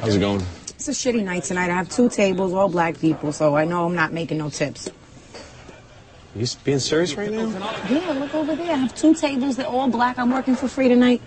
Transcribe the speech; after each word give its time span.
How's 0.00 0.16
it 0.16 0.20
going? 0.20 0.42
It's 0.70 0.88
a 0.88 0.92
shitty 0.92 1.22
night 1.22 1.44
tonight. 1.44 1.70
I 1.70 1.74
have 1.74 1.90
two 1.90 2.08
tables, 2.08 2.54
all 2.54 2.70
black 2.70 2.98
people, 2.98 3.32
so 3.32 3.54
I 3.54 3.66
know 3.66 3.84
I'm 3.84 3.94
not 3.94 4.14
making 4.14 4.38
no 4.38 4.48
tips. 4.48 4.88
You 6.34 6.46
being 6.64 6.78
serious 6.78 7.14
right 7.16 7.30
now? 7.30 7.48
Yeah, 7.90 8.12
look 8.12 8.34
over 8.34 8.56
there. 8.56 8.72
I 8.72 8.76
have 8.76 8.94
two 8.94 9.14
tables. 9.14 9.56
They're 9.56 9.66
all 9.66 9.88
black. 9.88 10.18
I'm 10.18 10.30
working 10.30 10.56
for 10.56 10.68
free 10.68 10.88
tonight. 10.88 11.20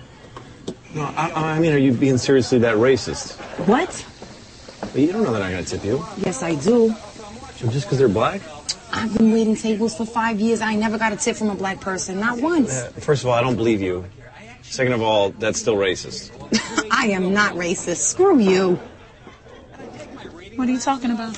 No, 0.96 1.04
I, 1.04 1.56
I 1.56 1.60
mean, 1.60 1.74
are 1.74 1.78
you 1.78 1.92
being 1.92 2.18
seriously 2.18 2.58
that 2.60 2.78
racist? 2.78 3.38
What? 3.68 4.06
Well, 4.94 5.04
you 5.04 5.12
don't 5.12 5.24
know 5.24 5.34
that 5.34 5.42
I'm 5.44 5.52
gonna 5.52 5.64
tip 5.64 5.84
you. 5.86 6.04
Yes, 6.18 6.42
I 6.42 6.56
do. 6.56 6.96
Just 7.58 7.86
because 7.86 8.00
they're 8.00 8.08
black? 8.10 8.42
I've 8.92 9.16
been 9.16 9.32
waiting 9.32 9.56
tables 9.56 9.96
for 9.96 10.06
five 10.06 10.40
years. 10.40 10.62
I 10.62 10.76
never 10.76 10.98
got 10.98 11.14
a 11.14 11.16
tip 11.16 11.36
from 11.36 11.50
a 11.50 11.56
black 11.56 11.80
person. 11.80 12.20
Not 12.20 12.40
once. 12.40 12.72
Uh, 12.72 12.92
first 13.00 13.24
of 13.24 13.30
all, 13.30 13.34
I 13.34 13.42
don't 13.42 13.56
believe 13.56 13.82
you. 13.82 14.06
Second 14.64 14.94
of 14.94 15.02
all, 15.02 15.30
that's 15.30 15.60
still 15.60 15.76
racist. 15.76 16.32
I 17.04 17.08
am 17.08 17.34
not 17.34 17.56
racist. 17.56 17.98
Screw 17.98 18.40
you. 18.40 18.80
What 20.56 20.70
are 20.70 20.72
you 20.72 20.80
talking 20.80 21.12
about? 21.12 21.36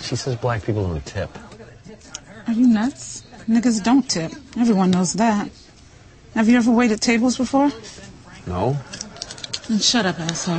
She 0.00 0.16
says 0.16 0.34
black 0.34 0.64
people 0.64 0.82
don't 0.82 1.06
tip. 1.06 1.30
Are 2.48 2.52
you 2.52 2.66
nuts? 2.66 3.22
Niggas 3.48 3.84
don't 3.84 4.10
tip. 4.10 4.32
Everyone 4.58 4.90
knows 4.90 5.12
that. 5.12 5.48
Have 6.34 6.48
you 6.48 6.56
ever 6.56 6.72
waited 6.72 7.00
tables 7.00 7.36
before? 7.36 7.70
No? 8.48 8.76
Then 9.68 9.78
shut 9.78 10.06
up, 10.06 10.18
asshole. 10.18 10.58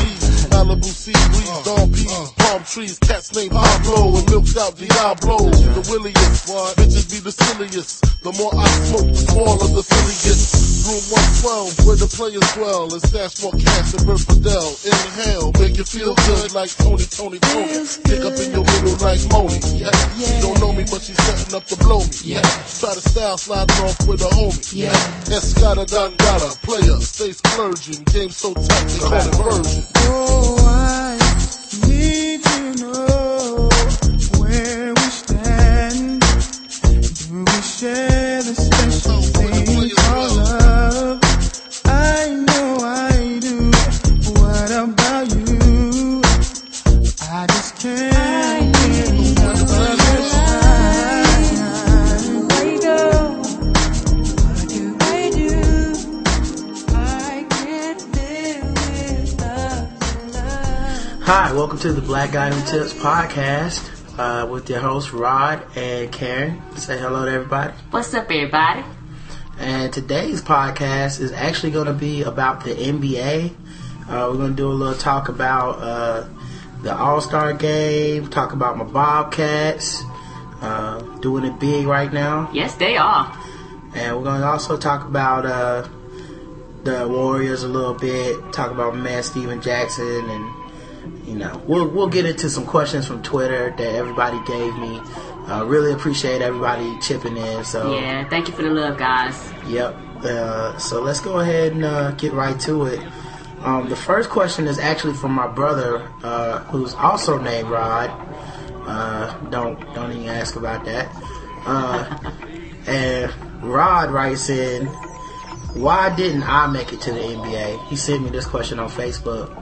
Malibu 0.63 0.87
sea 0.93 1.11
breeze, 1.29 1.63
dawn 1.65 1.89
peas, 1.91 2.40
palm 2.51 2.63
trees, 2.65 2.99
cats 2.99 3.33
named 3.33 3.51
Pablo, 3.51 4.17
and 4.17 4.27
milked 4.29 4.57
out 4.57 4.75
Diablo. 4.75 5.37
The 5.47 5.83
williest, 5.87 6.51
bitches 6.75 7.07
be 7.07 7.19
the 7.23 7.31
silliest. 7.31 8.03
The 8.23 8.31
more 8.35 8.51
I 8.51 8.67
smoke, 8.91 9.07
the 9.07 9.23
smaller 9.31 9.67
the 9.71 9.83
silly 9.83 10.15
silliest. 10.19 10.59
Room 10.81 11.03
112, 11.79 11.87
where 11.87 11.95
the 11.95 12.09
players 12.11 12.47
dwell, 12.57 12.91
and 12.91 13.01
stash 13.07 13.39
more 13.39 13.55
cash 13.55 13.95
than 13.95 14.03
Bert 14.03 14.19
Fidel. 14.19 14.67
Inhale, 14.83 15.49
make 15.63 15.77
you 15.77 15.85
feel 15.87 16.11
good 16.27 16.51
like 16.51 16.71
Tony, 16.75 17.07
Tony, 17.07 17.39
Tony. 17.39 17.87
Pick 18.03 18.21
up 18.27 18.35
in 18.35 18.49
your 18.51 18.65
middle 18.67 18.97
like 18.99 19.23
Moni. 19.31 19.55
Yeah. 19.77 19.93
yeah. 20.19 20.27
She 20.27 20.35
don't 20.43 20.59
know 20.59 20.73
me, 20.75 20.83
but 20.91 20.99
she's 20.99 21.19
setting 21.23 21.55
up 21.55 21.63
to 21.71 21.77
blow 21.79 22.03
me. 22.03 22.35
Yeah. 22.35 22.43
Try 22.67 22.91
to 22.97 23.03
style 23.05 23.37
sliding 23.37 23.79
off 23.85 23.95
with 24.03 24.27
a 24.27 24.31
homie. 24.35 24.59
Yeah. 24.75 24.97
Escada 25.31 25.87
Dangada, 25.87 26.51
player, 26.67 26.99
stay 26.99 27.31
clergy, 27.55 28.03
Game 28.11 28.33
so 28.33 28.51
tight, 28.53 28.87
they 28.91 28.99
call 28.99 29.23
it 29.23 29.35
version. 29.39 29.83
Oh, 30.03 30.57
I 30.67 31.20
share 37.81 38.10
Hi, 61.33 61.53
welcome 61.53 61.79
to 61.79 61.93
the 61.93 62.01
Black 62.01 62.33
Guy 62.33 62.51
Who 62.51 62.69
Tips 62.69 62.93
podcast 62.93 64.19
uh, 64.19 64.45
with 64.47 64.69
your 64.69 64.81
hosts 64.81 65.13
Rod 65.13 65.65
and 65.77 66.11
Karen. 66.11 66.61
Say 66.75 66.99
hello 66.99 67.23
to 67.23 67.31
everybody. 67.31 67.71
What's 67.89 68.13
up, 68.13 68.25
everybody? 68.25 68.83
And 69.57 69.93
today's 69.93 70.41
podcast 70.41 71.21
is 71.21 71.31
actually 71.31 71.71
going 71.71 71.85
to 71.85 71.93
be 71.93 72.23
about 72.23 72.65
the 72.65 72.71
NBA. 72.71 73.51
Uh, 74.09 74.27
we're 74.29 74.39
going 74.39 74.49
to 74.49 74.55
do 74.57 74.69
a 74.69 74.73
little 74.73 74.93
talk 74.93 75.29
about 75.29 75.79
uh, 75.79 76.27
the 76.81 76.93
All 76.93 77.21
Star 77.21 77.53
game, 77.53 78.27
talk 78.27 78.51
about 78.51 78.77
my 78.77 78.83
Bobcats, 78.83 80.03
uh, 80.59 80.99
doing 81.21 81.45
it 81.45 81.57
big 81.61 81.87
right 81.87 82.11
now. 82.11 82.49
Yes, 82.53 82.75
they 82.75 82.97
are. 82.97 83.33
And 83.95 84.17
we're 84.17 84.25
going 84.25 84.41
to 84.41 84.47
also 84.47 84.75
talk 84.75 85.07
about 85.07 85.45
uh, 85.45 85.87
the 86.83 87.07
Warriors 87.07 87.63
a 87.63 87.69
little 87.69 87.93
bit, 87.93 88.51
talk 88.51 88.71
about 88.71 88.97
man 88.97 89.23
Stephen 89.23 89.61
Jackson, 89.61 90.29
and 90.29 90.60
you 91.31 91.37
know, 91.37 91.63
we'll 91.65 91.87
we'll 91.87 92.09
get 92.09 92.25
into 92.25 92.49
some 92.49 92.65
questions 92.65 93.07
from 93.07 93.23
Twitter 93.23 93.73
that 93.77 93.95
everybody 93.95 94.37
gave 94.45 94.75
me. 94.75 94.99
Uh, 95.47 95.63
really 95.65 95.93
appreciate 95.93 96.41
everybody 96.41 96.99
chipping 96.99 97.37
in. 97.37 97.63
So 97.63 97.93
Yeah, 97.95 98.27
thank 98.27 98.49
you 98.49 98.53
for 98.53 98.63
the 98.63 98.69
love, 98.69 98.97
guys. 98.97 99.53
Yep. 99.65 99.95
Uh, 100.25 100.77
so 100.77 101.01
let's 101.01 101.21
go 101.21 101.39
ahead 101.39 101.71
and 101.71 101.85
uh, 101.85 102.11
get 102.11 102.33
right 102.33 102.59
to 102.61 102.85
it. 102.85 102.99
Um, 103.61 103.87
the 103.87 103.95
first 103.95 104.29
question 104.29 104.67
is 104.67 104.77
actually 104.77 105.13
from 105.13 105.31
my 105.31 105.47
brother, 105.47 106.05
uh, 106.21 106.59
who's 106.65 106.93
also 106.95 107.39
named 107.39 107.69
Rod. 107.69 108.09
Uh, 108.85 109.33
don't 109.49 109.79
don't 109.95 110.11
even 110.11 110.27
ask 110.27 110.57
about 110.57 110.83
that. 110.83 111.07
Uh, 111.65 112.31
and 112.87 113.63
Rod 113.63 114.11
writes 114.11 114.49
in, 114.49 114.87
"Why 115.75 116.13
didn't 116.13 116.43
I 116.43 116.67
make 116.67 116.91
it 116.91 116.99
to 117.01 117.13
the 117.13 117.21
NBA?" 117.21 117.87
He 117.87 117.95
sent 117.95 118.21
me 118.21 118.31
this 118.31 118.45
question 118.45 118.79
on 118.79 118.89
Facebook. 118.89 119.55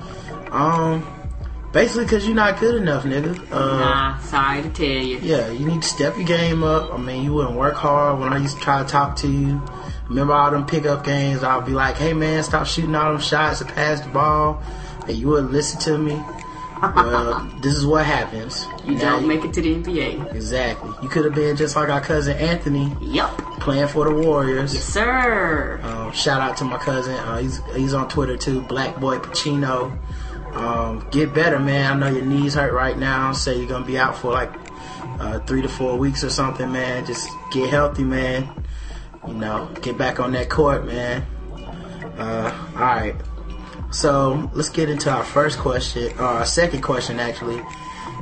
Um, 0.51 1.06
basically, 1.72 2.03
because 2.06 2.25
you're 2.25 2.35
not 2.35 2.59
good 2.59 2.75
enough, 2.75 3.03
nigga. 3.03 3.38
Uh, 3.52 3.80
Nah, 3.80 4.18
sorry 4.19 4.62
to 4.63 4.69
tell 4.69 4.85
you. 4.85 5.18
yeah, 5.22 5.50
you 5.52 5.66
need 5.66 5.81
to 5.81 5.88
step 5.88 6.16
your 6.18 6.25
game 6.25 6.63
up. 6.63 6.94
I 6.94 6.97
mean, 6.97 7.24
you 7.24 7.34
wouldn't 7.34 7.56
work 7.56 7.75
hard 7.75 8.19
when 8.19 8.34
I 8.34 8.38
used 8.38 8.57
to 8.57 8.63
try 8.63 8.81
to 8.84 8.88
talk 8.88 9.16
to 9.18 9.28
you. 9.31 9.62
Remember 10.07 10.34
all 10.34 10.50
them 10.52 10.66
pickup 10.66 11.03
games? 11.06 11.44
I'll 11.44 11.62
be 11.62 11.72
like, 11.72 11.96
hey 11.97 12.13
man, 12.13 12.41
stop 12.44 12.66
shooting 12.66 12.96
all 12.96 13.12
them 13.13 13.22
shots 13.22 13.62
and 13.62 13.69
pass 13.69 14.02
the 14.02 14.09
ball. 14.09 14.62
And 15.07 15.16
you 15.16 15.28
wouldn't 15.28 15.52
listen 15.52 15.80
to 15.81 15.97
me. 15.97 16.19
Well, 16.81 17.47
this 17.62 17.75
is 17.75 17.86
what 17.86 18.06
happens. 18.06 18.66
You 18.86 18.96
Now 18.96 19.19
don't 19.19 19.28
make 19.28 19.44
it 19.46 19.53
to 19.53 19.62
the 19.62 19.75
NBA. 19.75 20.34
Exactly. 20.34 20.91
You 21.03 21.09
could 21.09 21.25
have 21.25 21.36
been 21.36 21.56
just 21.56 21.75
like 21.75 21.90
our 21.90 22.01
cousin 22.01 22.38
Anthony 22.38 22.96
Yup. 23.01 23.38
playing 23.59 23.88
for 23.90 24.06
the 24.06 24.16
Warriors. 24.16 24.74
Yes, 24.74 24.84
sir. 24.86 25.80
Um, 25.84 26.12
shout 26.13 26.41
out 26.41 26.57
to 26.57 26.63
my 26.66 26.78
cousin. 26.78 27.13
Uh, 27.16 27.38
he's 27.38 27.62
he's 27.75 27.94
on 27.94 28.07
Twitter 28.07 28.38
too. 28.38 28.62
Black 28.62 29.00
Boy 29.00 29.18
Pacino. 29.19 29.96
Um, 30.59 31.07
get 31.11 31.33
better, 31.33 31.57
man. 31.57 31.91
I 31.91 31.95
know 31.95 32.15
your 32.15 32.25
knees 32.25 32.53
hurt 32.53 32.73
right 32.73 32.97
now. 32.97 33.31
Say 33.31 33.57
you're 33.57 33.69
gonna 33.69 33.85
be 33.85 33.97
out 33.97 34.17
for 34.17 34.31
like 34.31 34.51
uh, 35.19 35.39
three 35.39 35.61
to 35.61 35.69
four 35.69 35.97
weeks 35.97 36.23
or 36.23 36.29
something, 36.29 36.71
man. 36.71 37.05
Just 37.05 37.29
get 37.51 37.69
healthy, 37.69 38.03
man. 38.03 38.49
You 39.25 39.33
know, 39.33 39.71
get 39.81 39.97
back 39.97 40.19
on 40.19 40.33
that 40.33 40.49
court, 40.49 40.85
man. 40.85 41.25
Uh, 42.17 42.69
all 42.75 42.81
right. 42.81 43.15
So 43.91 44.51
let's 44.53 44.69
get 44.69 44.89
into 44.89 45.09
our 45.09 45.23
first 45.23 45.57
question, 45.57 46.11
or 46.19 46.25
our 46.25 46.45
second 46.45 46.81
question 46.81 47.19
actually. 47.19 47.61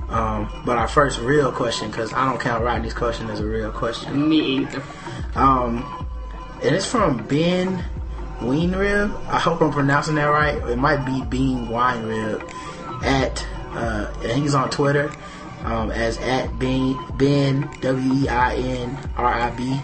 Um, 0.09 0.61
but 0.65 0.77
our 0.77 0.87
first 0.87 1.19
real 1.19 1.51
question, 1.51 1.89
because 1.89 2.13
I 2.13 2.29
don't 2.29 2.39
count 2.39 2.63
Rodney's 2.63 2.93
question 2.93 3.29
as 3.29 3.40
a 3.40 3.45
real 3.45 3.72
question. 3.72 4.29
Me 4.29 4.59
either. 4.59 4.81
Um, 5.35 6.07
and 6.63 6.75
it's 6.75 6.85
from 6.85 7.25
Ben 7.28 7.83
Weinrib. 8.39 9.13
I 9.28 9.39
hope 9.39 9.61
I'm 9.61 9.72
pronouncing 9.72 10.16
that 10.16 10.25
right. 10.25 10.57
It 10.69 10.78
might 10.78 11.05
be 11.05 11.23
Bean 11.23 11.67
Weinrib 11.67 12.49
at, 13.03 13.45
uh, 13.72 14.11
he's 14.22 14.53
on 14.53 14.69
Twitter 14.69 15.11
um, 15.63 15.91
as 15.91 16.17
at 16.19 16.57
Ben 16.59 16.97
Ben 17.17 17.69
W 17.81 18.13
E 18.23 18.28
I 18.29 18.55
N 18.55 18.97
R 19.17 19.34
I 19.34 19.49
B. 19.51 19.72
Um, 19.72 19.81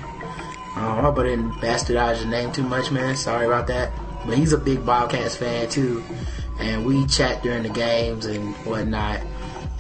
I 0.76 1.02
hope 1.02 1.18
I 1.20 1.24
didn't 1.24 1.52
bastardize 1.54 2.22
your 2.22 2.30
name 2.30 2.52
too 2.52 2.64
much, 2.64 2.92
man. 2.92 3.16
Sorry 3.16 3.46
about 3.46 3.68
that. 3.68 3.92
But 4.26 4.38
he's 4.38 4.54
a 4.54 4.58
big 4.58 4.86
Bobcats 4.86 5.36
fan 5.36 5.70
too, 5.70 6.04
and 6.60 6.86
we 6.86 7.06
chat 7.08 7.44
during 7.44 7.64
the 7.64 7.70
games 7.70 8.26
and 8.26 8.56
whatnot. 8.66 9.22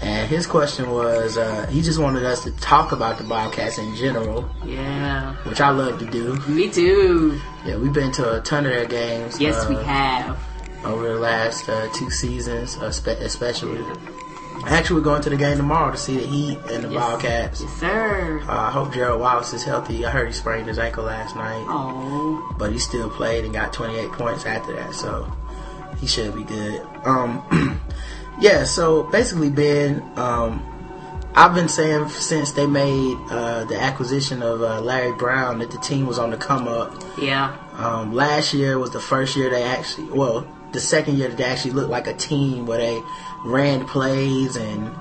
And 0.03 0.29
his 0.29 0.45
question 0.45 0.91
was, 0.91 1.37
uh, 1.37 1.65
he 1.67 1.81
just 1.81 1.97
wanted 1.99 2.23
us 2.25 2.43
to 2.43 2.51
talk 2.57 2.91
about 2.91 3.17
the 3.17 3.23
Bobcats 3.23 3.77
in 3.77 3.95
general, 3.95 4.49
Yeah. 4.65 5.33
which 5.45 5.61
I 5.61 5.69
love 5.69 5.97
to 5.99 6.05
do. 6.05 6.35
Me 6.47 6.69
too. 6.69 7.39
Yeah, 7.65 7.77
we've 7.77 7.93
been 7.93 8.11
to 8.13 8.37
a 8.37 8.41
ton 8.41 8.65
of 8.65 8.71
their 8.73 8.85
games. 8.85 9.39
Yes, 9.39 9.65
we 9.67 9.75
uh, 9.75 9.83
have. 9.83 10.37
over 10.85 11.07
the 11.13 11.19
last 11.19 11.69
uh, 11.69 11.87
two 11.93 12.09
seasons, 12.09 12.75
especially. 12.75 13.79
Actually, 14.65 14.95
we're 14.99 15.03
going 15.05 15.21
to 15.21 15.29
the 15.29 15.35
game 15.37 15.57
tomorrow 15.57 15.91
to 15.91 15.97
see 15.97 16.15
the 16.17 16.25
Heat 16.25 16.57
and 16.71 16.83
the 16.85 16.89
Yes. 16.89 16.95
Wildcats. 17.01 17.61
Yes, 17.61 17.71
sir. 17.79 18.41
Uh, 18.47 18.51
I 18.51 18.71
hope 18.71 18.93
Gerald 18.93 19.19
Wallace 19.21 19.53
is 19.53 19.63
healthy. 19.63 20.05
I 20.05 20.09
heard 20.09 20.27
he 20.27 20.33
sprained 20.33 20.67
his 20.67 20.79
ankle 20.79 21.03
last 21.05 21.35
night, 21.35 21.65
Oh, 21.67 22.55
but 22.57 22.71
he 22.71 22.77
still 22.79 23.09
played 23.09 23.43
and 23.45 23.53
got 23.53 23.73
28 23.73 24.11
points 24.13 24.45
after 24.45 24.73
that, 24.75 24.93
so 24.93 25.29
he 25.99 26.07
should 26.07 26.33
be 26.35 26.43
good. 26.43 26.81
Um, 27.05 27.41
yeah, 28.39 28.63
so 28.63 29.03
basically, 29.03 29.49
Ben, 29.49 30.03
um, 30.15 30.69
I've 31.35 31.55
been 31.55 31.67
saying 31.67 32.09
since 32.09 32.51
they 32.51 32.67
made 32.67 33.17
uh, 33.29 33.65
the 33.65 33.79
acquisition 33.79 34.43
of 34.43 34.61
uh, 34.61 34.81
Larry 34.81 35.13
Brown 35.13 35.59
that 35.59 35.71
the 35.71 35.79
team 35.79 36.05
was 36.05 36.19
on 36.19 36.29
the 36.29 36.37
come 36.37 36.67
up. 36.67 37.03
yeah. 37.17 37.57
Um, 37.73 38.13
last 38.13 38.53
year 38.53 38.77
was 38.77 38.91
the 38.91 38.99
first 38.99 39.35
year 39.35 39.49
they 39.49 39.63
actually, 39.63 40.11
well, 40.11 40.47
the 40.73 40.79
second 40.79 41.17
year 41.17 41.29
that 41.29 41.37
they 41.37 41.43
actually 41.43 41.71
looked 41.71 41.89
like 41.89 42.05
a 42.05 42.13
team 42.13 42.67
where 42.67 42.77
they 42.77 43.01
ran 43.45 43.85
plays 43.87 44.55
and 44.55 44.91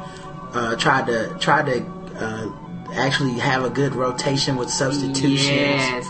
uh, 0.55 0.77
tried 0.77 1.07
to 1.07 1.37
tried 1.39 1.67
to 1.67 1.85
uh, 2.17 2.51
actually 2.95 3.39
have 3.39 3.65
a 3.65 3.71
good 3.71 3.95
rotation 3.95 4.57
with 4.57 4.71
substitutions. 4.71 5.51
Yes. 5.51 6.07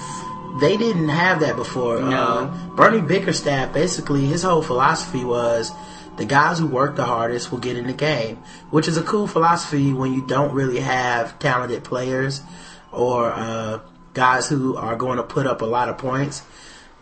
They 0.61 0.77
didn't 0.77 1.09
have 1.09 1.41
that 1.41 1.57
before. 1.57 2.01
No. 2.01 2.09
Uh, 2.09 2.69
Bernie 2.77 3.01
Bickerstaff 3.01 3.73
basically 3.73 4.27
his 4.27 4.43
whole 4.45 4.63
philosophy 4.63 5.25
was 5.25 5.73
the 6.17 6.25
guys 6.25 6.59
who 6.59 6.67
work 6.67 6.97
the 6.97 7.05
hardest 7.05 7.51
will 7.51 7.59
get 7.59 7.77
in 7.77 7.87
the 7.87 7.93
game, 7.93 8.37
which 8.71 8.87
is 8.89 8.97
a 8.97 9.03
cool 9.03 9.27
philosophy 9.27 9.93
when 9.93 10.13
you 10.13 10.27
don't 10.27 10.53
really 10.53 10.81
have 10.81 11.39
talented 11.39 11.85
players 11.85 12.43
or 12.91 13.33
uh, 13.33 13.81
guys 14.15 14.49
who 14.49 14.77
are 14.77 14.97
going 14.97 15.17
to 15.17 15.23
put 15.23 15.47
up 15.47 15.63
a 15.63 15.67
lot 15.67 15.89
of 15.89 15.97
points. 15.99 16.43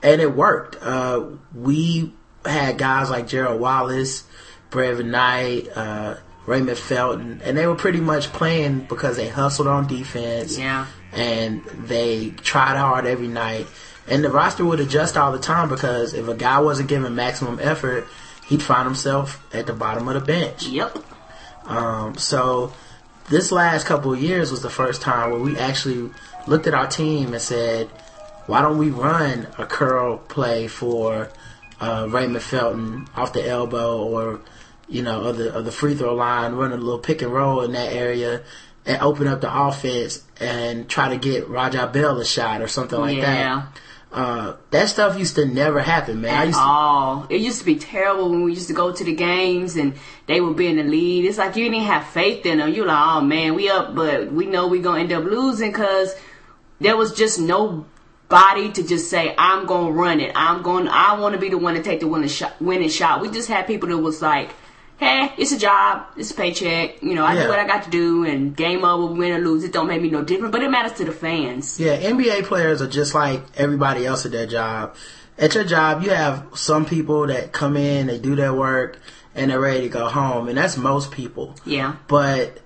And 0.02 0.20
it 0.20 0.34
worked. 0.34 0.76
Uh, 0.82 1.26
we 1.54 2.14
had 2.44 2.78
guys 2.78 3.10
like 3.10 3.26
Gerald 3.26 3.60
Wallace, 3.60 4.24
Brevin 4.70 5.06
Knight, 5.06 5.68
uh, 5.76 6.16
Raymond 6.46 6.78
Felton, 6.78 7.40
and 7.44 7.56
they 7.56 7.66
were 7.66 7.74
pretty 7.74 8.00
much 8.00 8.32
playing 8.32 8.80
because 8.88 9.16
they 9.16 9.28
hustled 9.28 9.68
on 9.68 9.86
defense 9.86 10.56
Yeah. 10.58 10.86
and 11.12 11.62
they 11.64 12.30
tried 12.30 12.76
hard 12.76 13.06
every 13.06 13.28
night. 13.28 13.66
And 14.08 14.24
the 14.24 14.30
roster 14.30 14.64
would 14.64 14.80
adjust 14.80 15.16
all 15.16 15.32
the 15.32 15.38
time 15.38 15.68
because 15.68 16.14
if 16.14 16.26
a 16.28 16.34
guy 16.34 16.58
wasn't 16.60 16.88
giving 16.88 17.14
maximum 17.14 17.58
effort, 17.60 18.08
he'd 18.50 18.62
find 18.62 18.85
himself 18.85 19.43
at 19.55 19.67
the 19.67 19.73
bottom 19.73 20.06
of 20.08 20.14
the 20.14 20.20
bench. 20.20 20.67
Yep. 20.67 20.99
Um, 21.64 22.19
so 22.19 22.73
this 23.31 23.50
last 23.52 23.87
couple 23.87 24.12
of 24.12 24.20
years 24.20 24.50
was 24.50 24.61
the 24.61 24.69
first 24.70 25.00
time 25.00 25.31
where 25.31 25.41
we 25.41 25.56
actually 25.56 26.11
looked 26.47 26.67
at 26.67 26.75
our 26.75 26.87
team 26.88 27.32
and 27.32 27.41
said, 27.41 27.88
why 28.47 28.61
don't 28.61 28.76
we 28.79 28.91
run 28.91 29.47
a 29.56 29.64
curl 29.64 30.19
play 30.19 30.67
for 30.67 31.31
uh, 31.81 32.06
Raymond 32.11 32.43
Felton 32.43 33.06
off 33.14 33.32
the 33.32 33.47
elbow 33.49 34.02
or, 34.02 34.41
you 34.88 35.02
know, 35.02 35.23
of 35.23 35.37
the, 35.38 35.55
of 35.55 35.64
the 35.64 35.70
free 35.73 35.94
throw 35.94 36.14
line, 36.14 36.52
run 36.55 36.73
a 36.73 36.76
little 36.76 36.99
pick 36.99 37.23
and 37.23 37.32
roll 37.32 37.61
in 37.62 37.73
that 37.73 37.93
area 37.93 38.43
and 38.85 39.00
open 39.00 39.29
up 39.29 39.41
the 39.41 39.56
offense 39.67 40.25
and 40.41 40.88
try 40.88 41.11
to 41.11 41.17
get 41.17 41.49
Raja 41.49 41.87
Bell 41.87 42.19
a 42.19 42.25
shot 42.25 42.62
or 42.62 42.67
something 42.69 42.99
like 42.99 43.19
Yeah. 43.19 43.23
that. 43.70 43.81
Uh, 44.12 44.56
that 44.70 44.88
stuff 44.88 45.16
used 45.16 45.36
to 45.36 45.46
never 45.46 45.80
happen, 45.80 46.20
man. 46.20 46.34
I 46.34 46.40
At 46.40 46.46
used 46.48 46.58
to, 46.58 46.64
all. 46.64 47.26
It 47.30 47.40
used 47.40 47.60
to 47.60 47.64
be 47.64 47.76
terrible 47.76 48.30
when 48.30 48.42
we 48.42 48.52
used 48.52 48.66
to 48.66 48.74
go 48.74 48.92
to 48.92 49.04
the 49.04 49.14
games 49.14 49.76
and 49.76 49.94
they 50.26 50.40
would 50.40 50.56
be 50.56 50.66
in 50.66 50.76
the 50.76 50.82
lead. 50.82 51.26
It's 51.26 51.38
like 51.38 51.54
you 51.54 51.70
didn't 51.70 51.86
have 51.86 52.06
faith 52.08 52.44
in 52.44 52.58
them. 52.58 52.72
You're 52.72 52.86
like, 52.86 52.98
oh 53.00 53.20
man, 53.20 53.54
we 53.54 53.70
up, 53.70 53.94
but 53.94 54.32
we 54.32 54.46
know 54.46 54.66
we 54.66 54.80
gonna 54.80 55.00
end 55.00 55.12
up 55.12 55.22
losing 55.24 55.70
because 55.70 56.12
there 56.80 56.96
was 56.96 57.12
just 57.12 57.38
nobody 57.38 58.72
to 58.72 58.82
just 58.82 59.08
say, 59.10 59.32
I'm 59.38 59.66
gonna 59.66 59.92
run 59.92 60.18
it. 60.18 60.32
I'm 60.34 60.62
going. 60.62 60.86
to 60.86 60.92
I 60.92 61.20
want 61.20 61.34
to 61.34 61.40
be 61.40 61.48
the 61.48 61.58
one 61.58 61.74
to 61.74 61.82
take 61.82 62.00
the 62.00 62.08
winning 62.08 62.28
shot. 62.28 62.60
Winning 62.60 62.88
shot. 62.88 63.20
We 63.20 63.30
just 63.30 63.48
had 63.48 63.68
people 63.68 63.88
that 63.90 63.98
was 63.98 64.20
like. 64.20 64.50
Hey, 65.00 65.32
it's 65.38 65.50
a 65.50 65.58
job, 65.58 66.02
it's 66.19 66.31
a 66.31 66.35
paycheck, 66.35 67.02
you 67.02 67.14
know, 67.14 67.25
I 67.25 67.32
Yeah. 67.35 67.44
do 67.44 67.49
what 67.49 67.58
I 67.58 67.67
got 67.67 67.85
to 67.85 67.91
do 67.91 68.25
and 68.25 68.55
game 68.55 68.85
over, 68.85 69.14
win 69.14 69.32
or 69.32 69.38
lose, 69.38 69.64
it 69.64 69.73
don't 69.73 69.87
make 69.87 70.02
me 70.02 70.11
no 70.11 70.23
different, 70.23 70.52
but 70.52 70.62
it 70.62 70.70
matters 70.70 70.93
to 70.99 71.06
the 71.06 71.12
fans. 71.12 71.81
Yeah, 71.81 71.97
NBA 71.97 72.43
players 72.44 72.82
are 72.82 72.87
just 72.87 73.14
like 73.14 73.43
everybody 73.56 74.05
else 74.05 74.26
at 74.26 74.32
their 74.32 74.47
job. 74.47 74.94
At 75.38 75.55
your 75.55 75.64
job, 75.64 76.02
you 76.02 76.11
have 76.11 76.44
some 76.52 76.85
people 76.85 77.26
that 77.29 77.50
come 77.50 77.79
in, 77.79 78.08
they 78.08 78.19
do 78.19 78.37
their 78.37 78.52
work, 78.52 78.99
and 79.35 79.50
they're 79.50 79.58
ready 79.58 79.81
to 79.81 79.88
go 79.88 80.06
home, 80.06 80.49
and 80.49 80.58
that's 80.58 80.76
most 80.76 81.12
people. 81.12 81.55
Yeah. 81.64 81.94
But 82.06 82.58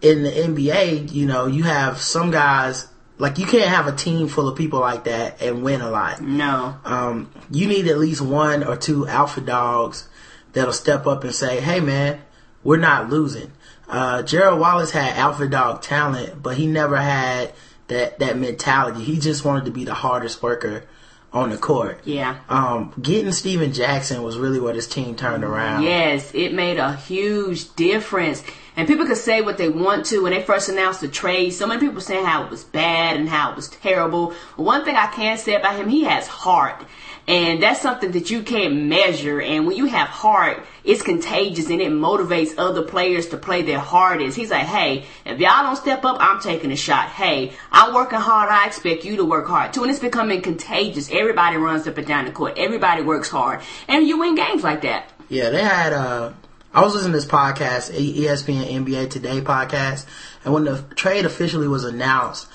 in 0.00 0.22
the 0.22 0.30
NBA, 0.30 1.12
you 1.12 1.26
know, 1.26 1.44
you 1.46 1.64
have 1.64 2.00
some 2.00 2.30
guys 2.30 2.86
like 3.18 3.38
you 3.38 3.44
can't 3.46 3.68
have 3.68 3.86
a 3.86 3.92
team 3.92 4.28
full 4.28 4.48
of 4.48 4.56
people 4.56 4.80
like 4.80 5.04
that 5.04 5.42
and 5.42 5.62
win 5.62 5.82
a 5.82 5.90
lot. 5.90 6.22
No. 6.22 6.76
Um, 6.84 7.30
you 7.50 7.66
need 7.66 7.88
at 7.88 7.98
least 7.98 8.22
one 8.22 8.64
or 8.64 8.76
two 8.76 9.06
alpha 9.06 9.42
dogs 9.42 10.08
that'll 10.54 10.72
step 10.72 11.06
up 11.06 11.22
and 11.24 11.34
say, 11.34 11.60
"Hey, 11.60 11.80
man, 11.80 12.22
we're 12.62 12.78
not 12.78 13.10
losing." 13.10 13.52
Uh, 13.88 14.22
Gerald 14.22 14.60
Wallace 14.60 14.92
had 14.92 15.16
alpha 15.16 15.46
dog 15.46 15.82
talent, 15.82 16.42
but 16.42 16.56
he 16.56 16.66
never 16.66 16.96
had 16.96 17.52
that 17.88 18.18
that 18.18 18.38
mentality. 18.38 19.04
He 19.04 19.18
just 19.18 19.44
wanted 19.44 19.66
to 19.66 19.70
be 19.70 19.84
the 19.84 19.94
hardest 19.94 20.42
worker 20.42 20.84
on 21.32 21.50
the 21.50 21.58
court. 21.58 22.00
Yeah. 22.04 22.38
Um, 22.48 22.94
getting 23.00 23.32
Stephen 23.32 23.72
Jackson 23.72 24.22
was 24.22 24.38
really 24.38 24.60
what 24.60 24.76
his 24.76 24.86
team 24.86 25.16
turned 25.16 25.42
around. 25.42 25.82
Yes, 25.82 26.32
it 26.32 26.54
made 26.54 26.78
a 26.78 26.94
huge 26.94 27.74
difference. 27.74 28.42
And 28.76 28.88
people 28.88 29.06
could 29.06 29.16
say 29.16 29.40
what 29.40 29.56
they 29.56 29.68
want 29.68 30.06
to 30.06 30.20
when 30.20 30.32
they 30.32 30.42
first 30.42 30.68
announced 30.68 31.00
the 31.00 31.08
trade. 31.08 31.50
So 31.50 31.66
many 31.66 31.80
people 31.80 32.00
saying 32.00 32.24
how 32.24 32.44
it 32.44 32.50
was 32.50 32.64
bad 32.64 33.16
and 33.16 33.28
how 33.28 33.52
it 33.52 33.56
was 33.56 33.68
terrible. 33.68 34.34
One 34.56 34.84
thing 34.84 34.96
I 34.96 35.06
can 35.06 35.38
say 35.38 35.54
about 35.54 35.76
him, 35.76 35.88
he 35.88 36.04
has 36.04 36.26
heart. 36.26 36.84
And 37.26 37.62
that's 37.62 37.80
something 37.80 38.10
that 38.12 38.30
you 38.30 38.42
can't 38.42 38.74
measure. 38.82 39.40
And 39.40 39.66
when 39.66 39.76
you 39.76 39.86
have 39.86 40.08
heart, 40.08 40.66
it's 40.82 41.00
contagious 41.00 41.70
and 41.70 41.80
it 41.80 41.90
motivates 41.90 42.54
other 42.58 42.82
players 42.82 43.28
to 43.28 43.38
play 43.38 43.62
their 43.62 43.78
hardest. 43.78 44.36
He's 44.36 44.50
like, 44.50 44.66
hey, 44.66 45.06
if 45.24 45.38
y'all 45.38 45.62
don't 45.62 45.76
step 45.76 46.04
up, 46.04 46.18
I'm 46.20 46.40
taking 46.40 46.70
a 46.70 46.76
shot. 46.76 47.08
Hey, 47.08 47.52
I'm 47.72 47.94
working 47.94 48.18
hard. 48.18 48.50
I 48.50 48.66
expect 48.66 49.04
you 49.04 49.16
to 49.16 49.24
work 49.24 49.46
hard 49.46 49.72
too. 49.72 49.82
And 49.82 49.90
it's 49.90 50.00
becoming 50.00 50.42
contagious. 50.42 51.10
Everybody 51.10 51.56
runs 51.56 51.86
up 51.86 51.96
and 51.96 52.06
down 52.06 52.26
the 52.26 52.32
court. 52.32 52.58
Everybody 52.58 53.02
works 53.02 53.30
hard. 53.30 53.62
And 53.88 54.06
you 54.06 54.18
win 54.18 54.34
games 54.34 54.62
like 54.62 54.82
that. 54.82 55.10
Yeah, 55.30 55.48
they 55.48 55.62
had. 55.62 55.94
Uh, 55.94 56.32
I 56.74 56.82
was 56.82 56.92
listening 56.92 57.12
to 57.12 57.18
this 57.18 57.26
podcast, 57.26 57.92
ESPN 57.92 58.66
NBA 58.84 59.08
Today 59.08 59.40
podcast, 59.40 60.06
and 60.44 60.52
when 60.52 60.64
the 60.64 60.82
trade 60.96 61.24
officially 61.24 61.68
was 61.68 61.84
announced, 61.84 62.48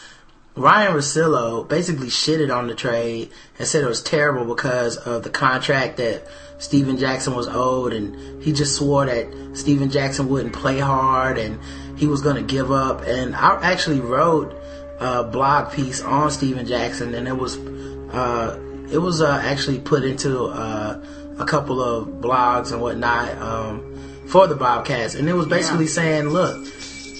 Ryen 0.57 0.91
Russillo 0.91 1.65
basically 1.65 2.07
shitted 2.07 2.53
on 2.53 2.67
the 2.67 2.75
trade 2.75 3.31
and 3.57 3.65
said 3.65 3.81
it 3.81 3.87
was 3.87 4.03
terrible 4.03 4.43
because 4.43 4.97
of 4.97 5.23
the 5.23 5.29
contract 5.29 5.95
that 5.97 6.27
Stephen 6.57 6.97
Jackson 6.97 7.33
was 7.33 7.47
owed, 7.47 7.93
and 7.93 8.43
he 8.43 8.51
just 8.51 8.75
swore 8.75 9.05
that 9.05 9.53
Stephen 9.53 9.89
Jackson 9.89 10.27
wouldn't 10.27 10.53
play 10.53 10.79
hard 10.79 11.37
and 11.37 11.57
he 11.97 12.05
was 12.05 12.21
going 12.21 12.35
to 12.35 12.41
give 12.41 12.73
up. 12.73 13.03
And 13.07 13.33
I 13.33 13.71
actually 13.71 14.01
wrote 14.01 14.53
a 14.99 15.23
blog 15.23 15.71
piece 15.71 16.01
on 16.01 16.29
Stephen 16.29 16.65
Jackson, 16.65 17.15
and 17.15 17.25
it 17.25 17.37
was 17.37 17.55
uh, 17.57 18.59
it 18.91 18.97
was 18.97 19.21
uh, 19.21 19.39
actually 19.41 19.79
put 19.79 20.03
into 20.03 20.43
uh, 20.43 21.01
a 21.39 21.45
couple 21.45 21.81
of 21.81 22.07
blogs 22.21 22.73
and 22.73 22.81
whatnot 22.81 23.37
um, 23.37 23.88
for 24.29 24.47
the 24.47 24.55
Bobcats, 24.55 25.15
and 25.15 25.27
it 25.27 25.33
was 25.33 25.47
basically 25.47 25.85
Yeah. 25.85 25.91
saying, 25.91 26.29
look, 26.29 26.65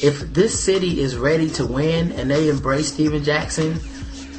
if 0.01 0.33
this 0.33 0.57
city 0.57 1.01
is 1.01 1.17
ready 1.17 1.49
to 1.51 1.65
win 1.65 2.11
and 2.13 2.29
they 2.29 2.49
embrace 2.49 2.87
Stephen 2.87 3.23
Jackson, 3.23 3.79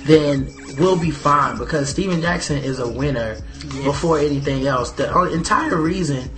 then 0.06 0.48
we'll 0.78 0.96
be 0.96 1.10
fine 1.10 1.58
because 1.58 1.88
Stephen 1.88 2.22
Jackson 2.22 2.58
is 2.58 2.78
a 2.78 2.88
winner 2.88 3.36
before 3.84 4.18
anything 4.18 4.66
else. 4.66 4.92
The 4.92 5.12
entire 5.32 5.76
reason, 5.76 6.30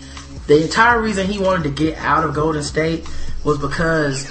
the 0.47 0.62
entire 0.62 1.01
reason 1.01 1.27
he 1.27 1.39
wanted 1.39 1.62
to 1.65 1.71
get 1.71 1.99
out 1.99 2.25
of 2.25 2.35
Golden 2.35 2.62
State 2.62 3.07
was 3.45 3.59
because 3.59 4.27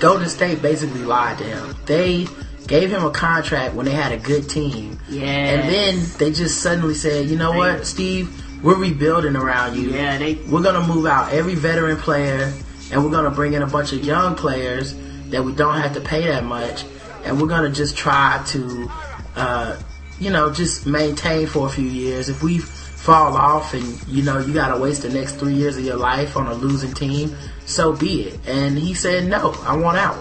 Golden 0.00 0.28
State 0.28 0.62
basically 0.62 1.02
lied 1.02 1.38
to 1.38 1.44
him. 1.44 1.76
They 1.86 2.26
gave 2.66 2.90
him 2.90 3.04
a 3.04 3.10
contract 3.10 3.74
when 3.74 3.84
they 3.84 3.92
had 3.92 4.12
a 4.12 4.16
good 4.16 4.48
team. 4.48 4.98
Yeah. 5.10 5.24
And 5.24 5.68
then 5.68 6.06
they 6.18 6.30
just 6.30 6.60
suddenly 6.60 6.94
said, 6.94 7.26
you 7.26 7.36
know 7.36 7.52
what, 7.52 7.86
Steve, 7.86 8.30
we're 8.62 8.76
rebuilding 8.76 9.36
around 9.36 9.76
you. 9.76 9.90
Yeah, 9.90 10.18
they- 10.18 10.38
We're 10.48 10.62
gonna 10.62 10.86
move 10.86 11.06
out 11.06 11.32
every 11.32 11.54
veteran 11.54 11.96
player, 11.96 12.52
and 12.90 13.04
we're 13.04 13.10
gonna 13.10 13.30
bring 13.30 13.52
in 13.54 13.62
a 13.62 13.66
bunch 13.66 13.92
of 13.92 14.04
young 14.04 14.34
players 14.34 14.94
that 15.30 15.44
we 15.44 15.52
don't 15.52 15.74
have 15.80 15.94
to 15.94 16.00
pay 16.00 16.26
that 16.28 16.44
much, 16.44 16.84
and 17.24 17.40
we're 17.40 17.48
gonna 17.48 17.70
just 17.70 17.96
try 17.96 18.40
to, 18.48 18.90
uh, 19.36 19.76
you 20.20 20.30
know, 20.30 20.50
just 20.50 20.86
maintain 20.86 21.46
for 21.46 21.66
a 21.66 21.70
few 21.70 21.86
years. 21.88 22.28
If 22.28 22.42
we 22.42 22.58
fall 22.58 23.36
off 23.36 23.74
and 23.74 23.98
you 24.06 24.22
know 24.22 24.38
you 24.38 24.52
gotta 24.54 24.78
waste 24.78 25.02
the 25.02 25.08
next 25.08 25.32
three 25.32 25.54
years 25.54 25.76
of 25.76 25.84
your 25.84 25.96
life 25.96 26.36
on 26.36 26.46
a 26.46 26.54
losing 26.54 26.92
team, 26.92 27.34
so 27.66 27.92
be 27.92 28.22
it. 28.28 28.38
And 28.46 28.78
he 28.78 28.94
said, 28.94 29.26
no, 29.28 29.56
I 29.66 29.76
want 29.76 29.98
out. 29.98 30.16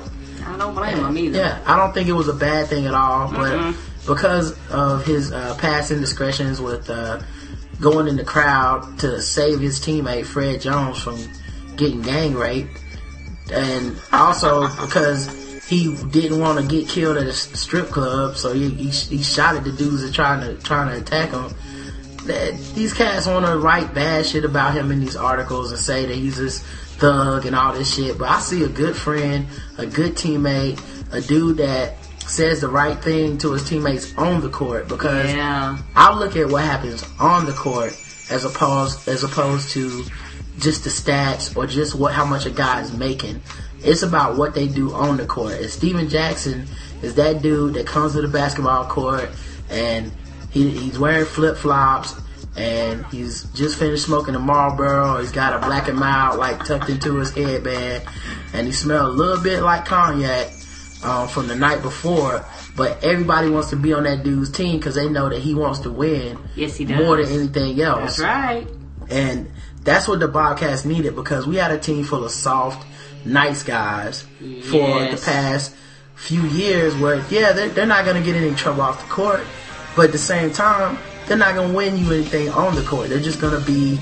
I 0.48 0.58
don't 0.58 0.74
blame 0.74 0.98
him 0.98 1.16
either. 1.18 1.38
Yeah, 1.38 1.58
I 1.68 1.76
don't 1.78 1.94
think 1.94 2.08
it 2.10 2.14
was 2.14 2.28
a 2.28 2.34
bad 2.34 2.68
thing 2.68 2.88
at 2.88 2.96
all, 2.96 3.28
but 3.32 3.52
Mm-mm. 3.52 3.76
because 4.08 4.56
of 4.72 5.06
his 5.06 5.32
uh, 5.32 5.56
past 5.60 5.92
indiscretions 5.92 6.60
with 6.60 6.90
uh, 6.90 7.20
going 7.82 8.08
in 8.08 8.16
the 8.16 8.24
crowd 8.24 9.00
to 9.00 9.22
save 9.22 9.60
his 9.60 9.80
teammate 9.80 10.26
Fred 10.26 10.62
Jones 10.62 11.02
from 11.02 11.18
getting 11.76 12.02
gang 12.02 12.36
raped, 12.36 12.80
and 13.52 14.00
also 14.12 14.68
because 14.86 15.28
he 15.68 15.96
didn't 16.12 16.40
want 16.40 16.60
to 16.60 16.68
get 16.68 16.90
killed 16.90 17.18
at 17.18 17.28
a 17.28 17.34
strip 17.34 17.88
club, 17.88 18.36
so 18.36 18.54
he, 18.54 18.70
he, 18.70 18.90
he 18.90 19.24
shot 19.24 19.56
at 19.56 19.64
the 19.64 19.72
dudes 19.72 20.02
that 20.02 20.14
trying 20.14 20.42
to 20.42 20.62
trying 20.62 20.90
to 20.90 20.98
attack 21.02 21.32
him. 21.32 21.54
That 22.26 22.60
these 22.76 22.94
cats 22.94 23.26
want 23.26 23.46
to 23.46 23.58
write 23.58 23.94
bad 23.96 24.26
shit 24.26 24.46
about 24.46 24.76
him 24.76 24.92
in 24.92 25.00
these 25.00 25.16
articles 25.16 25.72
and 25.72 25.80
say 25.80 26.06
that 26.06 26.14
he's 26.14 26.38
this 26.38 26.62
thug 26.98 27.46
and 27.46 27.56
all 27.56 27.74
this 27.74 27.96
shit. 27.96 28.18
But 28.18 28.30
I 28.30 28.40
see 28.42 28.64
a 28.64 28.70
good 28.70 28.96
friend, 28.96 29.48
a 29.78 29.88
good 29.88 30.14
teammate, 30.14 30.80
a 31.12 31.20
dude 31.20 31.58
that 31.58 31.96
says 32.30 32.62
the 32.62 32.68
right 32.68 32.98
thing 33.02 33.38
to 33.40 33.54
his 33.54 33.68
teammates 33.68 34.16
on 34.18 34.42
the 34.42 34.50
court 34.50 34.88
because 34.88 35.32
Yeah. 35.34 35.78
I 35.96 36.14
look 36.14 36.36
at 36.36 36.50
what 36.50 36.64
happens 36.64 37.04
on 37.20 37.46
the 37.46 37.54
court 37.54 37.94
as 38.30 38.46
opposed 38.46 39.08
as 39.08 39.24
opposed 39.24 39.72
to 39.72 40.04
just 40.60 40.84
the 40.84 40.90
stats 40.90 41.56
or 41.56 41.66
just 41.68 41.96
what 41.96 42.14
how 42.14 42.26
much 42.26 42.46
a 42.46 42.52
guy 42.52 42.82
is 42.82 42.96
making. 42.96 43.42
It's 43.84 44.04
about 44.04 44.38
what 44.38 44.54
they 44.54 44.68
do 44.68 44.94
on 44.94 45.18
the 45.18 45.26
court. 45.26 45.54
And 45.54 45.70
Stephen 45.70 46.08
Jackson 46.08 46.68
is 47.02 47.16
that 47.16 47.42
dude 47.42 47.74
that 47.74 47.88
comes 47.88 48.14
to 48.14 48.22
the 48.22 48.28
basketball 48.28 48.86
court 48.86 49.30
and 49.70 50.12
he, 50.52 50.70
he's 50.70 51.00
wearing 51.00 51.26
flip 51.26 51.58
flops 51.58 52.14
and 52.56 53.06
he's 53.08 53.44
just 53.54 53.80
finished 53.80 54.06
smoking 54.06 54.36
a 54.36 54.40
Marlboro. 54.40 55.20
He's 55.20 55.32
got 55.32 55.54
a 55.54 55.66
black 55.66 55.88
and 55.88 55.98
mild 55.98 56.38
like 56.38 56.64
tucked 56.66 56.90
into 56.90 57.16
his 57.16 57.32
headband 57.32 58.04
and 58.54 58.68
he 58.68 58.74
smells 58.74 59.14
a 59.16 59.18
little 59.18 59.42
bit 59.42 59.64
like 59.64 59.86
cognac 59.86 60.52
um, 61.04 61.28
from 61.28 61.48
the 61.48 61.56
night 61.56 61.82
before. 61.82 62.46
But 62.76 63.04
everybody 63.04 63.50
wants 63.50 63.70
to 63.72 63.76
be 63.76 63.94
on 63.94 64.04
that 64.04 64.24
dude's 64.24 64.50
team 64.52 64.78
because 64.78 64.96
they 64.96 65.10
know 65.10 65.30
that 65.30 65.40
he 65.40 65.54
wants 65.54 65.80
to 65.80 65.92
win 65.92 66.38
Yes, 66.56 66.78
he 66.78 66.86
does. 66.86 66.98
more 66.98 67.18
than 67.24 67.32
anything 67.34 67.82
else. 67.82 68.18
That's 68.18 68.20
right. 68.20 68.68
And 69.10 69.52
that's 69.84 70.08
what 70.08 70.20
the 70.20 70.28
Bobcats 70.28 70.86
needed 70.86 71.16
because 71.16 71.46
we 71.46 71.58
had 71.58 71.72
a 71.72 71.78
team 71.80 72.04
full 72.04 72.24
of 72.24 72.32
soft, 72.32 72.86
nice 73.26 73.64
guys 73.64 74.22
for 74.70 75.00
the 75.06 75.22
past 75.24 75.76
few 76.16 76.44
years 76.44 76.96
where, 76.98 77.24
yeah, 77.30 77.52
they're, 77.52 77.70
they're 77.70 77.86
not 77.86 78.06
going 78.06 78.16
to 78.16 78.24
get 78.24 78.36
any 78.36 78.56
trouble 78.56 78.82
off 78.82 79.02
the 79.02 79.10
court, 79.12 79.42
but 79.96 80.06
at 80.06 80.12
the 80.12 80.18
same 80.18 80.52
time, 80.52 80.98
they're 81.28 81.38
not 81.38 81.56
going 81.56 81.72
to 81.72 81.76
win 81.76 81.98
you 81.98 82.12
anything 82.14 82.50
on 82.50 82.76
the 82.76 82.84
court. 82.84 83.10
They're 83.10 83.20
just 83.20 83.42
going 83.42 83.60
to 83.60 83.66
be 83.66 84.00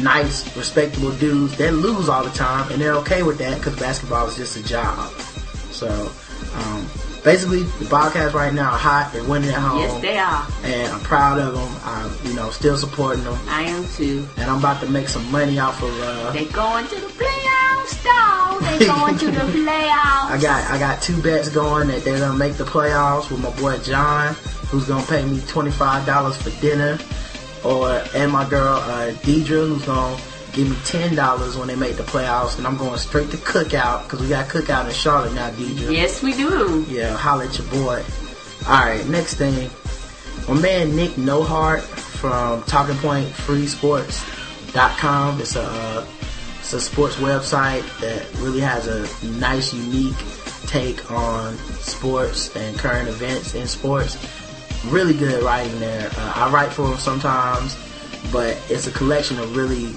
nice, 0.00 0.56
respectable 0.56 1.12
dudes 1.12 1.56
that 1.58 1.72
lose 1.74 2.08
all 2.08 2.22
the 2.24 2.30
time, 2.30 2.70
and 2.70 2.80
they're 2.80 2.94
okay 2.96 3.22
with 3.22 3.38
that 3.38 3.58
because 3.58 3.76
basketball 3.78 4.28
is 4.28 4.36
just 4.36 4.56
a 4.56 4.62
job. 4.62 5.10
So, 5.72 6.10
um, 6.54 6.86
basically, 7.24 7.62
the 7.62 7.86
Bobcats 7.90 8.34
right 8.34 8.52
now 8.52 8.70
are 8.72 8.78
hot. 8.78 9.12
They're 9.12 9.24
winning 9.24 9.50
at 9.50 9.56
home. 9.60 9.78
Yes, 9.80 10.00
they 10.00 10.18
are. 10.18 10.46
And 10.64 10.92
I'm 10.92 11.00
proud 11.00 11.38
of 11.38 11.54
them. 11.54 11.76
I'm, 11.84 12.10
you 12.28 12.34
know, 12.34 12.50
still 12.50 12.76
supporting 12.76 13.24
them 13.24 13.38
I 13.48 13.62
am 13.64 13.86
too. 13.88 14.26
and 14.36 14.50
I'm 14.50 14.58
about 14.58 14.80
to 14.82 14.88
make 14.88 15.08
some 15.08 15.30
money 15.30 15.58
off 15.58 15.82
of. 15.82 16.00
Uh, 16.00 16.30
They 16.32 16.46
going 16.46 16.86
to 16.88 16.94
the 16.96 17.06
playoffs, 17.06 18.02
though. 18.02 18.78
They 18.78 18.86
going 18.92 19.18
to 19.18 19.26
the 19.30 19.40
playoffs. 19.52 20.30
I 20.30 20.38
got 20.40 20.70
I 20.70 20.78
got 20.78 21.00
two 21.02 21.20
bets 21.22 21.48
going 21.48 21.88
that 21.88 22.02
they're 22.04 22.18
gonna 22.18 22.36
make 22.38 22.54
the 22.54 22.64
playoffs 22.64 23.30
with 23.30 23.40
my 23.42 23.50
boy 23.60 23.78
John, 23.78 24.34
who's 24.68 24.86
gonna 24.86 25.06
pay 25.06 25.24
me 25.24 25.40
twenty 25.46 25.70
five 25.70 26.04
dollars 26.06 26.36
for 26.36 26.50
dinner, 26.60 26.98
or 27.64 28.02
and 28.14 28.30
my 28.32 28.48
girl 28.48 28.76
uh, 28.76 29.10
Deidre, 29.22 29.66
who's 29.68 29.84
gonna 29.86 30.16
give 30.58 30.70
me 30.70 30.76
ten 30.84 31.14
dollars 31.14 31.56
when 31.56 31.68
they 31.68 31.76
make 31.76 31.96
the 31.96 32.02
playoffs, 32.02 32.58
and 32.58 32.66
I'm 32.66 32.76
going 32.76 32.98
straight 32.98 33.30
to 33.30 33.36
Cookout 33.36 34.02
because 34.02 34.20
we 34.20 34.28
got 34.28 34.48
Cookout 34.48 34.86
in 34.86 34.92
Charlotte 34.92 35.32
now, 35.32 35.50
Deidre. 35.50 35.92
Yes, 35.92 36.20
we 36.20 36.32
do. 36.32 36.84
Yeah, 36.88 37.16
holla 37.16 37.46
at 37.46 37.56
your 37.56 37.68
boy. 37.68 38.04
All 38.66 38.84
right, 38.84 39.06
next 39.06 39.34
thing, 39.34 39.70
my 40.48 40.60
man 40.60 40.96
Nick 40.96 41.16
Nohart 41.16 41.82
from 41.82 42.62
Talking 42.64 42.96
Point 42.96 43.28
Free. 43.28 43.62
It's 43.62 43.84
a 43.84 45.62
uh, 45.62 46.06
it's 46.58 46.72
a 46.72 46.80
sports 46.80 47.14
website 47.16 47.84
that 48.00 48.26
really 48.40 48.60
has 48.60 48.88
a 48.88 49.26
nice, 49.38 49.72
unique 49.72 50.16
take 50.66 51.08
on 51.10 51.56
sports 51.56 52.54
and 52.56 52.76
current 52.76 53.08
events 53.08 53.54
in 53.54 53.68
sports. 53.68 54.18
Really 54.86 55.14
good 55.14 55.42
writing 55.44 55.78
there. 55.78 56.10
Uh, 56.16 56.32
I 56.34 56.50
write 56.50 56.72
for 56.72 56.90
him 56.90 56.98
sometimes, 56.98 57.76
but 58.32 58.60
it's 58.68 58.88
a 58.88 58.90
collection 58.90 59.38
of 59.38 59.56
really 59.56 59.94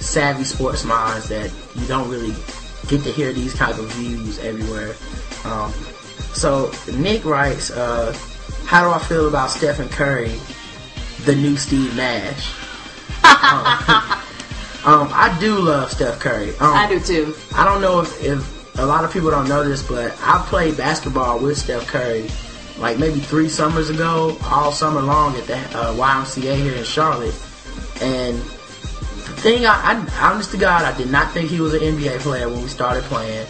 savvy 0.00 0.44
sports 0.44 0.84
minds 0.84 1.28
that 1.28 1.52
you 1.74 1.86
don't 1.86 2.08
really 2.08 2.34
get 2.88 3.02
to 3.02 3.12
hear 3.12 3.32
these 3.32 3.54
type 3.54 3.78
of 3.78 3.90
views 3.92 4.38
everywhere. 4.38 4.94
Um, 5.44 5.72
so 6.32 6.70
Nick 6.92 7.24
writes, 7.24 7.70
uh, 7.70 8.16
"How 8.66 8.84
do 8.84 8.90
I 8.90 8.98
feel 8.98 9.28
about 9.28 9.50
Stephen 9.50 9.88
Curry, 9.88 10.38
the 11.24 11.34
new 11.34 11.56
Steve 11.56 11.94
Nash?" 11.96 12.52
um, 13.24 13.66
um, 14.84 15.10
I 15.12 15.36
do 15.40 15.58
love 15.58 15.90
Steph 15.90 16.18
Curry. 16.20 16.50
Um, 16.58 16.74
I 16.74 16.88
do 16.88 17.00
too. 17.00 17.34
I 17.54 17.64
don't 17.64 17.80
know 17.80 18.00
if, 18.00 18.22
if 18.22 18.78
a 18.78 18.84
lot 18.86 19.04
of 19.04 19.12
people 19.12 19.30
don't 19.30 19.48
know 19.48 19.64
this, 19.64 19.82
but 19.82 20.16
I 20.22 20.44
played 20.48 20.76
basketball 20.76 21.38
with 21.38 21.58
Steph 21.58 21.86
Curry 21.86 22.28
like 22.78 22.98
maybe 22.98 23.20
three 23.20 23.48
summers 23.48 23.90
ago, 23.90 24.36
all 24.44 24.72
summer 24.72 25.00
long 25.00 25.34
at 25.36 25.44
the 25.44 25.56
uh, 25.56 25.94
YMCA 25.94 26.56
here 26.56 26.74
in 26.74 26.84
Charlotte. 26.84 27.34
And 28.00 28.42
thing, 29.36 29.66
I, 29.66 29.72
I 29.92 30.30
honest 30.30 30.50
to 30.52 30.56
God, 30.56 30.84
I 30.84 30.96
did 30.96 31.10
not 31.10 31.32
think 31.32 31.50
he 31.50 31.60
was 31.60 31.74
an 31.74 31.80
NBA 31.80 32.20
player 32.20 32.48
when 32.48 32.62
we 32.62 32.68
started 32.68 33.04
playing. 33.04 33.46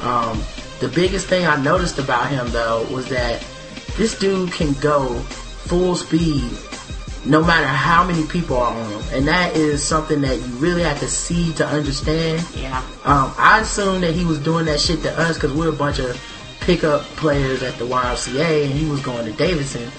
Um, 0.00 0.42
the 0.80 0.88
biggest 0.88 1.26
thing 1.26 1.46
I 1.46 1.60
noticed 1.60 1.98
about 1.98 2.30
him 2.30 2.48
though 2.50 2.86
was 2.90 3.08
that 3.08 3.44
this 3.96 4.18
dude 4.18 4.52
can 4.52 4.74
go 4.74 5.14
full 5.18 5.96
speed 5.96 6.50
no 7.24 7.44
matter 7.44 7.66
how 7.66 8.04
many 8.04 8.26
people 8.26 8.56
are 8.56 8.72
on 8.72 8.90
him. 8.90 9.02
And 9.12 9.28
that 9.28 9.56
is 9.56 9.82
something 9.82 10.20
that 10.22 10.36
you 10.36 10.54
really 10.56 10.82
have 10.82 11.00
to 11.00 11.08
see 11.08 11.52
to 11.54 11.66
understand. 11.66 12.46
Yeah. 12.54 12.78
Um, 13.04 13.34
I 13.36 13.60
assumed 13.60 14.02
that 14.02 14.14
he 14.14 14.24
was 14.24 14.38
doing 14.38 14.66
that 14.66 14.80
shit 14.80 15.02
to 15.02 15.20
us 15.20 15.34
because 15.34 15.52
we're 15.52 15.68
a 15.68 15.72
bunch 15.72 15.98
of 15.98 16.20
pickup 16.60 17.02
players 17.16 17.62
at 17.62 17.74
the 17.74 17.84
YMCA 17.84 18.64
and 18.64 18.72
he 18.72 18.88
was 18.88 19.00
going 19.00 19.24
to 19.26 19.32
Davidson. 19.32 19.90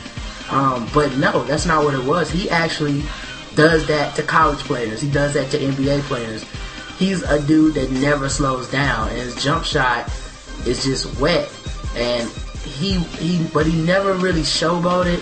Um, 0.50 0.90
but 0.94 1.16
no, 1.18 1.44
that's 1.44 1.66
not 1.66 1.84
what 1.84 1.94
it 1.94 2.04
was. 2.04 2.32
He 2.32 2.50
actually 2.50 3.04
does 3.60 3.86
that 3.88 4.16
to 4.16 4.24
college 4.24 4.60
players. 4.60 5.02
He 5.02 5.12
does 5.12 5.34
that 5.34 5.52
to 5.52 5.60
NBA 5.60 6.00
players. 6.04 6.46
He's 6.98 7.24
a 7.24 7.46
dude 7.46 7.74
that 7.74 7.92
never 7.92 8.30
slows 8.30 8.72
down 8.72 9.10
and 9.10 9.18
his 9.18 9.44
jump 9.44 9.66
shot 9.66 10.10
is 10.66 10.82
just 10.86 11.20
wet. 11.20 11.52
And 11.94 12.30
he, 12.64 13.00
he, 13.20 13.46
but 13.54 13.66
he 13.66 13.82
never 13.82 14.14
really 14.14 14.44
showboated 14.44 15.20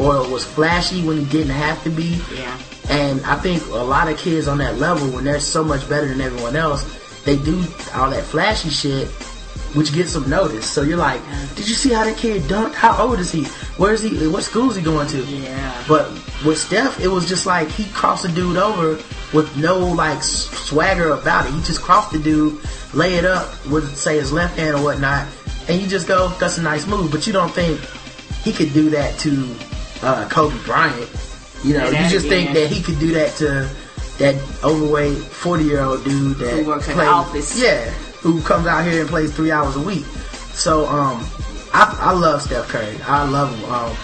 or 0.00 0.28
was 0.28 0.44
flashy 0.44 1.06
when 1.06 1.18
he 1.18 1.24
didn't 1.26 1.54
have 1.54 1.80
to 1.84 1.90
be. 1.90 2.20
Yeah. 2.34 2.58
And 2.88 3.24
I 3.24 3.36
think 3.36 3.64
a 3.66 3.76
lot 3.76 4.08
of 4.08 4.18
kids 4.18 4.48
on 4.48 4.58
that 4.58 4.78
level, 4.78 5.08
when 5.10 5.22
they're 5.22 5.38
so 5.38 5.62
much 5.62 5.88
better 5.88 6.08
than 6.08 6.20
everyone 6.20 6.56
else, 6.56 6.82
they 7.22 7.36
do 7.36 7.64
all 7.94 8.10
that 8.10 8.24
flashy 8.24 8.70
shit, 8.70 9.08
which 9.76 9.92
gets 9.92 10.14
them 10.14 10.28
noticed. 10.28 10.72
So 10.72 10.82
you're 10.82 10.96
like, 10.96 11.20
did 11.54 11.68
you 11.68 11.74
see 11.74 11.92
how 11.92 12.04
that 12.04 12.16
kid 12.16 12.42
dunked? 12.44 12.74
How 12.74 13.06
old 13.06 13.20
is 13.20 13.30
he? 13.30 13.44
Where 13.76 13.92
is 13.92 14.02
he? 14.02 14.26
What 14.26 14.42
school 14.42 14.70
is 14.70 14.76
he 14.76 14.82
going 14.82 15.06
to? 15.08 15.22
Yeah. 15.24 15.84
But 15.86 16.10
with 16.46 16.56
Steph, 16.56 16.98
it 16.98 17.08
was 17.08 17.28
just 17.28 17.44
like 17.44 17.68
he 17.68 17.84
crossed 17.92 18.22
the 18.22 18.30
dude 18.30 18.56
over 18.56 18.98
with 19.34 19.54
no 19.56 19.78
like 19.78 20.22
swagger 20.22 21.10
about 21.10 21.46
it. 21.46 21.52
He 21.52 21.60
just 21.60 21.82
crossed 21.82 22.12
the 22.12 22.18
dude, 22.18 22.58
lay 22.94 23.14
it 23.16 23.26
up 23.26 23.66
with 23.66 23.94
say 23.96 24.16
his 24.16 24.32
left 24.32 24.58
hand 24.58 24.76
or 24.76 24.82
whatnot, 24.82 25.26
and 25.68 25.80
you 25.80 25.86
just 25.86 26.08
go, 26.08 26.28
that's 26.40 26.56
a 26.56 26.62
nice 26.62 26.86
move. 26.86 27.10
But 27.10 27.26
you 27.26 27.34
don't 27.34 27.52
think 27.52 27.78
he 28.42 28.52
could 28.52 28.72
do 28.72 28.88
that 28.90 29.18
to 29.20 29.56
uh, 30.02 30.28
Kobe 30.30 30.56
Bryant. 30.64 31.10
You 31.62 31.74
know, 31.74 31.86
you 31.86 32.08
just 32.08 32.28
think 32.28 32.54
that 32.54 32.70
he 32.70 32.82
could 32.82 32.98
do 32.98 33.12
that 33.12 33.34
to 33.36 33.68
that 34.18 34.34
overweight 34.64 35.18
forty 35.18 35.64
year 35.64 35.80
old 35.80 36.02
dude 36.04 36.38
that 36.38 36.52
Who 36.54 36.66
works 36.66 36.88
at 36.88 36.96
the 36.96 37.04
office. 37.04 37.60
Yeah, 37.60 37.92
who 38.26 38.42
comes 38.42 38.66
out 38.66 38.84
here 38.84 39.00
and 39.02 39.08
plays 39.08 39.34
three 39.34 39.50
hours 39.52 39.76
a 39.76 39.80
week. 39.80 40.04
So 40.52 40.86
um, 40.86 41.24
I, 41.72 41.96
I 42.00 42.12
love 42.12 42.42
Steph 42.42 42.68
Curry. 42.68 42.96
I 43.06 43.28
love 43.28 43.56
him. 43.56 43.70
Um, 43.70 43.96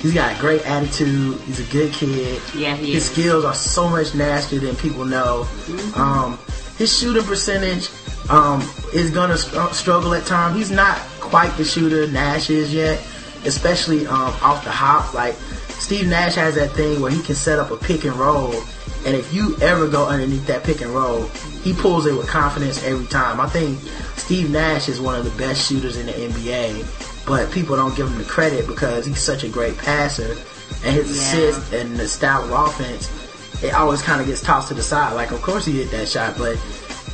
he's 0.00 0.12
got 0.12 0.36
a 0.36 0.40
great 0.40 0.66
attitude. 0.66 1.40
He's 1.42 1.60
a 1.66 1.72
good 1.72 1.92
kid. 1.92 2.42
Yeah, 2.54 2.76
he 2.76 2.92
His 2.92 3.04
is. 3.04 3.10
skills 3.10 3.44
are 3.44 3.54
so 3.54 3.88
much 3.88 4.14
nastier 4.14 4.60
than 4.60 4.76
people 4.76 5.04
know. 5.04 5.48
Um, 5.96 6.38
his 6.76 6.96
shooting 6.96 7.22
percentage 7.24 7.88
um, 8.28 8.60
is 8.92 9.10
gonna 9.10 9.38
str- 9.38 9.72
struggle 9.72 10.14
at 10.14 10.26
times. 10.26 10.56
He's 10.56 10.70
not 10.70 10.96
quite 11.20 11.56
the 11.56 11.64
shooter 11.64 12.06
Nash 12.08 12.50
is 12.50 12.72
yet, 12.74 12.98
especially 13.44 14.06
um, 14.06 14.34
off 14.42 14.62
the 14.64 14.70
hop. 14.70 15.14
Like 15.14 15.34
Steve 15.78 16.06
Nash 16.06 16.34
has 16.34 16.54
that 16.56 16.72
thing 16.72 17.00
where 17.00 17.10
he 17.10 17.22
can 17.22 17.34
set 17.34 17.58
up 17.58 17.70
a 17.70 17.76
pick 17.76 18.04
and 18.04 18.14
roll, 18.14 18.52
and 19.06 19.16
if 19.16 19.32
you 19.32 19.56
ever 19.60 19.88
go 19.88 20.06
underneath 20.06 20.46
that 20.46 20.62
pick 20.64 20.80
and 20.80 20.90
roll, 20.94 21.26
he 21.62 21.72
pulls 21.72 22.06
it 22.06 22.12
with 22.16 22.28
confidence 22.28 22.82
every 22.84 23.06
time. 23.06 23.40
I 23.40 23.48
think 23.48 23.78
Steve 24.16 24.50
Nash 24.50 24.88
is 24.88 25.00
one 25.00 25.14
of 25.14 25.24
the 25.24 25.36
best 25.42 25.68
shooters 25.68 25.96
in 25.96 26.06
the 26.06 26.12
NBA, 26.12 27.26
but 27.26 27.50
people 27.50 27.76
don't 27.76 27.94
give 27.96 28.08
him 28.08 28.18
the 28.18 28.24
credit 28.24 28.66
because 28.66 29.06
he's 29.06 29.20
such 29.20 29.44
a 29.44 29.48
great 29.48 29.76
passer, 29.78 30.36
and 30.84 30.94
his 30.96 31.08
Yeah. 31.16 31.22
assists 31.22 31.72
and 31.72 31.96
the 31.98 32.06
style 32.08 32.44
of 32.44 32.50
offense, 32.68 33.08
it 33.62 33.74
always 33.74 34.00
kind 34.02 34.20
of 34.20 34.26
gets 34.26 34.40
tossed 34.40 34.68
to 34.68 34.74
the 34.74 34.82
side. 34.82 35.14
Like, 35.14 35.30
of 35.32 35.42
course 35.42 35.64
he 35.66 35.72
hit 35.82 35.90
that 35.90 36.08
shot, 36.08 36.36
but 36.38 36.56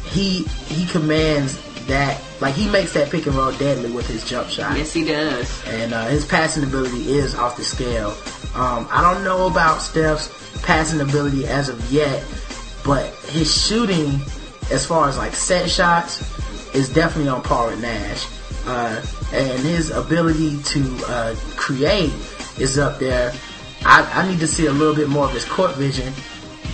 he 0.05 0.43
he 0.69 0.87
commands 0.87 1.59
that. 1.87 2.21
Like, 2.41 2.55
he 2.55 2.69
makes 2.69 2.93
that 2.93 3.09
pick 3.11 3.27
and 3.27 3.35
roll 3.35 3.53
deadly 3.53 3.91
with 3.91 4.07
his 4.07 4.23
jump 4.23 4.49
shot 4.51 4.77
Yes, 4.77 4.93
he 4.93 5.05
does. 5.05 5.49
and 5.67 5.95
uh, 5.95 6.05
his 6.07 6.25
passing 6.27 6.63
ability 6.65 7.17
is 7.17 7.35
off 7.35 7.57
the 7.57 7.65
scale. 7.65 8.15
Um, 8.57 8.89
I 8.91 9.03
don't 9.03 9.23
know 9.23 9.47
about 9.47 9.83
Steph's 9.83 10.33
passing 10.63 11.01
ability 11.01 11.47
as 11.47 11.69
of 11.69 11.93
yet, 11.93 12.25
but 12.85 13.13
his 13.29 13.55
shooting, 13.55 14.21
as 14.71 14.87
far 14.87 15.09
as 15.09 15.19
like 15.19 15.35
set 15.35 15.69
shots, 15.69 16.23
is 16.75 16.89
definitely 16.93 17.29
on 17.29 17.43
par 17.43 17.69
with 17.69 17.81
Nash. 17.83 18.27
Uh, 18.67 19.05
and 19.33 19.61
his 19.61 19.91
ability 19.91 20.63
to 20.63 21.05
uh, 21.07 21.37
create 21.57 22.13
is 22.59 22.79
up 22.79 22.99
there. 22.99 23.33
I, 23.85 24.03
I 24.15 24.29
need 24.29 24.41
to 24.41 24.47
see 24.47 24.67
a 24.67 24.73
little 24.73 24.95
bit 24.95 25.09
more 25.09 25.27
of 25.27 25.33
his 25.33 25.45
court 25.45 25.75
vision, 25.77 26.13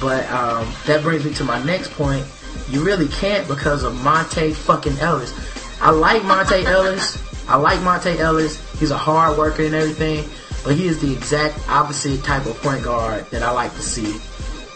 but 0.00 0.30
um, 0.30 0.66
that 0.86 1.02
brings 1.02 1.24
me 1.24 1.34
to 1.34 1.44
my 1.44 1.62
next 1.64 1.90
point. 1.92 2.24
you 2.68 2.84
really 2.84 3.08
can't 3.08 3.46
because 3.48 3.82
of 3.82 3.92
Monta 3.94 4.54
fucking 4.54 4.98
Ellis. 4.98 5.32
I 5.80 5.90
like 5.90 6.22
Monta 6.22 6.62
Ellis. 6.64 7.18
I 7.48 7.56
like 7.56 7.80
Monta 7.80 8.16
Ellis. 8.16 8.60
He's 8.78 8.92
a 8.92 8.96
hard 8.96 9.36
worker 9.36 9.64
and 9.64 9.74
everything, 9.74 10.24
but 10.64 10.74
he 10.76 10.86
is 10.86 11.00
the 11.00 11.12
exact 11.12 11.58
opposite 11.68 12.22
type 12.24 12.46
of 12.46 12.60
point 12.62 12.84
guard 12.84 13.28
that 13.30 13.42
I 13.42 13.50
like 13.50 13.72
to 13.74 13.82
see. 13.82 14.20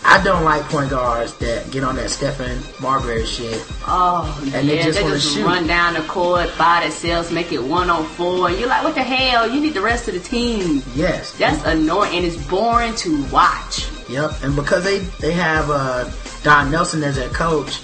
I 0.09 0.23
don't 0.23 0.45
like 0.45 0.63
point 0.65 0.91
guards 0.91 1.35
that 1.39 1.69
get 1.73 1.83
on 1.83 1.97
that 1.97 2.11
Stephon 2.11 2.81
Marbury 2.81 3.27
shit. 3.27 3.61
Oh, 3.89 4.41
And 4.55 4.69
they 4.69 4.77
yeah, 4.77 4.85
just 4.85 5.01
they 5.01 5.09
just 5.09 5.35
shoot. 5.35 5.45
run 5.45 5.67
down 5.67 5.95
the 5.95 6.03
court 6.03 6.49
by 6.57 6.81
themselves, 6.83 7.33
make 7.33 7.51
it 7.51 7.59
one 7.63 7.91
on 7.91 8.05
four. 8.05 8.49
You're 8.53 8.69
like, 8.69 8.85
what 8.85 8.95
the 8.95 9.03
hell? 9.03 9.51
You 9.51 9.61
need 9.61 9.75
the 9.75 9.81
rest 9.81 10.07
of 10.07 10.15
the 10.15 10.21
team. 10.21 10.81
Yes. 10.95 11.37
That's 11.39 11.63
annoying 11.65 12.15
and 12.19 12.25
it's 12.25 12.37
boring 12.49 12.95
to 12.97 13.25
watch. 13.31 13.89
Yep, 14.09 14.31
and 14.45 14.55
because 14.55 14.85
they 14.85 14.99
they 15.19 15.33
have 15.33 15.69
uh, 15.71 16.09
Don 16.45 16.71
Nelson 16.71 17.03
as 17.03 17.17
their 17.17 17.29
coach, 17.31 17.81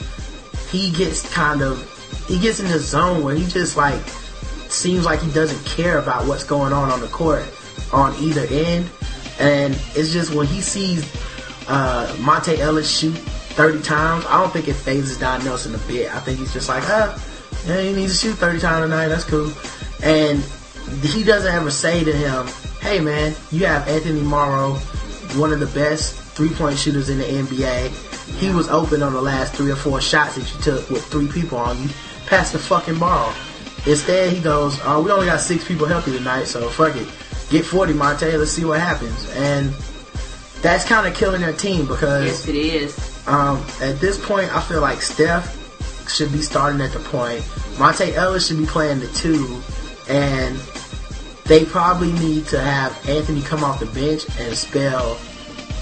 he 0.71 0.93
gets 0.93 1.29
kind 1.35 1.61
of 1.61 1.83
he 2.29 2.39
gets 2.39 2.61
in 2.61 2.67
this 2.69 2.89
zone 2.89 3.25
where 3.25 3.35
he 3.35 3.45
just 3.49 3.77
like 3.77 4.01
seems 4.71 5.05
like 5.05 5.21
he 5.21 5.31
doesn't 5.33 5.65
care 5.67 5.99
about 5.99 6.29
what's 6.29 6.45
going 6.45 6.73
on 6.73 6.89
on 6.91 7.01
the 7.01 7.09
court 7.09 7.43
on 7.93 8.15
either 8.17 8.47
end, 8.51 8.91
and 9.39 9.75
it's 9.95 10.13
just 10.13 10.35
when 10.35 10.47
he 10.47 10.61
sees 10.61 11.05
uh, 11.69 12.07
Monta 12.19 12.59
Ellis 12.59 12.91
shoot 12.91 13.17
30 13.17 13.83
times, 13.83 14.25
I 14.27 14.41
don't 14.41 14.53
think 14.53 14.69
it 14.69 14.75
phases 14.75 15.19
Don 15.19 15.45
Nelson 15.45 15.75
a 15.75 15.79
bit. 15.79 16.15
I 16.15 16.21
think 16.21 16.39
he's 16.39 16.53
just 16.53 16.69
like, 16.69 16.83
huh, 16.85 17.17
yeah, 17.67 17.81
he 17.83 17.93
needs 17.93 18.19
to 18.19 18.29
shoot 18.29 18.39
30 18.39 18.61
times 18.61 18.85
tonight. 18.85 19.09
That's 19.09 19.25
cool, 19.25 19.53
and 20.03 20.43
he 21.03 21.25
doesn't 21.25 21.53
ever 21.53 21.71
say 21.71 22.05
to 22.05 22.13
him, 22.13 22.47
hey 22.81 23.01
man, 23.01 23.35
you 23.51 23.67
have 23.67 23.87
Anthony 23.89 24.21
Morrow, 24.21 24.75
one 25.37 25.53
of 25.53 25.61
the 25.61 25.67
best 25.67 26.15
three 26.35 26.51
point 26.51 26.79
shooters 26.79 27.09
in 27.09 27.19
the 27.19 27.25
NBA. 27.25 28.39
He 28.39 28.51
was 28.51 28.69
open 28.69 29.03
on 29.03 29.13
the 29.13 29.21
last 29.21 29.55
three 29.55 29.71
or 29.71 29.77
four 29.77 30.01
shots 30.01 30.37
that 30.37 30.53
you 30.53 30.61
took 30.61 30.91
with 30.91 31.05
three 31.07 31.29
people 31.29 31.59
on 31.59 31.81
you. 31.83 31.89
Pass 32.27 32.53
the 32.53 32.59
fucking 32.59 32.99
ball. 32.99 33.33
Instead, 33.87 34.33
he 34.33 34.41
goes, 34.41 34.79
oh, 34.85 35.03
we 35.03 35.11
only 35.11 35.27
got 35.27 35.41
six 35.41 35.67
people 35.67 35.87
healthy 35.87 36.17
tonight, 36.17 36.45
so 36.45 36.69
fuck 36.69 36.97
it. 36.97 37.09
Get 37.53 37.67
40, 37.67 37.93
Monta. 37.93 38.39
Let's 38.39 38.51
see 38.53 38.65
what 38.65 38.81
happens. 38.81 39.29
And 39.37 39.75
that's 40.63 40.85
kind 40.87 41.07
of 41.07 41.15
killing 41.15 41.43
their 41.43 41.53
team 41.53 41.87
because 41.87 42.25
Yes, 42.25 42.49
it 42.49 42.55
is. 42.57 43.29
um, 43.29 43.63
at 43.83 44.01
this 44.01 44.17
point, 44.25 44.51
I 44.57 44.61
feel 44.63 44.81
like 44.81 45.03
Steph 45.03 45.59
should 46.11 46.33
be 46.33 46.41
starting 46.41 46.81
at 46.81 46.93
the 46.93 46.99
point. 47.01 47.43
Monta 47.77 48.11
Ellis 48.15 48.47
should 48.49 48.57
be 48.59 48.65
playing 48.65 49.01
the 49.01 49.09
two, 49.09 49.61
and 50.09 50.57
they 51.45 51.65
probably 51.67 52.13
need 52.13 52.47
to 52.47 52.59
have 52.59 52.93
Anthony 53.07 53.43
come 53.43 53.63
off 53.63 53.81
the 53.81 53.87
bench 53.87 54.25
and 54.41 54.57
spell 54.57 55.13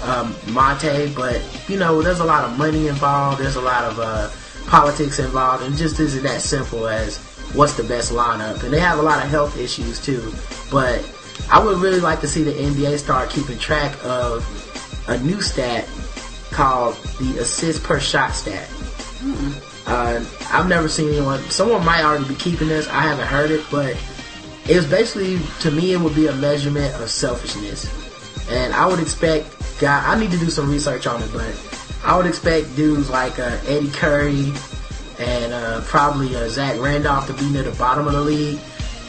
um, 0.03 0.33
Monta. 0.51 1.15
But 1.15 1.41
you 1.69 1.77
know, 1.79 2.01
there's 2.01 2.19
a 2.19 2.25
lot 2.25 2.43
of 2.43 2.57
money 2.57 2.87
involved. 2.89 3.39
There's 3.39 3.55
a 3.55 3.61
lot 3.61 3.85
of 3.85 3.97
uh, 3.97 4.29
politics 4.67 5.19
involved, 5.19 5.63
and 5.63 5.73
it 5.73 5.77
just 5.77 6.01
isn't 6.01 6.23
that 6.23 6.41
simple 6.41 6.87
as 6.89 7.17
what's 7.53 7.75
the 7.75 7.83
best 7.83 8.11
lineup. 8.11 8.61
And 8.63 8.73
they 8.73 8.79
have 8.81 8.99
a 8.99 9.03
lot 9.03 9.23
of 9.23 9.29
health 9.29 9.57
issues 9.57 10.01
too. 10.03 10.33
But 10.69 10.99
I 11.51 11.61
would 11.63 11.79
really 11.79 11.99
like 11.99 12.21
to 12.21 12.27
see 12.27 12.43
the 12.43 12.53
NBA 12.53 12.97
start 12.97 13.29
keeping 13.29 13.57
track 13.57 13.93
of 14.05 14.45
a 15.09 15.17
new 15.17 15.41
stat 15.41 15.85
called 16.51 16.95
the 17.19 17.39
assist 17.39 17.83
per 17.83 17.99
shot 17.99 18.33
stat. 18.33 18.69
Uh, 19.85 20.23
I've 20.49 20.69
never 20.69 20.87
seen 20.87 21.09
anyone. 21.09 21.41
Someone 21.49 21.83
might 21.83 22.03
already 22.03 22.25
be 22.25 22.35
keeping 22.35 22.69
this. 22.69 22.87
I 22.87 23.01
haven't 23.01 23.27
heard 23.27 23.51
it, 23.51 23.65
but 23.69 23.97
it's 24.65 24.87
basically 24.87 25.39
to 25.59 25.71
me 25.71 25.91
it 25.91 25.99
would 25.99 26.15
be 26.15 26.27
a 26.27 26.35
measurement 26.35 26.95
of 26.95 27.09
selfishness, 27.09 27.85
and 28.49 28.73
I 28.73 28.85
would 28.85 28.99
expect. 28.99 29.57
God, 29.79 30.05
I 30.05 30.17
need 30.19 30.31
to 30.31 30.37
do 30.37 30.49
some 30.49 30.69
research 30.69 31.05
on 31.07 31.21
it, 31.21 31.29
but 31.33 31.53
I 32.05 32.15
would 32.15 32.27
expect 32.27 32.75
dudes 32.75 33.09
like 33.09 33.39
uh, 33.39 33.57
Eddie 33.65 33.89
Curry 33.89 34.53
and 35.19 35.53
uh, 35.53 35.81
probably 35.81 36.35
uh, 36.35 36.47
Zach 36.49 36.79
Randolph 36.79 37.27
to 37.27 37.33
be 37.33 37.49
near 37.49 37.63
the 37.63 37.71
bottom 37.71 38.07
of 38.07 38.13
the 38.13 38.21
league. 38.21 38.59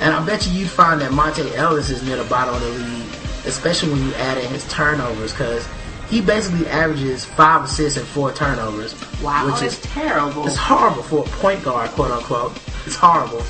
And 0.02 0.12
I 0.12 0.26
bet 0.26 0.44
you 0.49 0.52
you'd 0.52 0.68
find 0.68 1.00
that 1.00 1.12
Monta 1.12 1.49
Ellis 1.54 1.88
is 1.88 2.02
near 2.02 2.16
the 2.16 2.25
bottom 2.25 2.56
of 2.56 2.61
the 2.61 2.71
league, 2.71 3.06
especially 3.47 3.93
when 3.93 4.04
you 4.04 4.12
add 4.15 4.36
in 4.36 4.50
his 4.50 4.69
turnovers, 4.69 5.30
because 5.30 5.65
he 6.10 6.21
basically 6.21 6.67
averages 6.67 7.25
five 7.25 7.62
assists 7.62 7.97
and 7.97 8.06
four 8.08 8.32
turnovers. 8.32 8.97
Wow, 9.23 9.47
which 9.47 9.62
is 9.62 9.80
terrible. 9.80 10.45
it's 10.45 10.56
horrible 10.56 11.04
for 11.04 11.21
a 11.21 11.28
point 11.28 11.62
guard, 11.62 11.88
quote 11.91 12.10
unquote. 12.10 12.52
It's 12.84 12.97
horrible. 12.97 13.45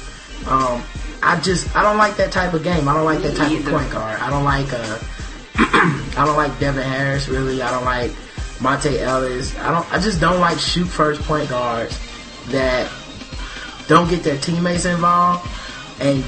Um, 0.47 0.83
I 1.23 1.41
just 1.41 1.75
I 1.75 1.83
don't 1.83 1.97
like 1.97 2.17
that 2.17 2.33
type 2.33 2.53
of 2.53 2.63
game. 2.63 2.87
I 2.87 2.93
don't 2.93 3.07
like 3.07 3.23
that 3.23 3.35
type 3.35 3.51
of 3.51 3.65
point 3.65 3.91
guard. 3.91 4.21
I 4.21 4.29
don't 4.29 4.45
like 4.45 4.71
uh, 4.75 4.99
I 6.21 6.25
don't 6.27 6.37
like 6.37 6.59
Devin 6.61 6.83
Harris 6.83 7.29
really. 7.29 7.63
I 7.63 7.71
don't 7.71 7.87
like 7.87 8.11
Monta 8.59 8.95
Ellis. 8.99 9.59
I 9.59 9.71
don't. 9.71 9.91
I 9.91 9.99
just 9.99 10.21
don't 10.21 10.39
like 10.39 10.59
shoot 10.59 10.85
first 10.85 11.23
point 11.23 11.49
guards 11.49 11.99
that 12.49 12.93
don't 13.89 14.11
get 14.11 14.23
their 14.23 14.37
teammates 14.37 14.85
involved 14.85 15.49
and 16.03 16.23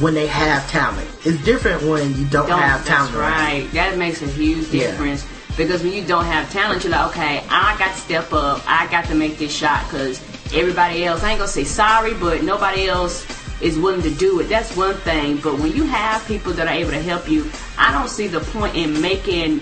when 0.00 0.14
they 0.14 0.26
have 0.26 0.68
talent. 0.70 1.08
It's 1.24 1.42
different 1.44 1.82
when 1.82 2.14
you 2.16 2.24
don't, 2.26 2.48
don't 2.48 2.60
have 2.60 2.86
talent. 2.86 3.14
Right. 3.16 3.68
That 3.72 3.98
makes 3.98 4.22
a 4.22 4.26
huge 4.26 4.68
Yeah. 4.68 4.90
difference. 4.90 5.26
Because 5.56 5.82
when 5.82 5.92
you 5.92 6.04
don't 6.04 6.24
have 6.26 6.50
talent, 6.52 6.84
you're 6.84 6.92
like, 6.92 7.08
okay, 7.08 7.44
I 7.50 7.76
got 7.76 7.94
to 7.94 8.00
step 8.00 8.32
up. 8.32 8.62
I 8.66 8.86
got 8.86 9.06
to 9.06 9.14
make 9.14 9.36
this 9.38 9.52
shot 9.54 9.84
because 9.88 10.20
everybody 10.54 11.04
else, 11.04 11.22
I 11.24 11.30
ain't 11.30 11.38
gonna 11.38 11.50
say 11.50 11.64
sorry, 11.64 12.14
but 12.14 12.44
nobody 12.44 12.88
else 12.88 13.26
is 13.60 13.78
willing 13.78 14.02
to 14.02 14.10
do 14.10 14.40
it. 14.40 14.48
That's 14.48 14.74
one 14.76 14.94
thing. 14.98 15.38
But 15.38 15.58
when 15.58 15.72
you 15.72 15.84
have 15.84 16.24
people 16.26 16.52
that 16.52 16.66
are 16.68 16.72
able 16.72 16.92
to 16.92 17.02
help 17.02 17.28
you, 17.28 17.50
I 17.76 17.92
don't 17.92 18.08
see 18.08 18.26
the 18.28 18.40
point 18.40 18.76
in 18.76 19.00
making 19.02 19.60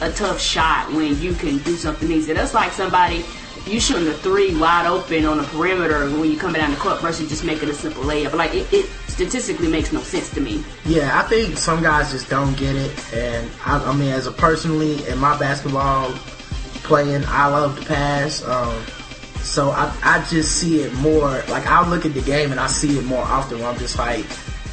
a 0.00 0.10
tough 0.12 0.40
shot 0.40 0.92
when 0.92 1.18
you 1.20 1.34
can 1.34 1.58
do 1.58 1.76
something 1.76 2.10
easy. 2.10 2.32
That's 2.32 2.52
like 2.54 2.72
somebody 2.72 3.24
you 3.68 3.80
shooting 3.80 4.04
the 4.04 4.14
three 4.14 4.56
wide 4.56 4.86
open 4.86 5.24
on 5.24 5.38
the 5.38 5.44
perimeter 5.44 6.08
when 6.10 6.30
you 6.30 6.38
coming 6.38 6.60
down 6.60 6.70
the 6.70 6.76
court 6.76 7.00
versus 7.00 7.28
just 7.28 7.44
making 7.44 7.68
a 7.68 7.74
simple 7.74 8.02
layup. 8.02 8.32
Like 8.32 8.54
it, 8.54 8.72
it 8.72 8.86
statistically 9.08 9.68
makes 9.68 9.92
no 9.92 10.00
sense 10.00 10.30
to 10.30 10.40
me. 10.40 10.64
Yeah, 10.84 11.18
I 11.18 11.22
think 11.28 11.56
some 11.56 11.82
guys 11.82 12.10
just 12.12 12.30
don't 12.30 12.56
get 12.56 12.76
it, 12.76 13.14
and 13.14 13.50
I, 13.64 13.78
I 13.78 13.94
mean, 13.94 14.10
as 14.10 14.26
a 14.26 14.32
personally 14.32 15.06
in 15.08 15.18
my 15.18 15.38
basketball 15.38 16.12
playing, 16.84 17.24
I 17.26 17.46
love 17.46 17.78
to 17.78 17.84
pass. 17.84 18.42
Um, 18.44 18.82
so 19.40 19.70
I, 19.70 19.94
I 20.02 20.24
just 20.28 20.56
see 20.56 20.82
it 20.82 20.92
more. 20.94 21.42
Like 21.48 21.66
I 21.66 21.88
look 21.88 22.06
at 22.06 22.14
the 22.14 22.22
game 22.22 22.50
and 22.50 22.60
I 22.60 22.66
see 22.66 22.98
it 22.98 23.04
more 23.04 23.22
often. 23.22 23.58
Where 23.58 23.68
I'm 23.68 23.78
just 23.78 23.98
like, 23.98 24.26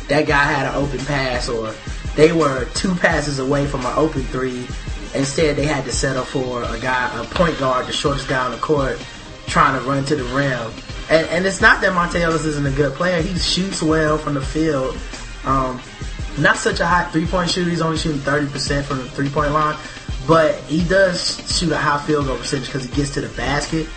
that 0.08 0.28
guy 0.28 0.44
had 0.44 0.68
an 0.68 0.76
open 0.76 1.00
pass, 1.06 1.50
or 1.50 1.74
they 2.16 2.32
were 2.32 2.66
two 2.74 2.96
passes 2.96 3.40
away 3.40 3.66
from 3.66 3.86
an 3.86 3.94
open 3.96 4.24
three. 4.24 4.68
Instead, 5.14 5.56
they 5.56 5.66
had 5.66 5.86
to 5.86 5.92
settle 5.92 6.24
for 6.24 6.64
a 6.64 6.80
guy, 6.80 7.22
a 7.22 7.24
point 7.26 7.58
guard, 7.60 7.88
the 7.88 7.94
shortest 7.94 8.28
guy 8.28 8.44
on 8.44 8.52
the 8.52 8.58
court, 8.58 9.00
trying 9.48 9.80
to 9.80 9.88
run 9.88 10.04
to 10.06 10.16
the 10.16 10.24
rim. 10.36 10.72
And, 11.10 11.28
and 11.28 11.46
it's 11.46 11.62
not 11.62 11.82
that 11.82 11.92
Monta 11.94 12.20
Ellis 12.20 12.46
isn't 12.46 12.66
a 12.66 12.72
good 12.72 12.94
player. 12.94 13.22
He 13.22 13.38
shoots 13.38 13.82
well 13.82 14.18
from 14.18 14.34
the 14.34 14.42
field. 14.42 14.98
Um, 15.46 15.80
not 16.38 16.58
such 16.58 16.80
a 16.80 16.86
high 16.86 17.06
three 17.12 17.26
point 17.26 17.50
shooter. 17.50 17.70
He's 17.70 17.82
only 17.82 17.98
shooting 17.98 18.20
30% 18.22 18.84
from 18.84 18.98
the 18.98 19.10
three 19.10 19.30
point 19.30 19.52
line. 19.52 19.78
But 20.28 20.56
he 20.64 20.84
does 20.84 21.40
shoot 21.56 21.72
a 21.72 21.78
high 21.78 22.04
field 22.06 22.26
goal 22.26 22.38
percentage 22.38 22.68
because 22.68 22.86
he 22.86 22.96
gets 22.96 23.12
to 23.12 23.22
the 23.22 23.30
basket. 23.38 23.88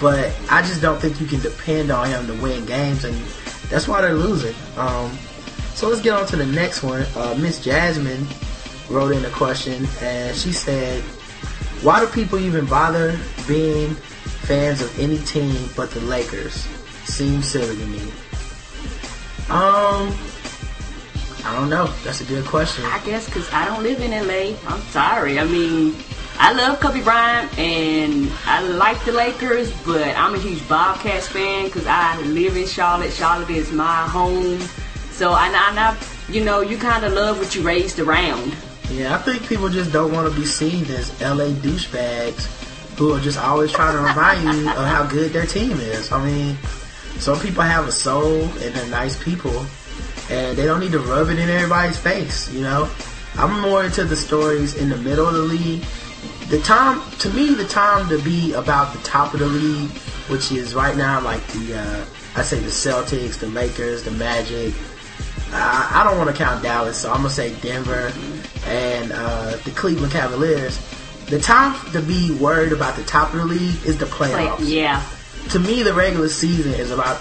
But 0.00 0.34
I 0.50 0.62
just 0.62 0.80
don't 0.80 0.98
think 0.98 1.20
you 1.20 1.26
can 1.26 1.40
depend 1.40 1.90
on 1.90 2.08
him 2.08 2.26
to 2.26 2.42
win 2.42 2.64
games. 2.64 3.04
And 3.04 3.14
that's 3.68 3.86
why 3.86 4.00
they're 4.00 4.14
losing. 4.14 4.54
Um, 4.76 5.16
so 5.74 5.88
let's 5.88 6.00
get 6.00 6.14
on 6.14 6.26
to 6.28 6.36
the 6.36 6.46
next 6.46 6.82
one. 6.82 7.04
Uh, 7.14 7.36
Miss 7.38 7.62
Jasmine 7.62 8.26
wrote 8.90 9.12
in 9.12 9.24
a 9.24 9.30
question 9.30 9.86
and 10.00 10.36
she 10.36 10.52
said, 10.52 11.02
Why 11.82 12.00
do 12.00 12.06
people 12.06 12.38
even 12.38 12.66
bother 12.66 13.18
being 13.46 13.94
fans 13.94 14.80
of 14.80 14.98
any 14.98 15.18
team 15.18 15.68
but 15.76 15.90
the 15.90 16.00
Lakers? 16.00 16.66
Seems 17.04 17.48
silly 17.48 17.76
to 17.76 17.86
me. 17.86 18.00
Um, 19.50 20.16
I 21.44 21.54
don't 21.54 21.68
know. 21.68 21.86
That's 22.02 22.22
a 22.22 22.24
good 22.24 22.46
question. 22.46 22.84
I 22.86 22.98
guess 23.04 23.26
because 23.26 23.50
I 23.52 23.66
don't 23.66 23.82
live 23.82 24.00
in 24.00 24.10
LA. 24.10 24.56
I'm 24.66 24.80
sorry. 24.84 25.38
I 25.38 25.44
mean, 25.44 25.94
I 26.38 26.52
love 26.52 26.80
Kobe 26.80 27.02
Bryant 27.02 27.56
and 27.58 28.30
I 28.46 28.66
like 28.66 29.02
the 29.04 29.12
Lakers, 29.12 29.70
but 29.84 30.16
I'm 30.16 30.34
a 30.34 30.38
huge 30.38 30.66
Bobcats 30.68 31.28
fan 31.28 31.66
because 31.66 31.86
I 31.86 32.18
live 32.22 32.56
in 32.56 32.66
Charlotte. 32.66 33.12
Charlotte 33.12 33.50
is 33.50 33.70
my 33.70 34.06
home. 34.08 34.58
So 35.10 35.32
I, 35.32 35.48
I, 35.48 35.72
I 35.76 36.32
you 36.32 36.42
know, 36.42 36.62
you 36.62 36.78
kind 36.78 37.04
of 37.04 37.12
love 37.12 37.38
what 37.38 37.54
you 37.54 37.62
raised 37.62 37.98
around. 37.98 38.56
Yeah, 38.90 39.14
I 39.14 39.18
think 39.18 39.46
people 39.46 39.68
just 39.68 39.92
don't 39.92 40.12
want 40.12 40.32
to 40.32 40.38
be 40.38 40.46
seen 40.46 40.84
as 40.86 41.10
LA 41.20 41.46
douchebags 41.46 42.46
who 42.96 43.12
are 43.12 43.20
just 43.20 43.38
always 43.38 43.72
trying 43.72 43.96
to 43.96 44.02
remind 44.02 44.42
you 44.44 44.68
of 44.68 44.86
how 44.86 45.06
good 45.06 45.32
their 45.32 45.46
team 45.46 45.72
is. 45.80 46.12
I 46.12 46.24
mean, 46.24 46.56
some 47.18 47.40
people 47.40 47.62
have 47.62 47.88
a 47.88 47.92
soul 47.92 48.42
and 48.42 48.74
they're 48.74 48.86
nice 48.88 49.22
people, 49.22 49.66
and 50.30 50.56
they 50.56 50.64
don't 50.64 50.80
need 50.80 50.92
to 50.92 51.00
rub 51.00 51.28
it 51.28 51.38
in 51.38 51.48
everybody's 51.48 51.98
face. 51.98 52.52
You 52.52 52.62
know, 52.62 52.88
I'm 53.36 53.60
more 53.60 53.84
into 53.84 54.04
the 54.04 54.16
stories 54.16 54.76
in 54.76 54.88
the 54.88 54.96
middle 54.96 55.26
of 55.26 55.34
the 55.34 55.40
league. 55.40 55.84
The 56.48 56.60
time, 56.60 57.00
to 57.18 57.30
me, 57.30 57.54
the 57.54 57.66
time 57.66 58.08
to 58.10 58.18
be 58.22 58.52
about 58.52 58.92
the 58.94 59.02
top 59.02 59.32
of 59.34 59.40
the 59.40 59.46
league, 59.46 59.90
which 60.28 60.52
is 60.52 60.74
right 60.74 60.96
now 60.96 61.20
like 61.20 61.44
the, 61.48 61.78
uh, 61.78 62.06
I 62.36 62.42
say 62.42 62.60
the 62.60 62.68
Celtics, 62.70 63.38
the 63.38 63.48
Lakers, 63.48 64.04
the 64.04 64.10
Magic. 64.12 64.74
I, 65.52 66.00
I 66.00 66.04
don't 66.04 66.18
want 66.18 66.30
to 66.30 66.36
count 66.36 66.62
Dallas, 66.62 66.98
so 66.98 67.10
I'm 67.10 67.18
gonna 67.18 67.30
say 67.30 67.54
Denver 67.60 68.12
and 68.66 69.12
uh, 69.12 69.56
the 69.64 69.70
Cleveland 69.72 70.12
Cavaliers. 70.12 70.78
The 71.26 71.38
time 71.40 71.74
to 71.92 72.00
be 72.02 72.32
worried 72.38 72.72
about 72.72 72.96
the 72.96 73.04
top 73.04 73.32
of 73.32 73.40
the 73.40 73.46
league 73.46 73.84
is 73.86 73.96
the 73.98 74.04
playoffs. 74.06 74.58
yeah. 74.60 75.02
to 75.50 75.58
me, 75.58 75.82
the 75.82 75.94
regular 75.94 76.28
season 76.28 76.72
is 76.74 76.90
about 76.90 77.20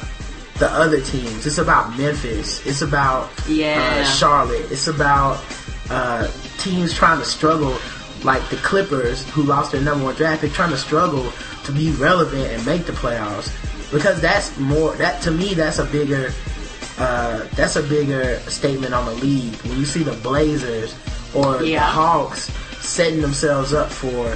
the 0.60 0.68
other 0.70 1.02
teams. 1.02 1.46
It's 1.46 1.58
about 1.58 1.98
Memphis. 1.98 2.66
It's 2.66 2.82
about 2.82 3.30
Yeah. 3.48 4.02
uh, 4.02 4.04
Charlotte. 4.04 4.72
It's 4.72 4.88
about 4.88 5.42
uh, 5.90 6.28
teams 6.60 6.94
trying 6.94 7.20
to 7.20 7.26
struggle, 7.26 7.78
like 8.24 8.48
the 8.50 8.58
Clippers, 8.58 9.28
who 9.30 9.44
lost 9.44 9.72
their 9.72 9.82
number 9.82 10.06
one 10.06 10.16
draft 10.16 10.42
pick, 10.42 10.52
trying 10.54 10.70
to 10.72 10.78
struggle 10.78 11.32
to 11.66 11.72
be 11.72 11.92
relevant 11.92 12.46
and 12.52 12.66
make 12.66 12.86
the 12.86 12.92
playoffs. 12.94 13.52
Because 13.92 14.20
that's 14.22 14.58
more. 14.60 14.94
That 14.96 15.22
to 15.24 15.32
me, 15.32 15.54
that's 15.54 15.80
a 15.80 15.86
bigger. 15.86 16.32
Uh, 17.00 17.48
that's 17.56 17.76
a 17.76 17.84
bigger 17.84 18.38
statement 18.42 18.94
on 18.94 19.06
the 19.06 19.14
league 19.14 19.56
when 19.64 19.78
you 19.80 19.86
see 19.86 20.04
the 20.04 20.14
Blazers 20.14 20.94
or 21.34 21.58
the 21.58 21.76
Hawks 21.80 22.52
setting 22.86 23.22
themselves 23.22 23.74
up 23.74 23.90
for 23.92 24.36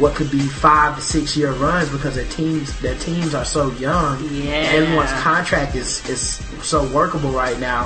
what 0.00 0.14
could 0.14 0.30
be 0.30 0.38
five 0.40 0.96
to 0.96 1.02
six 1.02 1.36
year 1.36 1.52
runs 1.52 1.90
because 1.90 2.14
their 2.14 2.26
teams 2.26 2.78
their 2.80 2.94
teams 2.96 3.34
are 3.34 3.44
so 3.44 3.70
young. 3.72 4.22
Yeah. 4.32 4.52
Everyone's 4.72 5.12
contract 5.20 5.74
is 5.74 6.06
is 6.08 6.22
so 6.64 6.86
workable 6.94 7.30
right 7.30 7.58
now. 7.58 7.84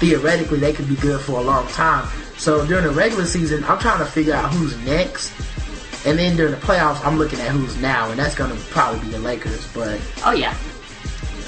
Theoretically, 0.00 0.58
they 0.58 0.72
could 0.72 0.88
be 0.88 0.96
good 0.96 1.20
for 1.20 1.38
a 1.38 1.42
long 1.42 1.66
time. 1.68 2.08
So 2.36 2.66
during 2.66 2.84
the 2.84 2.90
regular 2.90 3.26
season, 3.26 3.62
I'm 3.64 3.78
trying 3.78 3.98
to 3.98 4.06
figure 4.06 4.34
out 4.34 4.52
who's 4.52 4.76
next. 4.86 5.32
And 6.06 6.18
then 6.18 6.36
during 6.36 6.52
the 6.52 6.58
playoffs, 6.58 7.04
I'm 7.04 7.18
looking 7.18 7.38
at 7.40 7.48
who's 7.50 7.76
now, 7.76 8.08
and 8.10 8.18
that's 8.18 8.34
going 8.34 8.50
to 8.50 8.56
probably 8.70 9.00
be 9.00 9.08
the 9.10 9.18
Lakers. 9.18 9.70
But 9.74 10.00
Oh 10.24 10.32
yeah. 10.32 10.54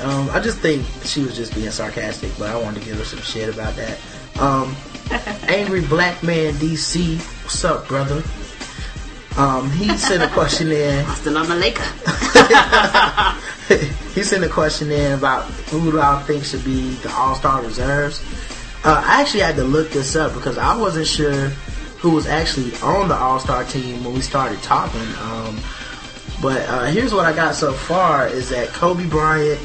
um, 0.02 0.28
I 0.30 0.40
just 0.40 0.58
think 0.58 0.84
she 1.04 1.22
was 1.22 1.34
just 1.34 1.54
being 1.54 1.70
sarcastic, 1.70 2.30
but 2.38 2.50
I 2.50 2.56
wanted 2.60 2.80
to 2.80 2.86
give 2.86 2.98
her 2.98 3.04
some 3.04 3.20
shit 3.20 3.48
about 3.52 3.74
that. 3.76 3.98
Um, 4.38 4.76
Angry 5.48 5.80
Black 5.82 6.22
Man 6.22 6.54
DC, 6.54 7.18
what's 7.44 7.64
up, 7.64 7.88
brother? 7.88 8.22
Um, 9.36 9.70
he 9.70 9.96
sent 9.96 10.22
a 10.22 10.28
question 10.28 10.70
in. 10.70 11.06
My 11.24 11.56
Laker. 11.56 11.82
he 14.14 14.22
sent 14.22 14.44
a 14.44 14.48
question 14.48 14.90
in 14.90 15.12
about 15.12 15.44
who 15.70 15.92
do 15.92 16.00
I 16.00 16.22
think 16.22 16.44
should 16.44 16.64
be 16.64 16.94
the 16.96 17.10
All 17.12 17.34
Star 17.34 17.62
reserves. 17.62 18.22
Uh, 18.84 19.02
I 19.06 19.22
actually 19.22 19.40
had 19.40 19.56
to 19.56 19.64
look 19.64 19.90
this 19.90 20.16
up 20.16 20.34
because 20.34 20.58
I 20.58 20.76
wasn't 20.76 21.06
sure 21.06 21.48
who 21.98 22.10
was 22.10 22.26
actually 22.26 22.74
on 22.82 23.08
the 23.08 23.14
All 23.14 23.38
Star 23.38 23.64
team 23.64 24.04
when 24.04 24.14
we 24.14 24.20
started 24.20 24.60
talking. 24.62 25.00
Um, 25.20 25.58
but 26.42 26.68
uh, 26.68 26.84
here's 26.86 27.14
what 27.14 27.24
I 27.24 27.32
got 27.32 27.54
so 27.54 27.72
far: 27.72 28.26
is 28.26 28.50
that 28.50 28.68
Kobe 28.68 29.06
Bryant 29.06 29.60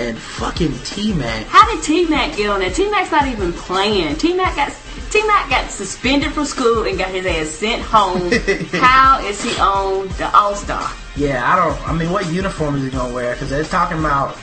and 0.00 0.18
fucking 0.18 0.72
T 0.84 1.12
Mac. 1.12 1.46
How 1.46 1.72
did 1.72 1.82
T 1.82 2.06
Mac 2.08 2.36
get 2.36 2.48
on 2.50 2.60
there? 2.60 2.70
T 2.70 2.90
Mac's 2.90 3.10
not 3.10 3.26
even 3.26 3.52
playing. 3.52 4.16
T 4.16 4.34
Mac 4.34 4.56
got 4.56 4.74
T 5.10 5.26
Mac 5.26 5.50
got 5.50 5.70
suspended 5.70 6.32
from 6.32 6.44
school 6.44 6.84
and 6.84 6.98
got 6.98 7.10
his 7.10 7.26
ass 7.26 7.48
sent 7.48 7.82
home. 7.82 8.30
How 8.80 9.20
is 9.26 9.42
he 9.42 9.58
on 9.60 10.08
the 10.18 10.30
All 10.34 10.54
Star? 10.54 10.90
Yeah, 11.16 11.52
I 11.52 11.56
don't. 11.56 11.88
I 11.88 11.92
mean, 11.92 12.10
what 12.10 12.30
uniform 12.32 12.76
is 12.76 12.84
he 12.84 12.90
gonna 12.90 13.12
wear? 13.12 13.34
Because 13.34 13.50
they're 13.50 13.64
talking 13.64 13.98
about 13.98 14.36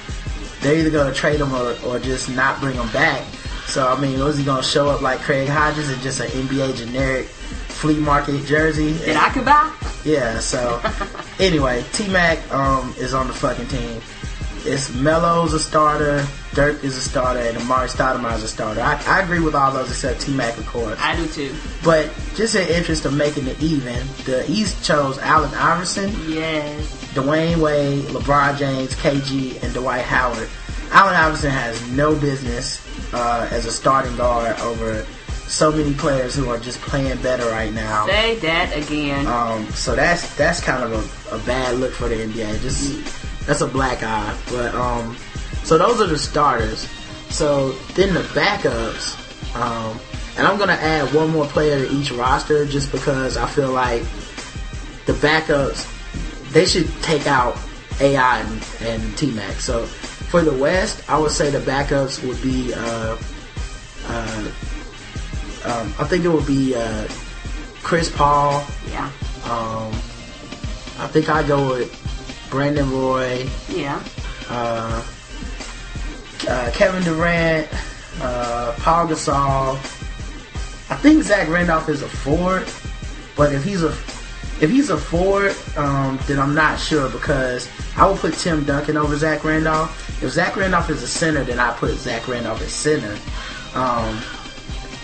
they're 0.62 0.76
either 0.76 0.92
gonna 0.92 1.14
trade 1.14 1.40
him 1.40 1.54
or, 1.54 1.76
or 1.86 2.00
just 2.00 2.30
not 2.30 2.60
bring 2.60 2.76
him 2.76 2.90
back. 2.90 3.24
So 3.66 3.88
I 3.88 4.00
mean, 4.00 4.20
was 4.20 4.38
he 4.38 4.44
gonna 4.44 4.64
show 4.64 4.90
up 4.90 5.02
like 5.02 5.20
Craig 5.20 5.48
Hodges 5.48 5.90
in 5.90 6.00
just 6.02 6.20
an 6.20 6.28
NBA 6.28 6.78
generic 6.78 7.26
flea 7.26 8.00
market 8.00 8.46
jersey? 8.46 8.92
That 8.92 9.18
I 9.18 9.34
could 9.34 9.46
buy? 9.46 9.74
Yeah. 10.04 10.40
So 10.40 10.82
anyway, 11.40 11.84
T 11.94 12.08
Mac 12.10 12.52
um, 12.54 12.94
is 12.98 13.14
on 13.14 13.28
the 13.28 13.34
fucking 13.34 13.68
team. 13.68 14.02
It's 14.66 14.94
Melo's 14.94 15.54
a 15.54 15.60
starter, 15.60 16.26
Dirk 16.54 16.84
is 16.84 16.98
a 16.98 17.02
starter, 17.02 17.40
and 17.40 17.58
Amar'e 17.58 17.88
Stoudemire 17.88 18.36
is 18.36 18.44
a 18.44 18.48
starter. 18.48 18.82
I, 18.82 19.02
I 19.08 19.22
agree 19.22 19.40
with 19.40 19.56
all 19.56 19.72
those 19.72 19.90
except 19.90 20.22
T 20.22 20.34
Mac, 20.34 20.58
of 20.58 20.66
course. 20.68 20.98
I 21.02 21.16
do 21.16 21.28
too. 21.28 21.56
But 21.84 22.12
just 22.36 22.56
in 22.56 22.68
interest 22.68 23.06
of 23.06 23.14
making 23.16 23.48
it 23.48 23.62
even, 23.62 23.96
the 24.26 24.46
East 24.50 24.84
chose 24.84 25.18
Allen 25.20 25.54
Iverson, 25.54 26.10
Yes. 26.28 26.94
Dwyane 27.14 27.58
Wade, 27.62 28.04
LeBron 28.06 28.58
James, 28.58 28.94
KG, 28.96 29.62
and 29.64 29.74
Dwight 29.74 30.02
Howard. 30.04 30.50
Allen 30.92 31.16
Iverson 31.16 31.52
has 31.52 31.86
no 31.92 32.16
business 32.16 32.86
uh, 33.14 33.48
as 33.52 33.66
a 33.66 33.72
starting 33.72 34.16
guard 34.18 34.60
over 34.62 35.06
so 35.48 35.72
many 35.72 35.94
players 35.94 36.36
who 36.36 36.50
are 36.50 36.58
just 36.58 36.80
playing 36.82 37.22
better 37.22 37.46
right 37.52 37.74
now. 37.74 38.06
Say 38.08 38.36
that 38.40 38.76
again. 38.76 39.26
Um, 39.28 39.66
so 39.72 39.96
that's 39.96 40.36
that's 40.36 40.60
kind 40.62 40.84
of 40.84 40.92
a, 41.32 41.36
a 41.36 41.40
bad 41.46 41.78
look 41.78 41.94
for 41.94 42.10
the 42.10 42.16
NBA. 42.16 42.60
Just 42.62 43.27
that's 43.48 43.62
a 43.62 43.68
black 43.68 44.04
eye. 44.04 44.38
But 44.52 44.76
um, 44.76 45.18
so 45.64 45.78
those 45.78 46.00
are 46.00 46.08
the 46.08 46.18
starters. 46.18 46.88
So 47.30 47.72
then 47.96 48.14
the 48.14 48.22
backups, 48.22 49.16
um, 49.56 50.00
and 50.38 50.46
I'm 50.46 50.60
gonna 50.60 50.74
add 50.74 51.14
one 51.14 51.30
more 51.32 51.48
player 51.48 51.84
to 51.84 51.92
each 51.92 52.12
roster 52.12 52.66
just 52.66 52.92
because 52.92 53.38
I 53.38 53.48
feel 53.48 53.72
like 53.72 54.04
the 55.06 55.14
backups 55.14 55.94
they 56.52 56.66
should 56.66 56.90
take 57.02 57.28
out 57.28 57.58
AI 58.00 58.40
and, 58.42 58.66
and 58.82 59.18
T 59.18 59.32
Mac. 59.32 59.54
So 59.56 59.86
for 59.86 60.42
the 60.42 60.54
West, 60.54 61.10
I 61.10 61.18
would 61.18 61.32
say 61.32 61.50
the 61.50 61.60
backups 61.60 62.26
would 62.28 62.42
be. 62.42 62.74
Uh, 62.76 63.18
uh, 64.10 64.52
um, 65.66 65.94
I 66.00 66.06
think 66.06 66.24
it 66.24 66.30
would 66.30 66.48
be 66.48 66.76
uh, 66.76 67.08
Chris 67.84 68.10
Paul. 68.10 68.66
Yeah. 68.90 69.12
Um, 69.46 69.92
I 71.00 71.08
think 71.08 71.30
I 71.30 71.46
go 71.46 71.70
with 71.70 72.07
Brandon 72.50 72.90
Roy, 72.92 73.48
Yeah. 73.70 74.02
uh, 74.50 75.04
uh, 76.48 76.72
Kevin 76.74 77.04
Durant, 77.04 77.68
uh, 78.22 78.74
Paul 78.80 79.08
Gasol. 79.08 79.76
I 80.90 80.96
think 80.96 81.24
Zach 81.24 81.50
Randolph 81.50 81.90
is 81.90 82.02
a 82.02 82.08
forward, 82.08 82.68
but 83.36 83.54
if 83.54 83.64
he's 83.64 83.84
a 83.84 83.94
if 84.60 84.72
he's 84.72 84.90
a 84.90 84.98
forward, 84.98 85.56
um, 85.76 86.18
then 86.26 86.40
I'm 86.40 86.56
not 86.56 86.80
sure 86.80 87.10
because 87.10 87.70
I 87.96 88.08
would 88.10 88.18
put 88.18 88.34
Tim 88.34 88.64
Duncan 88.64 88.98
over 88.98 89.16
Zach 89.16 89.44
Randolph. 89.44 90.24
If 90.24 90.32
Zach 90.32 90.56
Randolph 90.56 90.90
is 90.90 91.04
a 91.04 91.08
center, 91.08 91.44
then 91.44 91.60
I 91.60 91.74
put 91.74 91.92
Zach 91.96 92.28
Randolph 92.28 92.62
at 92.64 92.70
center. 92.70 93.16
Um, 93.76 94.16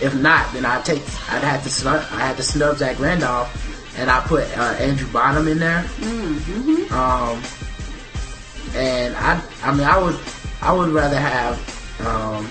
if 0.00 0.12
not, 0.16 0.52
then 0.52 0.64
I 0.66 0.80
take 0.82 1.02
I'd 1.30 1.44
have 1.44 1.62
to 1.62 1.70
snub 1.70 2.02
I 2.12 2.20
had 2.26 2.36
to 2.38 2.42
snub 2.42 2.78
Zach 2.78 2.98
Randolph, 2.98 3.48
and 3.96 4.10
I 4.10 4.20
put 4.20 4.44
uh, 4.56 4.62
Andrew 4.78 5.08
Bynum 5.12 5.48
in 5.48 5.58
there. 5.58 5.84
Um, 6.92 7.42
and 8.74 9.14
I 9.16 9.40
I 9.62 9.72
mean 9.72 9.84
I 9.86 9.98
would 10.02 10.18
I 10.60 10.72
would 10.72 10.88
rather 10.90 11.18
have 11.18 12.00
um, 12.06 12.48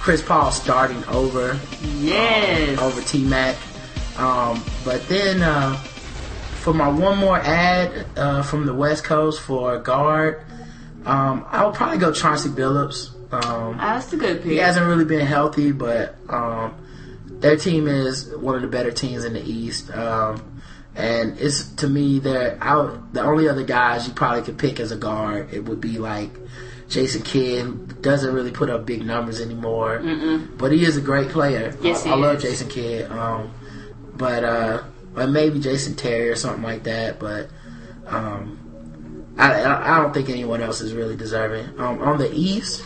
Chris 0.00 0.22
Paul 0.22 0.50
starting 0.50 1.04
over 1.06 1.58
Yes. 1.98 2.78
over 2.78 3.00
T 3.02 3.24
Mac. 3.24 3.56
Um, 4.18 4.64
but 4.84 5.06
then 5.08 5.42
uh, 5.42 5.76
for 5.76 6.72
my 6.72 6.88
one 6.88 7.18
more 7.18 7.36
ad 7.38 8.06
uh, 8.16 8.42
from 8.42 8.64
the 8.66 8.72
West 8.74 9.04
Coast 9.04 9.40
for 9.42 9.78
guard, 9.78 10.42
um, 11.04 11.44
I 11.50 11.66
would 11.66 11.74
probably 11.74 11.98
go 11.98 12.12
Chauncey 12.12 12.48
Billups. 12.48 13.10
Um, 13.32 13.76
That's 13.76 14.12
a 14.12 14.16
good 14.16 14.42
pick. 14.42 14.52
he 14.52 14.56
hasn't 14.58 14.86
really 14.86 15.04
been 15.04 15.26
healthy, 15.26 15.72
but 15.72 16.14
um, 16.30 16.74
their 17.40 17.56
team 17.56 17.88
is 17.88 18.34
one 18.36 18.54
of 18.54 18.62
the 18.62 18.68
better 18.68 18.90
teams 18.90 19.24
in 19.24 19.34
the 19.34 19.42
East. 19.42 19.90
Um, 19.90 20.62
and 20.94 21.38
it's 21.38 21.64
to 21.76 21.88
me, 21.88 22.18
they're 22.18 22.58
out. 22.60 23.12
The 23.12 23.22
only 23.22 23.48
other 23.48 23.64
guys 23.64 24.08
you 24.08 24.14
probably 24.14 24.42
could 24.42 24.58
pick 24.58 24.80
as 24.80 24.92
a 24.92 24.96
guard, 24.96 25.52
it 25.52 25.64
would 25.64 25.80
be 25.80 25.98
like 25.98 26.30
Jason 26.88 27.22
Kidd, 27.22 28.00
doesn't 28.00 28.32
really 28.32 28.50
put 28.50 28.70
up 28.70 28.86
big 28.86 29.04
numbers 29.04 29.40
anymore, 29.40 29.98
but 30.56 30.72
he 30.72 30.84
is 30.84 30.96
a 30.96 31.00
great 31.02 31.28
player. 31.28 31.76
Yes, 31.82 32.02
I, 32.04 32.08
he 32.08 32.14
I 32.14 32.16
love. 32.16 32.40
Jason 32.40 32.68
Kidd. 32.68 33.10
Um, 33.10 33.52
but 34.14 34.44
uh, 34.44 34.82
but 35.12 35.28
maybe 35.28 35.60
Jason 35.60 35.96
Terry 35.96 36.30
or 36.30 36.36
something 36.36 36.62
like 36.62 36.84
that. 36.84 37.18
But 37.18 37.50
um, 38.06 39.34
I, 39.36 39.52
I 39.62 39.96
I 39.96 40.02
don't 40.02 40.14
think 40.14 40.30
anyone 40.30 40.62
else 40.62 40.80
is 40.80 40.94
really 40.94 41.16
deserving. 41.16 41.78
Um, 41.78 42.00
on 42.00 42.18
the 42.18 42.32
East, 42.32 42.82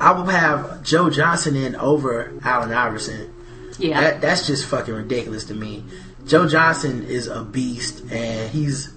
I 0.00 0.12
will 0.12 0.24
have 0.24 0.82
Joe 0.82 1.10
Johnson 1.10 1.56
in 1.56 1.76
over 1.76 2.32
Allen 2.42 2.72
Iverson. 2.72 3.32
yeah. 3.78 4.00
That 4.00 4.20
that's 4.20 4.46
just 4.46 4.66
fucking 4.66 4.94
ridiculous 4.94 5.44
to 5.44 5.54
me. 5.54 5.84
Joe 6.26 6.48
Johnson 6.48 7.04
is 7.04 7.26
a 7.26 7.44
beast 7.44 8.02
and 8.10 8.50
he's 8.50 8.92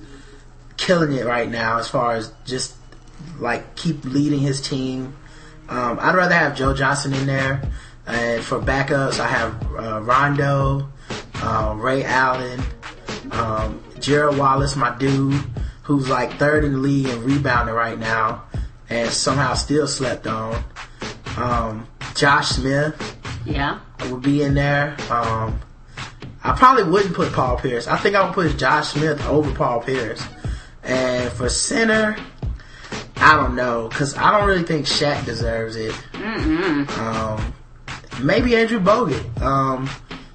killing 0.77 1.13
it 1.13 1.25
right 1.25 1.49
now 1.49 1.77
as 1.77 1.87
far 1.87 2.13
as 2.15 2.31
just 2.45 2.75
like 3.39 3.75
keep 3.75 4.03
leading 4.05 4.39
his 4.39 4.61
team. 4.61 5.15
Um, 5.69 5.97
I'd 5.99 6.15
rather 6.15 6.35
have 6.35 6.55
Joe 6.55 6.73
Johnson 6.73 7.13
in 7.13 7.25
there. 7.25 7.61
And 8.05 8.43
for 8.43 8.59
backups, 8.59 9.19
I 9.19 9.27
have 9.27 9.75
uh, 9.75 10.01
Rondo, 10.01 10.89
uh, 11.35 11.73
Ray 11.77 12.03
Allen, 12.03 12.61
um, 13.31 13.81
Gerald 13.99 14.37
Wallace, 14.37 14.75
my 14.75 14.95
dude, 14.97 15.41
who's 15.83 16.09
like 16.09 16.33
third 16.33 16.65
in 16.65 16.73
the 16.73 16.79
league 16.79 17.07
in 17.07 17.23
rebounding 17.23 17.73
right 17.73 17.97
now, 17.97 18.43
and 18.89 19.09
somehow 19.09 19.53
still 19.53 19.87
slept 19.87 20.27
on. 20.27 20.63
Um, 21.37 21.87
Josh 22.15 22.49
Smith, 22.49 23.17
yeah. 23.45 23.79
would 24.09 24.21
be 24.21 24.43
in 24.43 24.53
there. 24.53 24.95
Um, 25.09 25.59
I 26.43 26.51
probably 26.53 26.83
wouldn't 26.83 27.15
put 27.15 27.31
Paul 27.33 27.57
Pierce. 27.57 27.87
I 27.87 27.97
think 27.97 28.15
I 28.15 28.25
would 28.25 28.33
put 28.33 28.57
Josh 28.57 28.89
Smith 28.89 29.25
over 29.27 29.53
Paul 29.53 29.81
Pierce. 29.81 30.25
And 30.83 31.31
for 31.31 31.47
center, 31.47 32.17
I 33.17 33.35
don't 33.37 33.55
know 33.55 33.87
because 33.87 34.17
I 34.17 34.37
don't 34.37 34.47
really 34.47 34.63
think 34.63 34.85
Shaq 34.85 35.25
deserves 35.25 35.77
it. 35.77 35.95
Um, 36.99 37.53
maybe 38.21 38.55
Andrew 38.55 38.79
Bogut. 38.79 39.41
Um, 39.41 39.89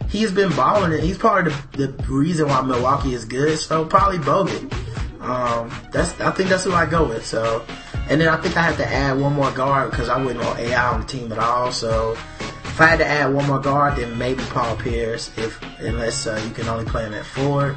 he's 0.09 0.33
been 0.33 0.51
balling 0.57 0.93
it. 0.93 1.01
He's 1.01 1.19
part 1.19 1.47
of 1.47 1.73
the, 1.73 1.89
the 1.89 2.13
reason 2.13 2.49
why 2.49 2.63
Milwaukee 2.63 3.13
is 3.13 3.27
good. 3.27 3.59
So 3.59 3.85
probably 3.85 4.19
Bogut. 4.19 4.73
Um, 5.21 5.71
that's 5.93 6.19
I 6.21 6.31
think 6.31 6.49
that's 6.49 6.65
who 6.65 6.73
I 6.73 6.87
go 6.87 7.07
with. 7.07 7.27
So, 7.27 7.65
and 8.11 8.21
then 8.21 8.29
I 8.29 8.37
think 8.37 8.57
I 8.57 8.63
have 8.63 8.77
to 8.79 8.87
add 8.87 9.19
one 9.19 9.35
more 9.35 9.51
guard 9.51 9.91
because 9.91 10.09
I 10.09 10.23
wouldn't 10.23 10.45
want 10.45 10.59
AI 10.59 10.93
on 10.93 11.01
the 11.01 11.07
team 11.07 11.31
at 11.33 11.39
all. 11.39 11.73
So, 11.73 12.13
if 12.13 12.81
I 12.81 12.87
had 12.87 12.99
to 12.99 13.07
add 13.07 13.35
one 13.35 13.47
more 13.47 13.61
guard, 13.61 13.97
then 13.97 14.17
maybe 14.17 14.43
Paul 14.45 14.77
Pierce, 14.77 15.31
if 15.37 15.61
unless 15.81 16.27
uh, 16.27 16.41
you 16.45 16.51
can 16.53 16.69
only 16.69 16.85
play 16.85 17.05
him 17.05 17.15
at 17.15 17.27
forward. 17.27 17.77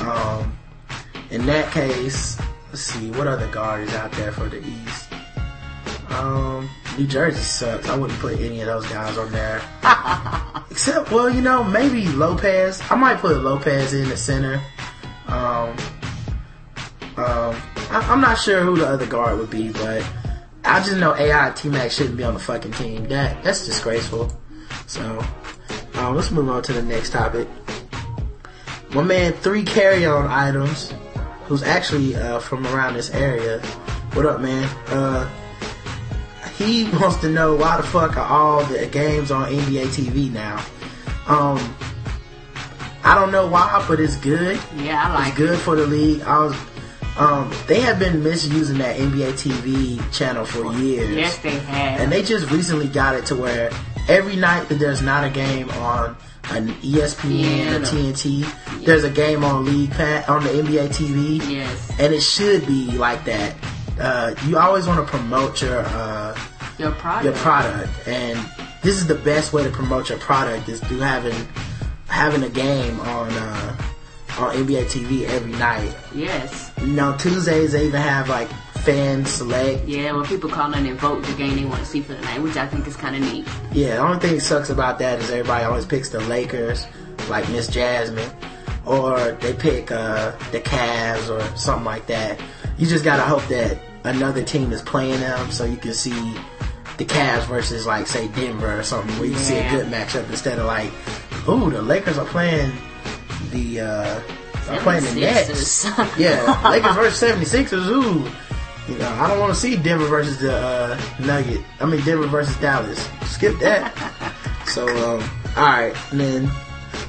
Um, 0.00 0.56
in 1.30 1.46
that 1.46 1.72
case, 1.72 2.38
let's 2.68 2.82
see 2.82 3.10
what 3.12 3.26
other 3.26 3.48
guard 3.48 3.82
is 3.82 3.94
out 3.94 4.12
there 4.12 4.32
for 4.32 4.48
the 4.48 4.58
East. 4.58 5.08
Um, 6.10 6.68
New 6.98 7.06
Jersey 7.06 7.42
sucks. 7.42 7.88
I 7.88 7.96
wouldn't 7.96 8.18
put 8.20 8.38
any 8.38 8.60
of 8.60 8.66
those 8.66 8.86
guys 8.86 9.18
on 9.18 9.32
there. 9.32 9.62
Except, 10.70 11.10
well, 11.10 11.30
you 11.30 11.40
know, 11.40 11.64
maybe 11.64 12.06
Lopez. 12.08 12.82
I 12.90 12.94
might 12.94 13.18
put 13.18 13.38
Lopez 13.38 13.94
in 13.94 14.08
the 14.08 14.16
center. 14.16 14.62
Um, 15.26 15.76
um, 17.16 17.56
I, 17.90 18.06
I'm 18.10 18.20
not 18.20 18.38
sure 18.38 18.62
who 18.62 18.76
the 18.76 18.86
other 18.86 19.06
guard 19.06 19.38
would 19.38 19.50
be, 19.50 19.70
but 19.70 20.08
I 20.64 20.80
just 20.80 20.96
know 20.96 21.14
AI 21.14 21.50
T 21.50 21.68
Mac 21.68 21.90
shouldn't 21.90 22.16
be 22.16 22.24
on 22.24 22.34
the 22.34 22.40
fucking 22.40 22.72
team. 22.72 23.08
That 23.08 23.42
that's 23.42 23.64
disgraceful. 23.66 24.32
So, 24.86 25.24
um, 25.94 26.16
let's 26.16 26.30
move 26.30 26.48
on 26.48 26.62
to 26.64 26.72
the 26.72 26.82
next 26.82 27.10
topic. 27.10 27.48
My 28.90 29.02
man, 29.02 29.32
three 29.32 29.64
carry 29.64 30.06
on 30.06 30.26
items, 30.26 30.92
who's 31.46 31.62
actually 31.62 32.14
uh, 32.16 32.38
from 32.38 32.66
around 32.68 32.94
this 32.94 33.10
area. 33.10 33.60
What 34.12 34.26
up, 34.26 34.40
man? 34.40 34.64
Uh, 34.88 35.28
he 36.56 36.84
wants 36.98 37.16
to 37.16 37.28
know 37.28 37.56
why 37.56 37.76
the 37.76 37.82
fuck 37.82 38.16
are 38.16 38.26
all 38.26 38.64
the 38.64 38.86
games 38.86 39.30
on 39.30 39.50
NBA 39.50 39.86
TV 39.86 40.32
now? 40.32 40.64
Um, 41.26 41.76
I 43.02 43.14
don't 43.14 43.32
know 43.32 43.48
why, 43.48 43.84
but 43.88 43.98
it's 43.98 44.16
good. 44.16 44.58
Yeah, 44.76 45.08
I 45.08 45.12
like 45.12 45.28
It's 45.30 45.38
good 45.38 45.58
for 45.58 45.74
the 45.74 45.86
league. 45.86 46.22
I 46.22 46.44
was, 46.44 46.56
um, 47.18 47.52
they 47.66 47.80
have 47.80 47.98
been 47.98 48.22
misusing 48.22 48.78
that 48.78 48.96
NBA 48.96 49.32
TV 49.34 50.12
channel 50.12 50.44
for 50.44 50.72
years. 50.74 51.14
Yes, 51.16 51.38
they 51.38 51.50
have. 51.58 52.00
And 52.00 52.10
they 52.12 52.22
just 52.22 52.50
recently 52.50 52.88
got 52.88 53.14
it 53.14 53.24
to 53.26 53.36
where 53.36 53.70
every 54.08 54.36
night 54.36 54.68
that 54.68 54.76
there's 54.80 55.00
not 55.02 55.24
a 55.24 55.30
game 55.30 55.70
on 55.70 56.16
an 56.50 56.68
ESPN 56.82 57.40
Yeah. 57.40 57.76
or 57.76 57.80
TNT, 57.80 58.84
there's 58.84 59.04
a 59.04 59.10
game 59.10 59.44
on 59.44 59.64
League 59.64 59.90
Pass 59.92 60.28
on 60.28 60.42
the 60.44 60.50
NBA 60.50 60.88
TV. 60.88 61.38
Yes. 61.50 61.90
And 61.98 62.12
it 62.12 62.20
should 62.22 62.66
be 62.66 62.90
like 62.92 63.24
that. 63.24 63.54
Uh, 63.98 64.34
you 64.46 64.58
always 64.58 64.86
want 64.88 64.98
to 65.06 65.10
promote 65.10 65.62
your 65.62 65.78
uh, 65.86 66.36
Your 66.78 66.90
product. 66.92 67.24
your 67.24 67.34
product, 67.34 67.90
and 68.08 68.38
this 68.82 68.96
is 68.96 69.06
the 69.06 69.14
best 69.14 69.52
way 69.52 69.62
to 69.62 69.70
promote 69.70 70.08
your 70.08 70.18
product 70.18 70.68
is 70.68 70.80
through 70.80 70.98
having 70.98 71.46
having 72.08 72.42
a 72.42 72.48
game 72.48 72.98
on 73.00 73.30
uh, 73.30 73.76
on 74.38 74.54
NBA 74.54 74.86
TV 74.86 75.26
every 75.28 75.52
night. 75.52 75.94
Yes. 76.14 76.72
You 76.80 76.88
know, 76.88 77.16
Tuesdays 77.16 77.72
they 77.72 77.86
even 77.86 78.00
have 78.00 78.28
like 78.28 78.48
fan 78.84 79.24
select. 79.24 79.86
Yeah, 79.86 80.12
when 80.12 80.24
people 80.26 80.50
call 80.50 80.72
in 80.74 80.86
and 80.86 80.98
vote 80.98 81.24
the 81.24 81.32
game 81.34 81.56
they 81.56 81.64
want 81.64 81.80
to 81.80 81.86
see 81.86 82.00
for 82.00 82.14
the 82.14 82.20
night, 82.20 82.42
which 82.42 82.56
I 82.56 82.66
think 82.66 82.86
is 82.86 82.96
kind 82.96 83.16
of 83.16 83.22
neat. 83.32 83.46
Yeah, 83.72 83.96
the 83.96 84.02
only 84.02 84.18
thing 84.18 84.34
that 84.34 84.40
sucks 84.40 84.70
about 84.70 84.98
that 84.98 85.20
is 85.20 85.30
everybody 85.30 85.64
always 85.64 85.86
picks 85.86 86.10
the 86.10 86.20
Lakers, 86.20 86.86
like 87.28 87.48
Miss 87.50 87.68
Jasmine, 87.68 88.30
or 88.84 89.32
they 89.40 89.54
pick 89.54 89.90
uh, 89.90 90.32
the 90.52 90.60
Cavs 90.60 91.30
or 91.30 91.56
something 91.56 91.84
like 91.84 92.06
that. 92.06 92.40
You 92.76 92.86
just 92.86 93.04
gotta 93.04 93.22
hope 93.22 93.46
that 93.48 93.78
another 94.04 94.42
team 94.42 94.72
is 94.72 94.82
playing 94.82 95.20
them 95.20 95.50
so 95.50 95.64
you 95.64 95.76
can 95.76 95.94
see 95.94 96.34
the 96.98 97.04
Cavs 97.04 97.46
versus 97.46 97.86
like 97.86 98.06
say 98.06 98.28
Denver 98.28 98.78
or 98.78 98.82
something 98.82 99.16
where 99.18 99.28
you 99.28 99.36
see 99.36 99.56
a 99.56 99.70
good 99.70 99.86
matchup 99.86 100.28
instead 100.28 100.58
of 100.58 100.66
like, 100.66 100.90
ooh, 101.48 101.70
the 101.70 101.80
Lakers 101.80 102.18
are 102.18 102.26
playing 102.26 102.72
the 103.54 103.80
uh, 103.80 104.20
playing 104.80 105.04
the 105.04 105.20
Nets. 105.20 105.84
76ers. 105.84 106.18
Yeah, 106.18 106.70
Lakers 106.70 106.94
versus 106.94 107.52
76ers. 107.52 107.86
Ooh. 107.86 108.30
You 108.92 108.98
know, 108.98 109.08
I 109.08 109.28
don't 109.28 109.40
want 109.40 109.54
to 109.54 109.58
see 109.58 109.76
Denver 109.76 110.06
versus 110.06 110.40
the 110.40 110.54
uh, 110.54 111.00
Nugget. 111.20 111.62
I 111.80 111.86
mean, 111.86 112.04
Denver 112.04 112.26
versus 112.26 112.56
Dallas. 112.58 113.08
Skip 113.24 113.58
that. 113.60 113.94
so, 114.66 114.86
um, 114.86 115.30
alright. 115.56 115.96
And 116.10 116.20
then, 116.20 116.50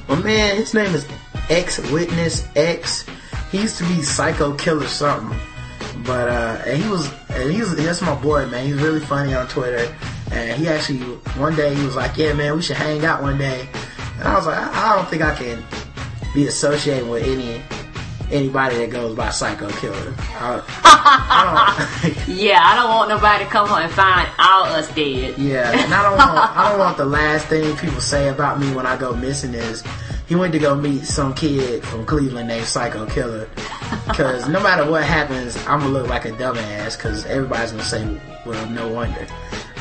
my 0.08 0.14
man, 0.22 0.56
his 0.56 0.72
name 0.72 0.94
is 0.94 1.06
X 1.50 1.78
Witness 1.90 2.48
X. 2.56 3.04
He 3.50 3.60
used 3.60 3.76
to 3.78 3.84
be 3.84 4.00
Psycho 4.00 4.54
Killer 4.54 4.86
something. 4.86 5.38
But, 6.04 6.28
uh, 6.28 6.62
and 6.66 6.82
he 6.82 6.88
was, 6.88 7.12
and 7.30 7.52
he 7.52 7.60
was, 7.60 7.76
that's 7.76 8.00
my 8.00 8.14
boy, 8.14 8.46
man. 8.46 8.66
He's 8.66 8.76
really 8.76 9.00
funny 9.00 9.34
on 9.34 9.46
Twitter. 9.48 9.94
And 10.30 10.58
he 10.58 10.68
actually, 10.68 11.00
one 11.38 11.56
day 11.56 11.74
he 11.74 11.84
was 11.84 11.94
like, 11.94 12.16
yeah, 12.16 12.32
man, 12.32 12.56
we 12.56 12.62
should 12.62 12.76
hang 12.76 13.04
out 13.04 13.22
one 13.22 13.36
day. 13.36 13.68
And 14.18 14.28
I 14.28 14.34
was 14.34 14.46
like, 14.46 14.56
I, 14.56 14.92
I 14.92 14.96
don't 14.96 15.08
think 15.08 15.22
I 15.22 15.34
can 15.34 15.62
be 16.36 16.46
associated 16.46 17.08
with 17.08 17.24
any 17.24 17.62
anybody 18.30 18.76
that 18.76 18.90
goes 18.90 19.16
by 19.16 19.30
Psycho 19.30 19.70
Killer. 19.70 20.14
I, 20.18 20.62
I 20.84 22.24
yeah, 22.28 22.60
I 22.62 22.74
don't 22.76 22.90
want 22.90 23.08
nobody 23.08 23.44
to 23.44 23.50
come 23.50 23.66
home 23.66 23.78
and 23.78 23.90
find 23.90 24.28
all 24.38 24.64
us 24.64 24.94
dead. 24.94 25.38
yeah, 25.38 25.72
and 25.72 25.94
I 25.94 26.02
don't 26.02 26.18
want 26.18 26.56
I 26.56 26.68
don't 26.68 26.78
want 26.78 26.98
the 26.98 27.06
last 27.06 27.46
thing 27.46 27.74
people 27.78 28.02
say 28.02 28.28
about 28.28 28.60
me 28.60 28.74
when 28.74 28.86
I 28.86 28.98
go 28.98 29.16
missing 29.16 29.54
is 29.54 29.82
he 30.28 30.34
went 30.34 30.52
to 30.52 30.58
go 30.58 30.74
meet 30.74 31.04
some 31.04 31.32
kid 31.32 31.82
from 31.84 32.04
Cleveland 32.04 32.48
named 32.48 32.66
Psycho 32.66 33.06
Killer. 33.06 33.48
Because 34.06 34.46
no 34.46 34.60
matter 34.60 34.88
what 34.90 35.04
happens, 35.04 35.56
I'm 35.66 35.80
gonna 35.80 35.88
look 35.88 36.08
like 36.08 36.26
a 36.26 36.32
dumbass. 36.32 36.98
Because 36.98 37.24
everybody's 37.24 37.70
gonna 37.70 37.82
say, 37.82 38.20
"Well, 38.44 38.68
no 38.68 38.88
wonder." 38.88 39.26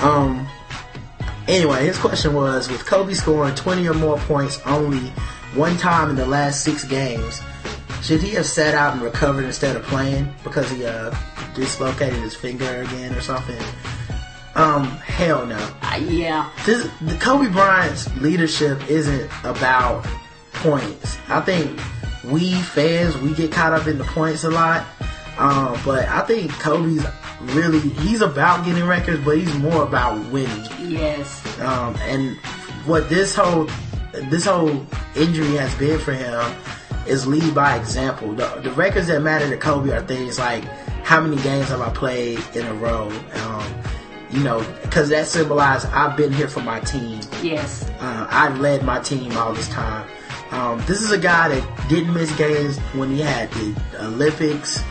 Um. 0.02 0.48
Anyway, 1.48 1.86
his 1.86 1.98
question 1.98 2.34
was: 2.34 2.70
With 2.70 2.86
Kobe 2.86 3.14
scoring 3.14 3.56
20 3.56 3.88
or 3.88 3.94
more 3.94 4.18
points 4.20 4.62
only 4.66 5.12
one 5.56 5.78
time 5.78 6.10
in 6.10 6.16
the 6.16 6.26
last 6.26 6.64
six 6.64 6.84
games, 6.84 7.42
should 8.02 8.22
he 8.22 8.32
have 8.32 8.46
sat 8.46 8.74
out 8.74 8.94
and 8.94 9.02
recovered 9.02 9.46
instead 9.46 9.76
of 9.76 9.84
playing 9.84 10.32
because 10.44 10.70
he 10.70 10.86
uh, 10.86 11.16
dislocated 11.56 12.20
his 12.20 12.36
finger 12.36 12.82
again 12.82 13.14
or 13.16 13.22
something? 13.22 13.62
Um, 14.56 14.86
hell 14.86 15.46
no. 15.46 15.58
Uh, 15.82 16.00
yeah. 16.02 16.50
This, 16.66 16.90
the 17.02 17.16
Kobe 17.16 17.50
Bryant's 17.52 18.14
leadership 18.18 18.90
isn't 18.90 19.30
about 19.44 20.06
points. 20.54 21.18
I 21.28 21.42
think 21.42 21.80
we 22.24 22.54
fans 22.54 23.18
we 23.18 23.34
get 23.34 23.52
caught 23.52 23.74
up 23.74 23.88
in 23.88 23.98
the 23.98 24.04
points 24.04 24.44
a 24.44 24.50
lot, 24.50 24.86
um, 25.38 25.78
but 25.84 26.08
I 26.08 26.22
think 26.22 26.52
Kobe's 26.52 27.06
really 27.42 27.80
he's 27.80 28.22
about 28.22 28.66
getting 28.66 28.86
records, 28.86 29.24
but 29.24 29.38
he's 29.38 29.54
more 29.56 29.84
about 29.84 30.18
winning. 30.32 30.66
Yes. 30.80 31.60
Um, 31.60 31.96
and 32.02 32.38
what 32.86 33.10
this 33.10 33.36
whole 33.36 33.70
this 34.30 34.46
whole 34.46 34.86
injury 35.16 35.56
has 35.56 35.74
been 35.76 36.00
for 36.00 36.14
him 36.14 36.56
is 37.08 37.28
lead 37.28 37.54
by 37.54 37.76
example. 37.76 38.34
The, 38.34 38.48
the 38.64 38.72
records 38.72 39.08
that 39.08 39.22
matter 39.22 39.50
to 39.50 39.58
Kobe 39.58 39.92
are 39.92 40.02
things 40.02 40.40
like 40.40 40.64
how 41.04 41.22
many 41.22 41.42
games 41.44 41.70
have 41.70 41.82
I 41.82 41.92
played 41.92 42.40
in 42.56 42.66
a 42.66 42.74
row. 42.74 43.10
Um, 43.34 43.74
you 44.32 44.44
know, 44.44 44.66
because 44.82 45.10
that 45.10 45.28
symbolizes 45.28 45.90
I've 45.92 46.18
been 46.18 46.34
here 46.34 46.48
for 46.48 46.62
my 46.62 46.80
team. 46.82 47.22
Yes. 47.42 47.90
Uh, 48.00 48.28
I've 48.30 48.60
led 48.60 48.84
my 48.84 49.00
team 49.00 49.38
all 49.38 49.54
this 49.54 49.70
time. 49.70 50.08
Um, 50.52 50.80
this 50.86 51.02
is 51.02 51.12
a 51.12 51.18
guy 51.18 51.50
that 51.50 51.90
didn't 51.90 52.14
miss 52.14 52.36
games 52.36 52.78
when 52.94 53.12
he 53.12 53.22
had 53.22 53.52
the 53.52 53.82
Olympics. 54.00 54.84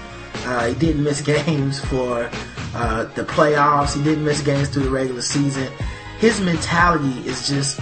Uh, 0.44 0.68
he 0.68 0.74
didn't 0.74 1.02
miss 1.02 1.20
games 1.46 1.80
for 1.80 2.30
uh, 2.74 3.04
the 3.14 3.24
playoffs. 3.24 3.96
He 3.96 4.02
didn't 4.02 4.24
miss 4.24 4.40
games 4.40 4.68
through 4.68 4.84
the 4.84 4.90
regular 4.90 5.22
season. 5.22 5.70
His 6.18 6.40
mentality 6.40 7.26
is 7.28 7.48
just 7.48 7.80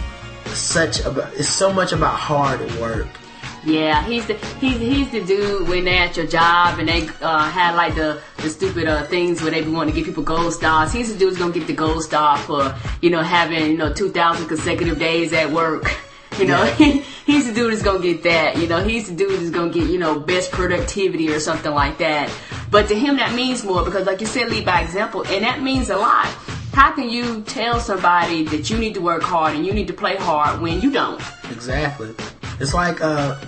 such 0.54 1.00
about. 1.00 1.32
It's 1.34 1.48
so 1.48 1.72
much 1.72 1.92
about 1.92 2.14
hard 2.16 2.60
work. 2.80 3.08
Yeah, 3.64 4.04
he's 4.04 4.26
the 4.26 4.34
he's 4.60 4.78
he's 4.78 5.10
the 5.10 5.22
dude 5.22 5.68
when 5.68 5.84
they're 5.84 6.02
at 6.02 6.16
your 6.16 6.26
job 6.26 6.80
and 6.80 6.88
they 6.88 7.08
uh, 7.20 7.48
had 7.48 7.76
like 7.76 7.94
the 7.94 8.20
the 8.38 8.50
stupid 8.50 8.88
uh, 8.88 9.04
things 9.04 9.40
where 9.40 9.52
they 9.52 9.62
be 9.62 9.70
wanting 9.70 9.94
to 9.94 10.00
give 10.00 10.06
people 10.06 10.24
gold 10.24 10.52
stars. 10.52 10.92
He's 10.92 11.12
the 11.12 11.18
dude 11.18 11.28
who's 11.30 11.38
gonna 11.38 11.52
get 11.52 11.68
the 11.68 11.72
gold 11.72 12.02
star 12.02 12.38
for 12.38 12.74
you 13.00 13.10
know 13.10 13.22
having 13.22 13.70
you 13.70 13.76
know 13.76 13.92
two 13.92 14.10
thousand 14.10 14.48
consecutive 14.48 14.98
days 14.98 15.32
at 15.32 15.50
work. 15.50 15.84
You 16.38 16.46
know, 16.46 16.64
Yeah. 16.78 16.86
he's 17.26 17.46
the 17.46 17.52
dude 17.52 17.72
who's 17.74 17.82
gonna 17.82 17.98
get 18.02 18.22
that. 18.22 18.56
You 18.56 18.66
know, 18.66 18.82
he's 18.82 19.06
the 19.06 19.14
dude 19.14 19.38
who's 19.38 19.50
gonna 19.50 19.70
get 19.70 19.90
you 19.90 19.98
know 19.98 20.18
best 20.18 20.50
productivity 20.50 21.28
or 21.30 21.38
something 21.38 21.70
like 21.72 21.98
that. 21.98 22.32
But 22.70 22.88
to 22.88 22.98
him, 22.98 23.18
that 23.18 23.34
means 23.34 23.62
more 23.62 23.84
because, 23.84 24.06
like 24.06 24.22
you 24.22 24.26
said, 24.26 24.48
lead 24.48 24.64
by 24.64 24.80
example, 24.80 25.26
and 25.26 25.44
that 25.44 25.60
means 25.62 25.90
a 25.90 25.96
lot. 25.98 26.26
How 26.72 26.90
can 26.92 27.10
you 27.10 27.42
tell 27.42 27.80
somebody 27.80 28.44
that 28.44 28.70
you 28.70 28.78
need 28.78 28.94
to 28.94 29.00
work 29.00 29.22
hard 29.22 29.54
and 29.54 29.66
you 29.66 29.74
need 29.74 29.88
to 29.88 29.92
play 29.92 30.16
hard 30.16 30.60
when 30.60 30.80
you 30.80 30.90
don't? 30.90 31.22
Exactly. 31.50 32.14
It's 32.60 32.72
like 32.72 33.02
uh, 33.02 33.38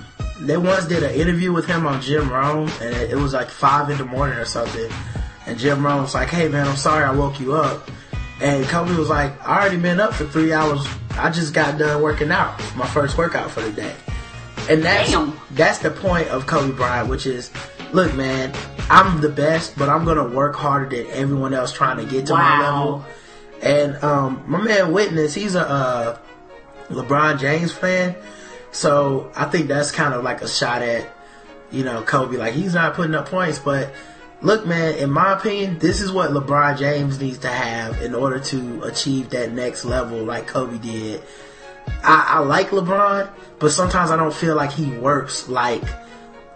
they 0.41 0.59
once 0.59 0.87
did 0.87 1.03
an 1.03 1.15
interview 1.15 1.51
with 1.53 1.67
him 1.67 1.87
on 1.87 2.03
Jim 2.03 2.31
Rome, 2.31 2.71
and 2.83 2.95
it, 2.95 3.13
it 3.13 3.17
was 3.17 3.33
like 3.33 3.49
five 3.49 3.89
in 3.89 3.97
the 3.97 4.05
morning 4.05 4.37
or 4.37 4.45
something. 4.45 4.91
And 5.47 5.59
Jim 5.59 5.85
Rome 5.85 6.03
was 6.03 6.15
like, 6.15 6.29
"Hey 6.29 6.49
man, 6.49 6.69
I'm 6.69 6.77
sorry 6.77 7.05
I 7.05 7.13
woke 7.13 7.41
you 7.41 7.55
up." 7.55 7.91
And 8.43 8.65
Kobe 8.67 8.95
was 8.95 9.09
like, 9.09 9.33
"I 9.47 9.61
already 9.61 9.79
been 9.79 10.01
up 10.01 10.15
for 10.15 10.27
three 10.27 10.53
hours. 10.53 10.87
I 11.13 11.31
just 11.31 11.55
got 11.55 11.79
done 11.79 12.03
working 12.03 12.31
out. 12.31 12.59
My 12.77 12.87
first 12.87 13.17
workout 13.17 13.51
for 13.51 13.63
the 13.63 13.73
day." 13.73 13.95
And 14.69 14.83
that's 14.83 15.11
Damn. 15.11 15.39
that's 15.53 15.79
the 15.79 15.91
point 15.91 16.29
of 16.29 16.47
Kobe 16.47 16.75
Bryant, 16.75 17.09
which 17.09 17.27
is, 17.27 17.51
look, 17.93 18.15
man, 18.15 18.53
I'm 18.91 19.21
the 19.21 19.29
best, 19.29 19.77
but 19.79 19.89
I'm 19.89 20.05
gonna 20.05 20.29
work 20.29 20.55
harder 20.55 20.97
than 20.97 21.07
everyone 21.13 21.55
else 21.55 21.73
trying 21.73 21.97
to 21.97 22.05
get 22.05 22.27
to 22.27 22.35
my 22.35 22.61
level. 22.61 23.05
And 23.63 23.97
um, 24.05 24.45
my 24.47 24.61
man 24.61 24.93
Witness, 24.93 25.35
he's 25.35 25.55
a 25.55 25.67
uh, 25.67 26.19
LeBron 26.89 27.39
James 27.39 27.73
fan, 27.73 28.15
so 28.73 29.33
I 29.35 29.47
think 29.47 29.69
that's 29.69 29.91
kind 29.91 30.13
of 30.13 30.23
like 30.23 30.43
a 30.43 30.49
shot 30.49 30.83
at 30.83 31.11
you 31.75 31.85
know, 31.85 32.03
Kobe. 32.03 32.37
Like 32.37 32.55
he's 32.55 32.75
not 32.75 32.95
putting 32.95 33.15
up 33.15 33.29
points, 33.29 33.59
but 33.59 33.93
look, 34.41 34.67
man, 34.67 34.95
in 34.95 35.11
my 35.11 35.33
opinion, 35.33 35.79
this 35.79 36.01
is 36.01 36.13
what 36.13 36.31
LeBron 36.31 36.79
James 36.79 37.21
needs 37.21 37.39
to 37.39 37.49
have 37.49 38.01
in 38.01 38.15
order 38.15 38.39
to 38.39 38.83
achieve 38.85 39.31
that 39.31 39.53
next 39.53 39.85
level, 39.85 40.23
like 40.23 40.47
Kobe 40.47 40.79
did. 40.79 41.23
I, 42.03 42.37
I 42.37 42.39
like 42.39 42.69
LeBron, 42.69 43.29
but 43.59 43.71
sometimes 43.71 44.11
I 44.11 44.17
don't 44.17 44.33
feel 44.33 44.55
like 44.55 44.73
he 44.73 44.91
works 44.93 45.49
like 45.49 45.83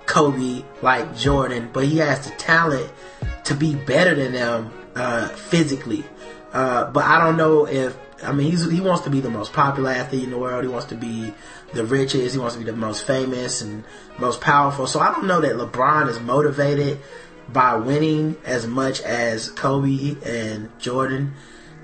Kobe, 0.08 0.64
like 0.82 1.16
Jordan, 1.16 1.70
but 1.72 1.84
he 1.84 1.98
has 1.98 2.28
the 2.28 2.34
talent 2.36 2.90
to 3.44 3.54
be 3.54 3.76
better 3.76 4.14
than 4.14 4.32
them 4.32 4.72
uh, 4.96 5.28
physically. 5.28 6.02
Uh, 6.52 6.90
but 6.90 7.04
I 7.04 7.24
don't 7.24 7.36
know 7.36 7.66
if 7.66 7.96
I 8.24 8.32
mean 8.32 8.56
he 8.56 8.80
wants 8.80 9.04
to 9.04 9.10
be 9.10 9.20
the 9.20 9.30
most 9.30 9.52
popular 9.52 9.90
athlete 9.90 10.24
in 10.24 10.30
the 10.30 10.38
world. 10.38 10.64
He 10.64 10.70
wants 10.70 10.86
to 10.86 10.96
be 10.96 11.32
the 11.74 11.84
richest. 11.84 12.34
He 12.34 12.40
wants 12.40 12.54
to 12.56 12.58
be 12.58 12.64
the 12.64 12.76
most 12.76 13.06
famous 13.06 13.60
and 13.60 13.84
most 14.18 14.40
powerful. 14.40 14.86
So 14.86 14.98
I 14.98 15.12
don't 15.12 15.26
know 15.26 15.42
that 15.42 15.52
LeBron 15.52 16.08
is 16.08 16.18
motivated 16.18 16.98
by 17.50 17.76
winning 17.76 18.36
as 18.44 18.66
much 18.66 19.02
as 19.02 19.50
Kobe 19.50 20.16
and 20.24 20.70
Jordan. 20.80 21.34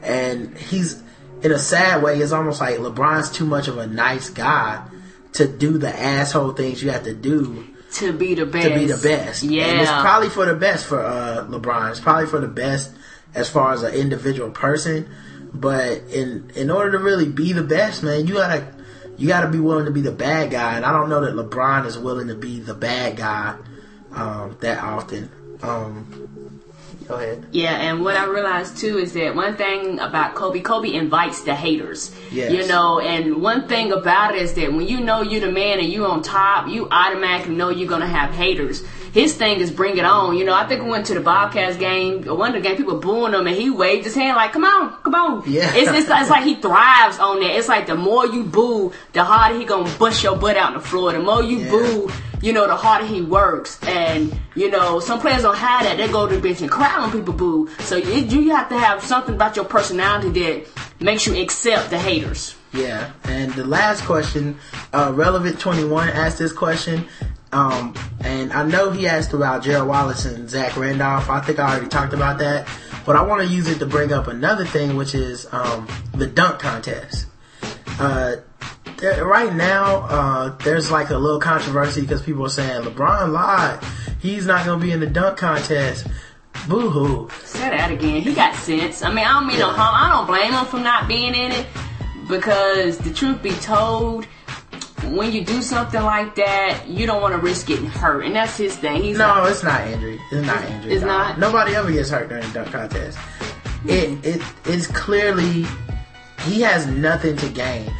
And 0.02 0.56
he's 0.56 1.02
in 1.42 1.52
a 1.52 1.58
sad 1.58 2.02
way. 2.02 2.18
It's 2.18 2.32
almost 2.32 2.60
like 2.60 2.78
LeBron's 2.78 3.30
too 3.30 3.44
much 3.44 3.68
of 3.68 3.76
a 3.76 3.86
nice 3.86 4.30
guy 4.30 4.82
to 5.34 5.46
do 5.46 5.76
the 5.76 5.94
asshole 5.94 6.52
things 6.52 6.82
you 6.82 6.90
have 6.90 7.04
to 7.04 7.14
do 7.14 7.73
To 7.94 8.12
be 8.12 8.34
the 8.34 8.46
best. 8.46 8.68
to 8.68 8.74
be 8.74 8.86
the 8.86 8.96
best. 8.96 9.42
Yeah. 9.42 9.66
And 9.66 9.80
it's 9.80 9.90
probably 9.90 10.28
for 10.28 10.46
the 10.46 10.54
best 10.54 10.86
for 10.86 11.00
uh, 11.04 11.46
LeBron. 11.48 11.90
It's 11.90 12.00
probably 12.00 12.26
for 12.26 12.40
the 12.40 12.48
best 12.48 12.90
as 13.34 13.48
far 13.48 13.72
as 13.72 13.82
an 13.82 13.94
individual 13.94 14.50
person. 14.50 15.08
But 15.52 16.02
in 16.10 16.50
in 16.56 16.70
order 16.70 16.92
to 16.92 16.98
really 16.98 17.28
be 17.28 17.52
the 17.52 17.62
best, 17.62 18.02
man, 18.02 18.26
you 18.26 18.34
gotta 18.34 18.66
you 19.16 19.28
gotta 19.28 19.48
be 19.48 19.60
willing 19.60 19.84
to 19.84 19.92
be 19.92 20.00
the 20.00 20.12
bad 20.12 20.50
guy. 20.50 20.74
And 20.74 20.84
I 20.84 20.92
don't 20.92 21.08
know 21.08 21.20
that 21.20 21.34
LeBron 21.34 21.86
is 21.86 21.96
willing 21.96 22.28
to 22.28 22.34
be 22.34 22.58
the 22.58 22.74
bad 22.74 23.16
guy 23.16 23.56
um, 24.12 24.56
that 24.60 24.82
often. 24.82 25.30
Um, 25.62 26.53
go 27.06 27.14
ahead. 27.14 27.46
Yeah, 27.52 27.74
and 27.74 28.02
what 28.02 28.16
I 28.16 28.26
realized 28.26 28.78
too 28.78 28.98
is 28.98 29.12
that 29.14 29.34
one 29.34 29.56
thing 29.56 29.98
about 30.00 30.34
Kobe, 30.34 30.60
Kobe 30.60 30.92
invites 30.92 31.42
the 31.42 31.54
haters. 31.54 32.14
Yes. 32.30 32.52
You 32.52 32.66
know, 32.66 33.00
and 33.00 33.42
one 33.42 33.68
thing 33.68 33.92
about 33.92 34.34
it 34.34 34.42
is 34.42 34.54
that 34.54 34.72
when 34.72 34.86
you 34.86 35.00
know 35.00 35.22
you're 35.22 35.40
the 35.40 35.52
man 35.52 35.78
and 35.78 35.88
you're 35.88 36.08
on 36.08 36.22
top, 36.22 36.68
you 36.68 36.88
automatically 36.90 37.54
know 37.54 37.70
you're 37.70 37.88
gonna 37.88 38.06
have 38.06 38.30
haters. 38.30 38.84
His 39.14 39.32
thing 39.34 39.60
is 39.60 39.70
bring 39.70 39.96
it 39.96 40.04
on. 40.04 40.36
You 40.36 40.44
know, 40.44 40.52
I 40.54 40.66
think 40.66 40.82
we 40.82 40.90
went 40.90 41.06
to 41.06 41.14
the 41.14 41.20
Bobcats 41.20 41.76
game, 41.76 42.24
one 42.24 42.54
of 42.54 42.60
the 42.60 42.68
game, 42.68 42.76
people 42.76 42.98
booing 42.98 43.32
him, 43.32 43.46
and 43.46 43.54
he 43.54 43.70
waved 43.70 44.04
his 44.04 44.16
hand 44.16 44.34
like, 44.36 44.52
"Come 44.52 44.64
on, 44.64 44.92
come 45.04 45.14
on." 45.14 45.44
Yeah. 45.46 45.72
It's, 45.72 45.88
it's 45.88 46.10
it's 46.10 46.30
like 46.30 46.42
he 46.42 46.56
thrives 46.56 47.20
on 47.20 47.38
that. 47.38 47.56
It's 47.56 47.68
like 47.68 47.86
the 47.86 47.94
more 47.94 48.26
you 48.26 48.42
boo, 48.42 48.92
the 49.12 49.22
harder 49.22 49.56
he 49.56 49.64
gonna 49.64 49.88
bust 49.98 50.24
your 50.24 50.36
butt 50.36 50.56
out 50.56 50.72
on 50.72 50.74
the 50.74 50.80
floor. 50.80 51.12
The 51.12 51.20
more 51.20 51.44
you 51.44 51.58
Yeah. 51.58 51.70
boo, 51.70 52.10
you 52.42 52.52
know, 52.52 52.66
the 52.66 52.74
harder 52.74 53.06
he 53.06 53.22
works. 53.22 53.78
And, 53.84 54.36
you 54.56 54.68
know, 54.68 54.98
some 54.98 55.20
players 55.20 55.42
don't 55.42 55.56
have 55.56 55.84
that. 55.84 55.96
They 55.96 56.08
go 56.08 56.26
to 56.26 56.34
the 56.34 56.40
bench 56.42 56.60
and 56.60 56.68
cry 56.70 57.00
when 57.00 57.12
people 57.12 57.34
boo. 57.34 57.68
So 57.80 57.94
you, 57.96 58.24
you 58.24 58.50
have 58.50 58.68
to 58.70 58.78
have 58.78 59.02
something 59.02 59.36
about 59.36 59.54
your 59.54 59.64
personality 59.64 60.30
that 60.42 60.66
makes 61.00 61.24
you 61.26 61.40
accept 61.40 61.90
the 61.90 61.98
haters. 61.98 62.56
Yeah, 62.72 63.12
and 63.22 63.52
the 63.52 63.64
last 63.64 64.02
question, 64.04 64.58
uh, 64.92 65.12
Relevant 65.14 65.60
21 65.60 66.08
asked 66.08 66.38
this 66.38 66.52
question, 66.52 67.06
um, 67.54 67.94
and 68.20 68.52
I 68.52 68.64
know 68.64 68.90
he 68.90 69.06
asked 69.06 69.32
about 69.32 69.62
Gerald 69.62 69.88
Wallace 69.88 70.24
and 70.24 70.50
Zach 70.50 70.76
Randolph. 70.76 71.30
I 71.30 71.40
think 71.40 71.60
I 71.60 71.70
already 71.70 71.88
talked 71.88 72.12
about 72.12 72.38
that, 72.38 72.68
but 73.06 73.14
I 73.14 73.22
want 73.22 73.42
to 73.42 73.48
use 73.48 73.68
it 73.68 73.78
to 73.78 73.86
bring 73.86 74.12
up 74.12 74.26
another 74.26 74.64
thing, 74.64 74.96
which 74.96 75.14
is 75.14 75.46
um, 75.52 75.86
the 76.14 76.26
dunk 76.26 76.58
contest. 76.58 77.26
Uh, 78.00 78.36
there, 78.96 79.24
right 79.24 79.54
now, 79.54 80.02
uh, 80.02 80.48
there's 80.64 80.90
like 80.90 81.10
a 81.10 81.16
little 81.16 81.38
controversy 81.38 82.00
because 82.00 82.22
people 82.22 82.44
are 82.44 82.50
saying 82.50 82.82
LeBron 82.82 83.30
lied. 83.30 83.80
He's 84.20 84.46
not 84.46 84.66
going 84.66 84.80
to 84.80 84.84
be 84.84 84.90
in 84.90 84.98
the 84.98 85.06
dunk 85.06 85.38
contest. 85.38 86.08
Boo 86.68 86.90
hoo. 86.90 87.28
Say 87.44 87.68
that 87.70 87.92
again. 87.92 88.22
He 88.22 88.34
got 88.34 88.56
sense. 88.56 89.02
I 89.02 89.10
mean, 89.10 89.24
I 89.24 89.34
don't 89.34 89.46
mean 89.46 89.58
no 89.58 89.70
harm. 89.70 89.94
I 89.94 90.12
don't 90.12 90.26
blame 90.26 90.52
him 90.52 90.64
for 90.64 90.80
not 90.80 91.06
being 91.06 91.34
in 91.34 91.52
it 91.52 91.66
because 92.28 92.98
the 92.98 93.12
truth 93.12 93.42
be 93.42 93.52
told, 93.52 94.26
when 95.12 95.32
you 95.32 95.44
do 95.44 95.62
something 95.62 96.02
like 96.02 96.34
that, 96.36 96.86
you 96.86 97.06
don't 97.06 97.20
want 97.22 97.32
to 97.34 97.38
risk 97.38 97.66
getting 97.66 97.86
hurt, 97.86 98.24
and 98.24 98.34
that's 98.34 98.56
his 98.56 98.76
thing. 98.76 99.02
He's 99.02 99.18
No, 99.18 99.26
like, 99.26 99.50
it's 99.50 99.62
not 99.62 99.86
injury. 99.86 100.20
It's 100.32 100.46
not 100.46 100.64
injury. 100.64 100.92
It's 100.92 101.04
not? 101.04 101.38
Nobody 101.38 101.74
ever 101.74 101.90
gets 101.92 102.10
hurt 102.10 102.28
during 102.28 102.44
the 102.46 102.52
dunk 102.52 102.72
contest. 102.72 103.18
It 103.86 104.24
it 104.24 104.42
it's 104.64 104.86
clearly 104.86 105.66
he 106.42 106.62
has 106.62 106.86
nothing 106.86 107.36
to 107.36 107.48
gain. 107.48 107.92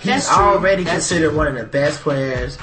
He's 0.00 0.28
already 0.28 0.84
That's 0.84 0.96
considered 0.96 1.34
one 1.34 1.46
of 1.46 1.54
the 1.54 1.64
best 1.64 2.00
players. 2.00 2.58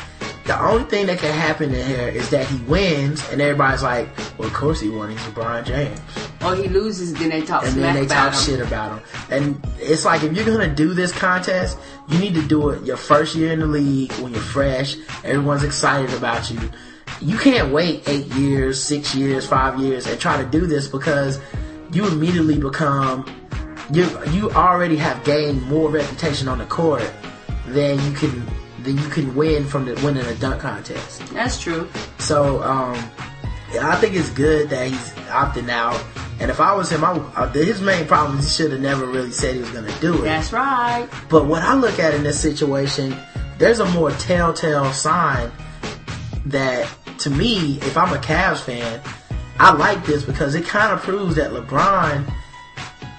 The 0.45 0.59
only 0.59 0.83
thing 0.85 1.07
that 1.07 1.19
can 1.19 1.33
happen 1.33 1.73
in 1.73 1.85
here 1.85 2.07
is 2.07 2.29
that 2.31 2.47
he 2.47 2.57
wins, 2.63 3.27
and 3.29 3.41
everybody's 3.41 3.83
like, 3.83 4.09
"Well, 4.37 4.47
of 4.47 4.53
course 4.53 4.81
he 4.81 4.89
won. 4.89 5.11
He's 5.11 5.19
LeBron 5.19 5.65
James." 5.65 5.99
or 6.43 6.55
he 6.55 6.67
loses, 6.67 7.13
then 7.13 7.29
they 7.29 7.41
talk 7.41 7.63
and 7.63 7.73
then 7.75 7.95
they 7.95 8.05
talk 8.05 8.33
him. 8.33 8.39
shit 8.39 8.59
about 8.59 8.97
him. 8.97 9.05
And 9.29 9.67
it's 9.77 10.05
like 10.05 10.23
if 10.23 10.33
you're 10.33 10.45
gonna 10.45 10.73
do 10.73 10.93
this 10.93 11.11
contest, 11.11 11.77
you 12.07 12.19
need 12.19 12.33
to 12.35 12.41
do 12.41 12.69
it 12.69 12.83
your 12.83 12.97
first 12.97 13.35
year 13.35 13.53
in 13.53 13.59
the 13.59 13.67
league 13.67 14.11
when 14.13 14.33
you're 14.33 14.41
fresh. 14.41 14.95
Everyone's 15.23 15.63
excited 15.63 16.13
about 16.13 16.49
you. 16.49 16.59
You 17.21 17.37
can't 17.37 17.71
wait 17.71 18.07
eight 18.07 18.25
years, 18.27 18.81
six 18.81 19.13
years, 19.13 19.45
five 19.45 19.79
years, 19.79 20.07
and 20.07 20.19
try 20.19 20.41
to 20.41 20.49
do 20.49 20.65
this 20.65 20.87
because 20.87 21.39
you 21.91 22.07
immediately 22.07 22.57
become 22.57 23.25
you. 23.91 24.07
You 24.31 24.49
already 24.51 24.97
have 24.97 25.23
gained 25.23 25.61
more 25.63 25.89
reputation 25.89 26.47
on 26.47 26.57
the 26.57 26.65
court 26.65 27.09
than 27.67 28.03
you 28.03 28.11
can 28.13 28.47
than 28.83 28.97
you 28.97 29.09
can 29.09 29.35
win 29.35 29.65
from 29.65 29.85
the 29.85 29.93
winning 30.03 30.25
a 30.25 30.35
dunk 30.35 30.61
contest. 30.61 31.21
That's 31.33 31.59
true. 31.59 31.89
So 32.19 32.61
um, 32.63 32.95
I 33.79 33.95
think 33.97 34.15
it's 34.15 34.29
good 34.29 34.69
that 34.69 34.87
he's 34.87 35.11
opting 35.29 35.69
out. 35.69 36.03
And 36.39 36.49
if 36.49 36.59
I 36.59 36.73
was 36.73 36.91
him, 36.91 37.03
I, 37.03 37.11
uh, 37.11 37.51
his 37.51 37.81
main 37.81 38.07
problem 38.07 38.39
is 38.39 38.45
he 38.45 38.63
should 38.63 38.71
have 38.71 38.81
never 38.81 39.05
really 39.05 39.31
said 39.31 39.55
he 39.55 39.61
was 39.61 39.71
going 39.71 39.85
to 39.85 40.01
do 40.01 40.21
it. 40.21 40.25
That's 40.25 40.51
right. 40.51 41.07
But 41.29 41.45
what 41.45 41.61
I 41.61 41.75
look 41.75 41.99
at 41.99 42.13
in 42.15 42.23
this 42.23 42.39
situation, 42.39 43.15
there's 43.57 43.79
a 43.79 43.85
more 43.91 44.11
telltale 44.11 44.91
sign 44.91 45.51
that 46.47 46.89
to 47.19 47.29
me, 47.29 47.77
if 47.81 47.95
I'm 47.95 48.13
a 48.13 48.17
Cavs 48.17 48.61
fan, 48.61 48.99
I 49.59 49.71
like 49.73 50.03
this 50.05 50.23
because 50.23 50.55
it 50.55 50.65
kind 50.65 50.91
of 50.91 51.01
proves 51.01 51.35
that 51.35 51.51
LeBron 51.51 52.33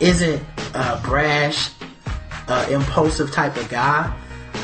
isn't 0.01 0.43
a 0.75 1.01
brash, 1.05 1.71
uh, 2.49 2.67
impulsive 2.69 3.31
type 3.31 3.57
of 3.57 3.69
guy. 3.69 4.13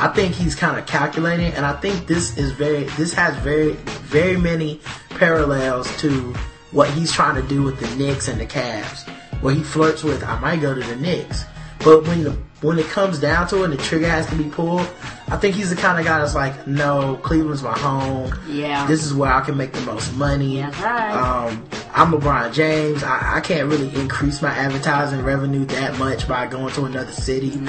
I 0.01 0.09
think 0.09 0.35
he's 0.35 0.55
kind 0.55 0.79
of 0.79 0.87
calculating, 0.87 1.53
and 1.55 1.67
I 1.67 1.73
think 1.81 2.07
this 2.07 2.37
is 2.39 2.53
very, 2.53 2.85
this 2.97 3.13
has 3.15 3.37
very, 3.39 3.73
very 4.05 4.37
many 4.37 4.81
parallels 5.11 5.95
to 5.99 6.35
what 6.71 6.91
he's 6.91 7.11
trying 7.11 7.35
to 7.35 7.49
do 7.49 7.63
with 7.63 7.81
the 7.81 7.97
Knicks 7.97 8.29
and 8.29 8.41
the 8.41 8.47
Cavs, 8.47 9.09
where 9.41 9.55
he 9.55 9.63
flirts 9.63 10.05
with, 10.05 10.23
I 10.23 10.39
might 10.39 10.61
go 10.61 10.75
to 10.75 10.81
the 10.81 10.97
Knicks, 10.97 11.45
but 11.81 12.07
when 12.07 12.25
the 12.25 12.37
when 12.61 12.79
it 12.79 12.87
comes 12.87 13.21
down 13.21 13.47
to 13.49 13.61
it, 13.63 13.65
and 13.65 13.73
the 13.73 13.77
trigger 13.77 14.09
has 14.09 14.27
to 14.27 14.35
be 14.37 14.45
pulled. 14.51 14.89
I 15.29 15.37
think 15.37 15.55
he's 15.55 15.71
the 15.71 15.77
kind 15.77 15.99
of 15.99 16.05
guy 16.07 16.19
that's 16.19 16.35
like, 16.35 16.67
no, 16.67 17.17
Cleveland's 17.23 17.63
my 17.63 17.77
home. 17.79 18.33
Yeah. 18.49 18.87
This 18.87 19.05
is 19.05 19.13
where 19.15 19.33
I 19.33 19.43
can 19.43 19.57
make 19.57 19.73
the 19.73 19.81
most 19.83 20.13
money. 20.17 20.61
That's 20.61 20.79
right. 20.81 21.13
Um, 21.13 21.65
I'm 21.95 22.13
LeBron 22.13 22.53
James. 22.55 23.03
I, 23.05 23.37
I 23.37 23.41
can't 23.41 23.69
really 23.69 23.95
increase 23.95 24.41
my 24.43 24.51
advertising 24.51 25.23
revenue 25.23 25.65
that 25.67 25.99
much 25.99 26.27
by 26.27 26.47
going 26.47 26.73
to 26.75 26.85
another 26.87 27.13
city. 27.13 27.61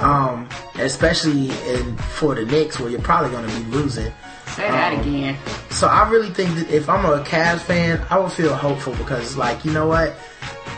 Um, 0.00 0.48
especially 0.76 1.50
in 1.68 1.96
for 1.98 2.34
the 2.34 2.44
Knicks 2.44 2.80
where 2.80 2.90
you're 2.90 3.00
probably 3.02 3.30
going 3.30 3.48
to 3.48 3.54
be 3.60 3.64
losing. 3.76 4.12
Say 4.46 4.68
that 4.68 4.92
Um, 4.94 5.00
again. 5.00 5.36
So 5.70 5.86
I 5.86 6.08
really 6.10 6.30
think 6.30 6.54
that 6.56 6.70
if 6.70 6.88
I'm 6.88 7.04
a 7.04 7.22
Cavs 7.24 7.60
fan, 7.60 8.04
I 8.10 8.18
would 8.18 8.32
feel 8.32 8.54
hopeful 8.54 8.94
because 8.96 9.36
like, 9.36 9.64
you 9.64 9.72
know 9.72 9.86
what? 9.86 10.14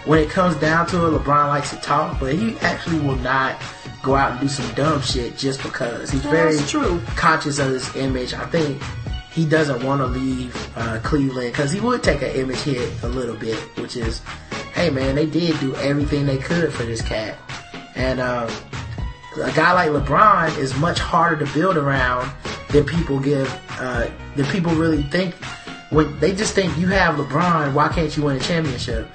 When 0.04 0.18
it 0.18 0.28
comes 0.28 0.56
down 0.56 0.86
to 0.88 1.06
it, 1.06 1.18
LeBron 1.18 1.48
likes 1.48 1.70
to 1.70 1.76
talk, 1.76 2.20
but 2.20 2.34
he 2.34 2.58
actually 2.58 3.00
will 3.00 3.16
not 3.16 3.60
go 4.02 4.14
out 4.14 4.32
and 4.32 4.40
do 4.40 4.48
some 4.48 4.70
dumb 4.74 5.00
shit 5.00 5.36
just 5.38 5.62
because. 5.62 6.10
He's 6.10 6.22
very 6.22 6.58
true. 6.58 7.00
conscious 7.16 7.58
of 7.58 7.70
his 7.70 7.96
image. 7.96 8.34
I 8.34 8.44
think 8.46 8.82
he 9.32 9.46
doesn't 9.46 9.82
want 9.82 10.00
to 10.00 10.06
leave 10.06 10.54
uh, 10.76 11.00
Cleveland 11.02 11.52
because 11.52 11.72
he 11.72 11.80
would 11.80 12.02
take 12.02 12.20
an 12.20 12.30
image 12.32 12.58
hit 12.58 13.02
a 13.02 13.08
little 13.08 13.34
bit, 13.34 13.56
which 13.78 13.96
is, 13.96 14.20
hey 14.74 14.90
man, 14.90 15.14
they 15.14 15.26
did 15.26 15.58
do 15.58 15.74
everything 15.76 16.26
they 16.26 16.38
could 16.38 16.72
for 16.72 16.84
this 16.84 17.00
cat. 17.00 17.38
And 17.94 18.20
uh, 18.20 18.50
a 19.42 19.52
guy 19.52 19.72
like 19.72 19.90
LeBron 19.90 20.56
is 20.58 20.76
much 20.76 20.98
harder 20.98 21.44
to 21.44 21.52
build 21.54 21.78
around 21.78 22.30
than 22.68 22.84
people 22.84 23.18
give, 23.18 23.48
uh, 23.80 24.08
than 24.36 24.44
people 24.46 24.72
really 24.74 25.02
think. 25.04 25.34
When 25.90 26.18
they 26.20 26.34
just 26.34 26.54
think 26.54 26.76
you 26.76 26.88
have 26.88 27.14
LeBron, 27.16 27.72
why 27.72 27.88
can't 27.88 28.14
you 28.16 28.24
win 28.24 28.36
a 28.36 28.40
championship? 28.40 29.08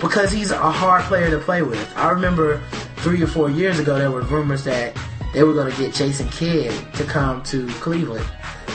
Because 0.00 0.32
he's 0.32 0.50
a 0.50 0.56
hard 0.58 1.02
player 1.04 1.30
to 1.30 1.38
play 1.38 1.62
with. 1.62 1.92
I 1.96 2.10
remember 2.10 2.60
three 2.98 3.22
or 3.22 3.26
four 3.26 3.50
years 3.50 3.78
ago 3.78 3.98
there 3.98 4.10
were 4.10 4.22
rumors 4.22 4.64
that 4.64 4.96
they 5.34 5.42
were 5.42 5.52
going 5.54 5.70
to 5.70 5.78
get 5.78 5.94
Jason 5.94 6.28
Kidd 6.28 6.72
to 6.94 7.04
come 7.04 7.42
to 7.44 7.66
Cleveland, 7.74 8.26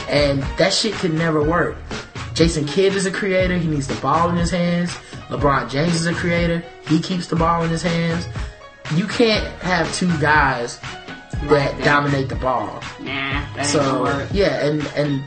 and 0.07 0.41
that 0.57 0.71
shit 0.73 0.93
could 0.93 1.13
never 1.13 1.43
work. 1.43 1.75
Jason 2.33 2.65
Kidd 2.65 2.93
is 2.95 3.05
a 3.05 3.11
creator; 3.11 3.57
he 3.57 3.67
needs 3.67 3.87
the 3.87 3.99
ball 4.01 4.29
in 4.29 4.35
his 4.35 4.51
hands. 4.51 4.91
LeBron 5.29 5.69
James 5.69 5.95
is 5.95 6.05
a 6.05 6.13
creator; 6.13 6.63
he 6.87 6.99
keeps 7.01 7.27
the 7.27 7.35
ball 7.35 7.63
in 7.63 7.69
his 7.69 7.81
hands. 7.81 8.27
You 8.93 9.07
can't 9.07 9.45
have 9.61 9.91
two 9.95 10.15
guys 10.19 10.79
that 11.45 11.83
dominate 11.83 12.29
the 12.29 12.35
ball. 12.35 12.81
Nah, 12.99 13.05
that 13.05 13.45
ain't 13.47 13.55
gonna 13.55 13.65
So 13.65 14.03
work. 14.03 14.29
yeah, 14.31 14.65
and 14.65 14.85
and 14.95 15.23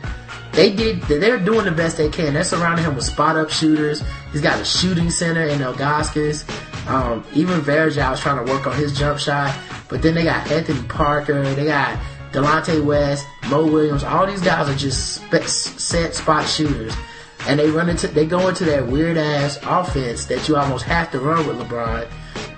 they 0.59 0.75
did. 0.75 1.01
They're 1.03 1.39
doing 1.39 1.65
the 1.65 1.71
best 1.71 1.95
they 1.95 2.09
can. 2.09 2.33
They're 2.33 2.43
surrounding 2.43 2.83
him 2.83 2.95
with 2.95 3.05
spot 3.05 3.37
up 3.37 3.49
shooters. 3.49 4.03
He's 4.33 4.41
got 4.41 4.59
a 4.59 4.65
shooting 4.65 5.09
center 5.09 5.43
in 5.43 5.59
Ilgauskas. 5.59 6.43
Um, 6.89 7.23
even 7.33 7.61
Varejao 7.61 8.11
was 8.11 8.19
trying 8.19 8.45
to 8.45 8.51
work 8.51 8.67
on 8.67 8.75
his 8.75 8.97
jump 8.97 9.19
shot, 9.19 9.57
but 9.87 10.01
then 10.01 10.15
they 10.15 10.23
got 10.23 10.51
Anthony 10.51 10.81
Parker. 10.87 11.43
They 11.53 11.65
got 11.65 11.97
Delonte 12.33 12.83
West, 12.83 13.25
Mo 13.49 13.65
Williams. 13.65 14.03
All 14.03 14.27
these 14.27 14.41
guys 14.41 14.67
are 14.67 14.75
just 14.75 15.21
set 15.49 16.13
spot 16.13 16.45
shooters, 16.45 16.93
and 17.47 17.57
they 17.57 17.69
run 17.69 17.87
into 17.87 18.07
they 18.07 18.25
go 18.25 18.49
into 18.49 18.65
that 18.65 18.85
weird 18.85 19.17
ass 19.17 19.59
offense 19.63 20.25
that 20.25 20.49
you 20.49 20.57
almost 20.57 20.83
have 20.83 21.09
to 21.11 21.19
run 21.19 21.47
with 21.47 21.57
LeBron, 21.57 22.05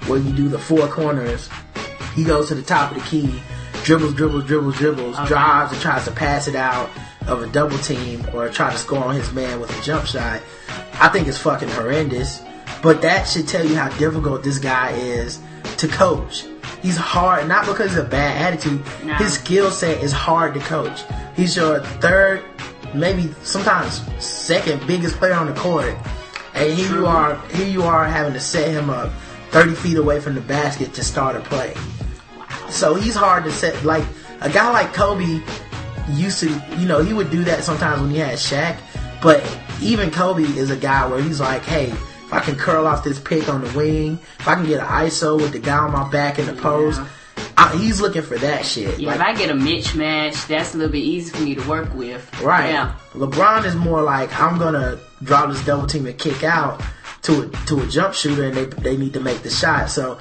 where 0.08 0.20
you 0.20 0.32
do 0.34 0.50
the 0.50 0.60
four 0.60 0.88
corners. 0.88 1.50
He 2.16 2.24
goes 2.24 2.48
to 2.48 2.56
the 2.56 2.64
top 2.64 2.92
of 2.92 2.98
the 2.98 3.08
key, 3.08 3.42
dribbles, 3.84 4.16
dribbles, 4.16 4.46
dribbles, 4.46 4.78
dribbles, 4.78 5.18
drives 5.28 5.72
and 5.72 5.82
tries 5.82 6.06
to 6.06 6.12
pass 6.12 6.48
it 6.48 6.56
out 6.56 6.90
of 7.28 7.42
a 7.44 7.48
double 7.48 7.78
team 7.80 8.26
or 8.34 8.50
try 8.50 8.72
to 8.72 8.78
score 8.78 9.04
on 9.04 9.16
his 9.16 9.32
man 9.34 9.60
with 9.60 9.78
a 9.78 9.84
jump 9.84 10.06
shot. 10.06 10.42
I 10.94 11.10
think 11.10 11.28
it's 11.28 11.38
fucking 11.38 11.70
horrendous. 11.70 12.42
But 12.82 13.02
that 13.04 13.28
should 13.28 13.48
tell 13.48 13.66
you 13.66 13.76
how 13.76 13.90
difficult 13.98 14.44
this 14.44 14.58
guy 14.58 14.92
is 14.92 15.40
to 15.78 15.88
coach. 15.88 16.46
He's 16.82 16.98
hard, 16.98 17.48
not 17.48 17.68
because 17.68 17.96
of 17.96 18.08
a 18.08 18.10
bad 18.10 18.54
attitude. 18.54 18.84
No. 19.04 19.14
His 19.16 19.34
skill 19.34 19.70
set 19.70 20.04
is 20.04 20.12
hard 20.12 20.56
to 20.56 20.60
coach. 20.62 21.02
He's 21.36 21.56
your 21.56 21.80
third, 21.80 22.44
maybe 22.96 23.34
sometimes 23.44 24.02
second 24.24 24.86
biggest 24.88 25.18
player 25.18 25.34
on 25.34 25.46
the 25.48 25.54
court. 25.54 25.96
And 26.56 26.74
here 26.74 26.92
you 26.92 27.06
are, 27.06 27.40
here 27.50 27.68
you 27.68 27.84
are 27.84 28.06
having 28.06 28.34
to 28.34 28.40
set 28.40 28.70
him 28.70 28.90
up 28.90 29.12
30 29.52 29.76
feet 29.76 29.98
away 29.98 30.20
from 30.20 30.34
the 30.34 30.42
basket 30.42 30.94
to 30.96 31.04
start 31.04 31.36
a 31.36 31.42
play. 31.42 31.76
So 32.70 32.96
he's 32.96 33.16
hard 33.16 33.44
to 33.44 33.52
set. 33.52 33.84
Like 33.84 34.04
a 34.42 34.50
guy 34.50 34.72
like 34.72 34.94
Kobe 34.94 35.42
used 36.10 36.40
to, 36.40 36.50
you 36.78 36.88
know, 36.88 37.04
he 37.04 37.14
would 37.14 37.30
do 37.30 37.44
that 37.46 37.64
sometimes 37.64 38.02
when 38.02 38.12
he 38.12 38.18
had 38.18 38.38
Shaq. 38.38 38.78
But 39.22 39.46
even 39.82 40.12
Kobe 40.12 40.44
is 40.44 40.72
a 40.72 40.78
guy 40.78 41.08
where 41.08 41.22
he's 41.22 41.40
like, 41.40 41.62
hey, 41.64 41.88
if 41.88 42.34
I 42.34 42.40
can 42.40 42.56
curl 42.56 42.88
off 42.88 43.04
this 43.04 43.20
pick 43.20 43.50
on 43.50 43.64
the 43.64 43.78
wing, 43.78 44.20
if 44.40 44.48
I 44.48 44.56
can 44.56 44.66
get 44.66 44.80
an 44.80 44.88
ISO 44.88 45.40
with 45.40 45.52
the 45.52 45.60
guy 45.60 45.78
on 45.78 45.92
my 45.92 46.10
back 46.10 46.40
in 46.40 46.46
the 46.46 46.54
post, 46.54 47.02
I, 47.58 47.76
he's 47.76 48.02
looking 48.02 48.22
for 48.22 48.38
that 48.38 48.66
shit. 48.66 49.00
Yeah, 49.00 49.10
Like, 49.10 49.16
if 49.18 49.22
I 49.22 49.34
get 49.36 49.50
a 49.50 49.54
mismatch, 49.54 50.48
that's 50.48 50.74
a 50.74 50.78
little 50.78 50.92
bit 50.92 51.00
easy 51.04 51.30
for 51.32 51.44
me 51.44 51.56
to 51.56 51.70
work 51.70 51.94
with. 51.94 52.42
Right. 52.42 52.70
Yeah. 52.70 52.96
LeBron 53.14 53.66
is 53.66 53.76
more 53.76 54.02
like 54.02 54.38
I'm 54.40 54.58
gonna 54.58 54.98
drop 55.24 55.50
this 55.50 55.64
double 55.66 55.88
team 55.88 56.08
and 56.08 56.18
kick 56.18 56.44
out 56.44 56.82
to 57.24 57.44
a, 57.44 57.48
to 57.68 57.82
a 57.82 57.88
jump 57.88 58.14
shooter, 58.16 58.46
and 58.46 58.56
they 58.56 58.66
they 58.66 58.98
need 58.98 59.14
to 59.14 59.20
make 59.20 59.44
the 59.44 59.50
shot. 59.50 59.90
So 59.90 60.18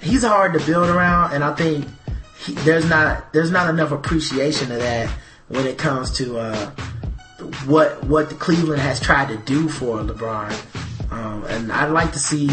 he's 0.00 0.22
hard 0.22 0.52
to 0.52 0.64
build 0.64 0.88
around, 0.88 1.32
and 1.32 1.42
I 1.42 1.54
think 1.54 1.86
he, 2.44 2.52
there's 2.52 2.88
not 2.88 3.32
there's 3.32 3.50
not 3.50 3.68
enough 3.70 3.92
appreciation 3.92 4.70
of 4.70 4.78
that 4.78 5.08
when 5.48 5.66
it 5.66 5.78
comes 5.78 6.10
to 6.18 6.38
uh, 6.38 6.70
what 7.66 8.02
what 8.04 8.28
the 8.28 8.34
Cleveland 8.34 8.80
has 8.80 9.00
tried 9.00 9.28
to 9.28 9.36
do 9.38 9.68
for 9.68 9.98
LeBron. 9.98 10.52
Um, 11.10 11.44
and 11.44 11.72
I'd 11.72 11.90
like 11.90 12.12
to 12.12 12.18
see 12.18 12.48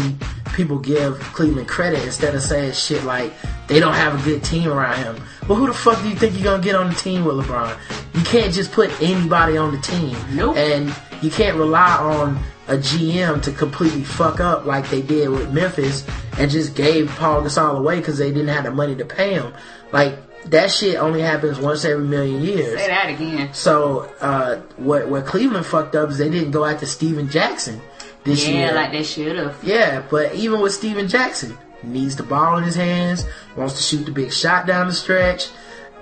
people 0.54 0.78
give 0.78 1.18
Cleveland 1.18 1.68
credit 1.68 2.04
instead 2.04 2.34
of 2.34 2.42
saying 2.42 2.72
shit 2.72 3.02
like 3.04 3.32
they 3.66 3.80
don't 3.80 3.94
have 3.94 4.20
a 4.20 4.24
good 4.24 4.44
team 4.44 4.68
around 4.68 4.98
him. 4.98 5.24
Well, 5.48 5.58
who 5.58 5.66
the 5.66 5.74
fuck 5.74 6.00
do 6.02 6.08
you 6.08 6.14
think 6.14 6.34
you're 6.34 6.44
gonna 6.44 6.62
get 6.62 6.74
on 6.74 6.88
the 6.88 6.94
team 6.94 7.24
with 7.24 7.36
LeBron? 7.36 7.76
You 8.14 8.22
can't 8.22 8.52
just 8.52 8.72
put 8.72 8.90
anybody 9.02 9.56
on 9.56 9.72
the 9.74 9.80
team. 9.80 10.16
Nope. 10.32 10.56
And 10.56 10.94
you 11.22 11.30
can't 11.30 11.56
rely 11.56 11.96
on 11.96 12.38
a 12.68 12.76
GM 12.76 13.42
to 13.42 13.52
completely 13.52 14.04
fuck 14.04 14.40
up 14.40 14.64
like 14.66 14.88
they 14.88 15.02
did 15.02 15.28
with 15.28 15.52
Memphis 15.52 16.06
and 16.38 16.50
just 16.50 16.74
gave 16.76 17.08
Paul 17.10 17.42
Gasol 17.42 17.78
away 17.78 17.98
because 17.98 18.18
they 18.18 18.30
didn't 18.30 18.48
have 18.48 18.64
the 18.64 18.70
money 18.70 18.94
to 18.96 19.04
pay 19.04 19.34
him. 19.34 19.52
Like 19.92 20.16
that 20.50 20.70
shit 20.70 20.96
only 20.96 21.20
happens 21.22 21.58
once 21.58 21.84
every 21.84 22.04
million 22.04 22.42
years. 22.42 22.78
Say 22.78 22.86
that 22.88 23.08
again. 23.10 23.52
So 23.52 24.10
uh, 24.20 24.56
what 24.76 25.08
what 25.08 25.26
Cleveland 25.26 25.66
fucked 25.66 25.94
up 25.96 26.10
is 26.10 26.18
they 26.18 26.30
didn't 26.30 26.52
go 26.52 26.64
after 26.64 26.86
Stephen 26.86 27.28
Jackson 27.28 27.80
this 28.24 28.46
Yeah, 28.46 28.54
year. 28.66 28.74
like 28.74 28.92
they 28.92 29.02
should 29.02 29.36
have. 29.36 29.58
yeah, 29.64 30.02
but 30.10 30.34
even 30.34 30.60
with 30.60 30.72
Stephen 30.72 31.08
Jackson, 31.08 31.58
needs 31.82 32.14
the 32.14 32.22
ball 32.22 32.56
in 32.58 32.62
his 32.64 32.76
hands, 32.76 33.24
wants 33.56 33.74
to 33.76 33.82
shoot 33.82 34.04
the 34.04 34.12
big 34.12 34.32
shot 34.32 34.66
down 34.68 34.86
the 34.86 34.92
stretch, 34.92 35.48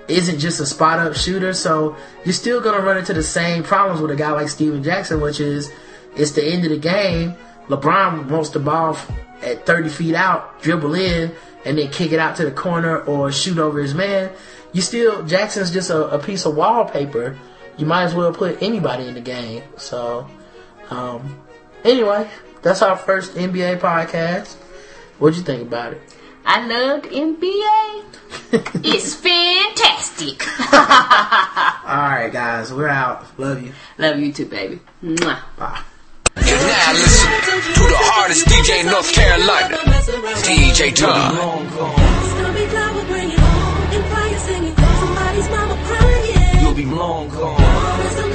isn't 0.07 0.37
just 0.39 0.59
a 0.59 0.65
spot 0.67 0.99
up 0.99 1.15
shooter. 1.15 1.53
So 1.55 1.95
you're 2.23 2.33
still 2.33 2.61
gonna 2.61 2.83
run 2.83 2.97
into 2.97 3.13
the 3.13 3.23
same 3.23 3.63
problems 3.63 3.99
with 3.99 4.11
a 4.11 4.15
guy 4.15 4.31
like 4.31 4.49
Stephen 4.49 4.83
Jackson, 4.83 5.21
which 5.21 5.39
is 5.39 5.71
it's 6.15 6.31
the 6.31 6.43
end 6.43 6.63
of 6.65 6.71
the 6.71 6.77
game. 6.77 7.35
LeBron 7.67 8.29
wants 8.29 8.49
the 8.49 8.59
ball 8.59 8.97
at 9.41 9.65
30 9.65 9.89
feet 9.89 10.15
out, 10.15 10.61
dribble 10.61 10.93
in, 10.95 11.33
and 11.65 11.77
then 11.77 11.89
kick 11.89 12.11
it 12.11 12.19
out 12.19 12.35
to 12.37 12.45
the 12.45 12.51
corner 12.51 12.99
or 13.03 13.31
shoot 13.31 13.57
over 13.57 13.79
his 13.79 13.93
man. 13.93 14.31
You 14.73 14.81
still 14.81 15.23
Jackson's 15.25 15.71
just 15.71 15.89
a, 15.89 16.07
a 16.09 16.19
piece 16.19 16.45
of 16.45 16.55
wallpaper. 16.55 17.37
You 17.77 17.85
might 17.85 18.03
as 18.03 18.13
well 18.13 18.33
put 18.33 18.61
anybody 18.61 19.07
in 19.07 19.13
the 19.13 19.21
game. 19.21 19.63
So, 19.77 20.29
um, 20.89 21.41
anyway, 21.83 22.29
that's 22.61 22.81
our 22.81 22.97
first 22.97 23.35
NBA 23.35 23.79
podcast. 23.79 24.55
What'd 25.19 25.37
you 25.37 25.43
think 25.43 25.61
about 25.61 25.93
it? 25.93 26.01
I 26.45 26.65
loved 26.65 27.05
NBA. 27.05 28.03
it's 28.83 29.13
fantastic. 29.13 30.47
All 30.73 31.97
right, 31.97 32.29
guys, 32.31 32.73
we're 32.73 32.87
out. 32.87 33.25
Love 33.39 33.61
you. 33.63 33.73
Love 33.97 34.19
you 34.19 34.33
too, 34.33 34.45
baby. 34.45 34.79
Mwah. 35.03 35.39
Bye. 35.57 35.83
And 36.35 36.45
now 36.45 36.93
listen 36.93 37.31
to 37.73 37.83
the 37.87 37.99
hardest 37.99 38.45
DJ 38.47 38.81
in 38.81 38.85
North 38.87 39.11
Carolina, 39.13 39.77
DJ 40.47 40.93
Tom. 40.95 41.35
You'll 46.61 46.73
be 46.75 46.85
long 46.85 47.27
gone. 47.29 48.30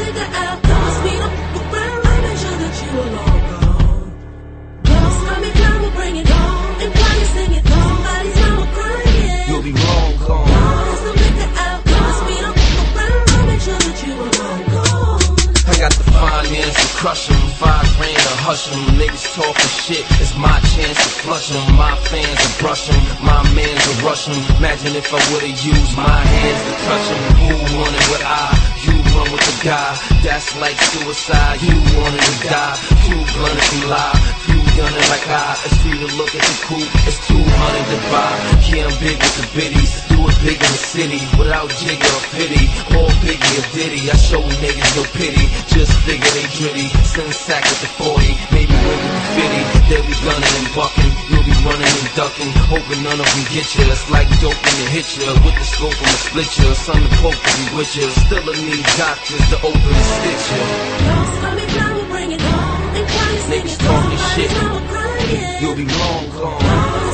Crush 16.97 17.29
'em, 17.31 17.37
five 17.61 17.87
grand 17.99 18.17
to 18.17 18.35
hush 18.47 18.73
'em. 18.73 18.81
Niggas 18.99 19.27
talking 19.37 19.73
shit, 19.85 20.05
it's 20.21 20.35
my 20.35 20.59
chance 20.73 20.97
to 21.05 21.11
flush 21.23 21.53
'em. 21.53 21.65
My 21.77 21.95
fans 22.09 22.41
are 22.47 22.57
brush 22.63 22.89
'em, 22.89 23.01
my 23.21 23.41
mans 23.57 23.85
are 23.91 24.01
rush 24.09 24.29
'em. 24.29 24.39
Imagine 24.57 24.97
if 24.97 25.13
I 25.13 25.21
would've 25.31 25.61
used 25.61 25.93
my 25.97 26.17
hands 26.33 26.61
to 26.67 26.73
touch 26.87 27.07
'em. 27.13 27.21
Who 27.43 27.55
wanted 27.77 28.05
what 28.11 28.23
I? 28.25 28.49
You 28.85 28.95
run 29.15 29.29
with 29.33 29.45
the 29.49 29.57
guy, 29.69 29.93
that's 30.25 30.57
like 30.57 30.79
suicide. 30.93 31.61
You 31.61 31.77
wanted 31.97 32.23
to 32.31 32.35
die, 32.49 32.77
you 33.09 33.17
running 33.41 33.65
from 33.69 33.83
lie. 33.93 34.19
You 34.49 34.57
done 34.77 34.97
like 35.13 35.27
I, 35.29 35.57
it's 35.65 35.77
free 35.83 35.99
to 36.05 36.11
look 36.17 36.33
at 36.35 36.45
the 36.49 36.57
coupe, 36.67 36.93
it's 37.09 37.19
200 37.29 37.87
to 37.93 37.99
buy. 38.13 38.33
Yeah, 38.69 38.87
I'm 38.89 38.97
big 39.05 39.17
with 39.23 39.37
the 39.41 39.47
biddies, 39.57 39.93
do 40.17 40.25
it 40.25 40.39
big 40.41 40.57
in 40.57 40.73
the 40.73 40.83
city, 40.97 41.21
without 41.37 41.69
jigger 41.77 42.09
or 42.09 42.25
pity. 42.33 42.65
Or 42.97 43.09
biggie 43.21 43.55
or 43.61 43.67
diddy, 43.77 44.01
I 44.09 44.17
show 44.17 44.41
niggas 44.41 44.93
no 44.97 45.05
pity, 45.13 45.45
just 45.69 45.93
figure 46.09 46.33
they 46.33 46.49
gritty. 46.57 46.89
Send 47.05 47.33
sack 47.33 47.65
with 47.69 47.81
the 47.85 47.91
40, 48.01 48.33
maybe 48.53 48.73
win 48.73 48.99
with 49.05 49.13
the 49.13 49.29
50. 49.45 49.93
They'll 49.93 50.09
be 50.09 50.17
gunning 50.25 50.55
and 50.57 50.71
bucking, 50.73 51.13
you'll 51.29 51.45
be 51.45 51.57
running 51.63 51.93
and 52.01 52.11
ducking, 52.17 52.51
hoping 52.73 53.01
none 53.05 53.21
of 53.21 53.29
them 53.29 53.45
get 53.53 53.69
you. 53.77 53.85
It's 53.93 54.09
like 54.09 54.29
dope 54.41 54.57
when 54.57 54.77
it 54.81 54.91
hit 54.97 55.09
you, 55.21 55.29
with 55.45 55.57
the 55.61 55.67
scope 55.69 55.95
I'ma 56.01 56.19
split 56.25 56.51
you. 56.59 56.73
Son 56.75 56.97
the 56.97 57.11
poke 57.21 57.37
to 57.37 57.53
be 57.61 57.67
with 57.77 57.93
you, 57.97 58.09
still 58.25 58.47
a 58.49 58.55
need 58.57 58.89
doctors 58.97 59.45
to 59.53 59.57
open 59.61 59.93
and 60.01 60.09
stitch 60.17 60.47
you. 60.57 60.65
Niggas 63.47 63.79
talking 63.79 64.19
shit, 64.35 64.51
you'll 65.63 65.77
be 65.77 65.87
long 65.87 66.27
gone. 66.31 67.06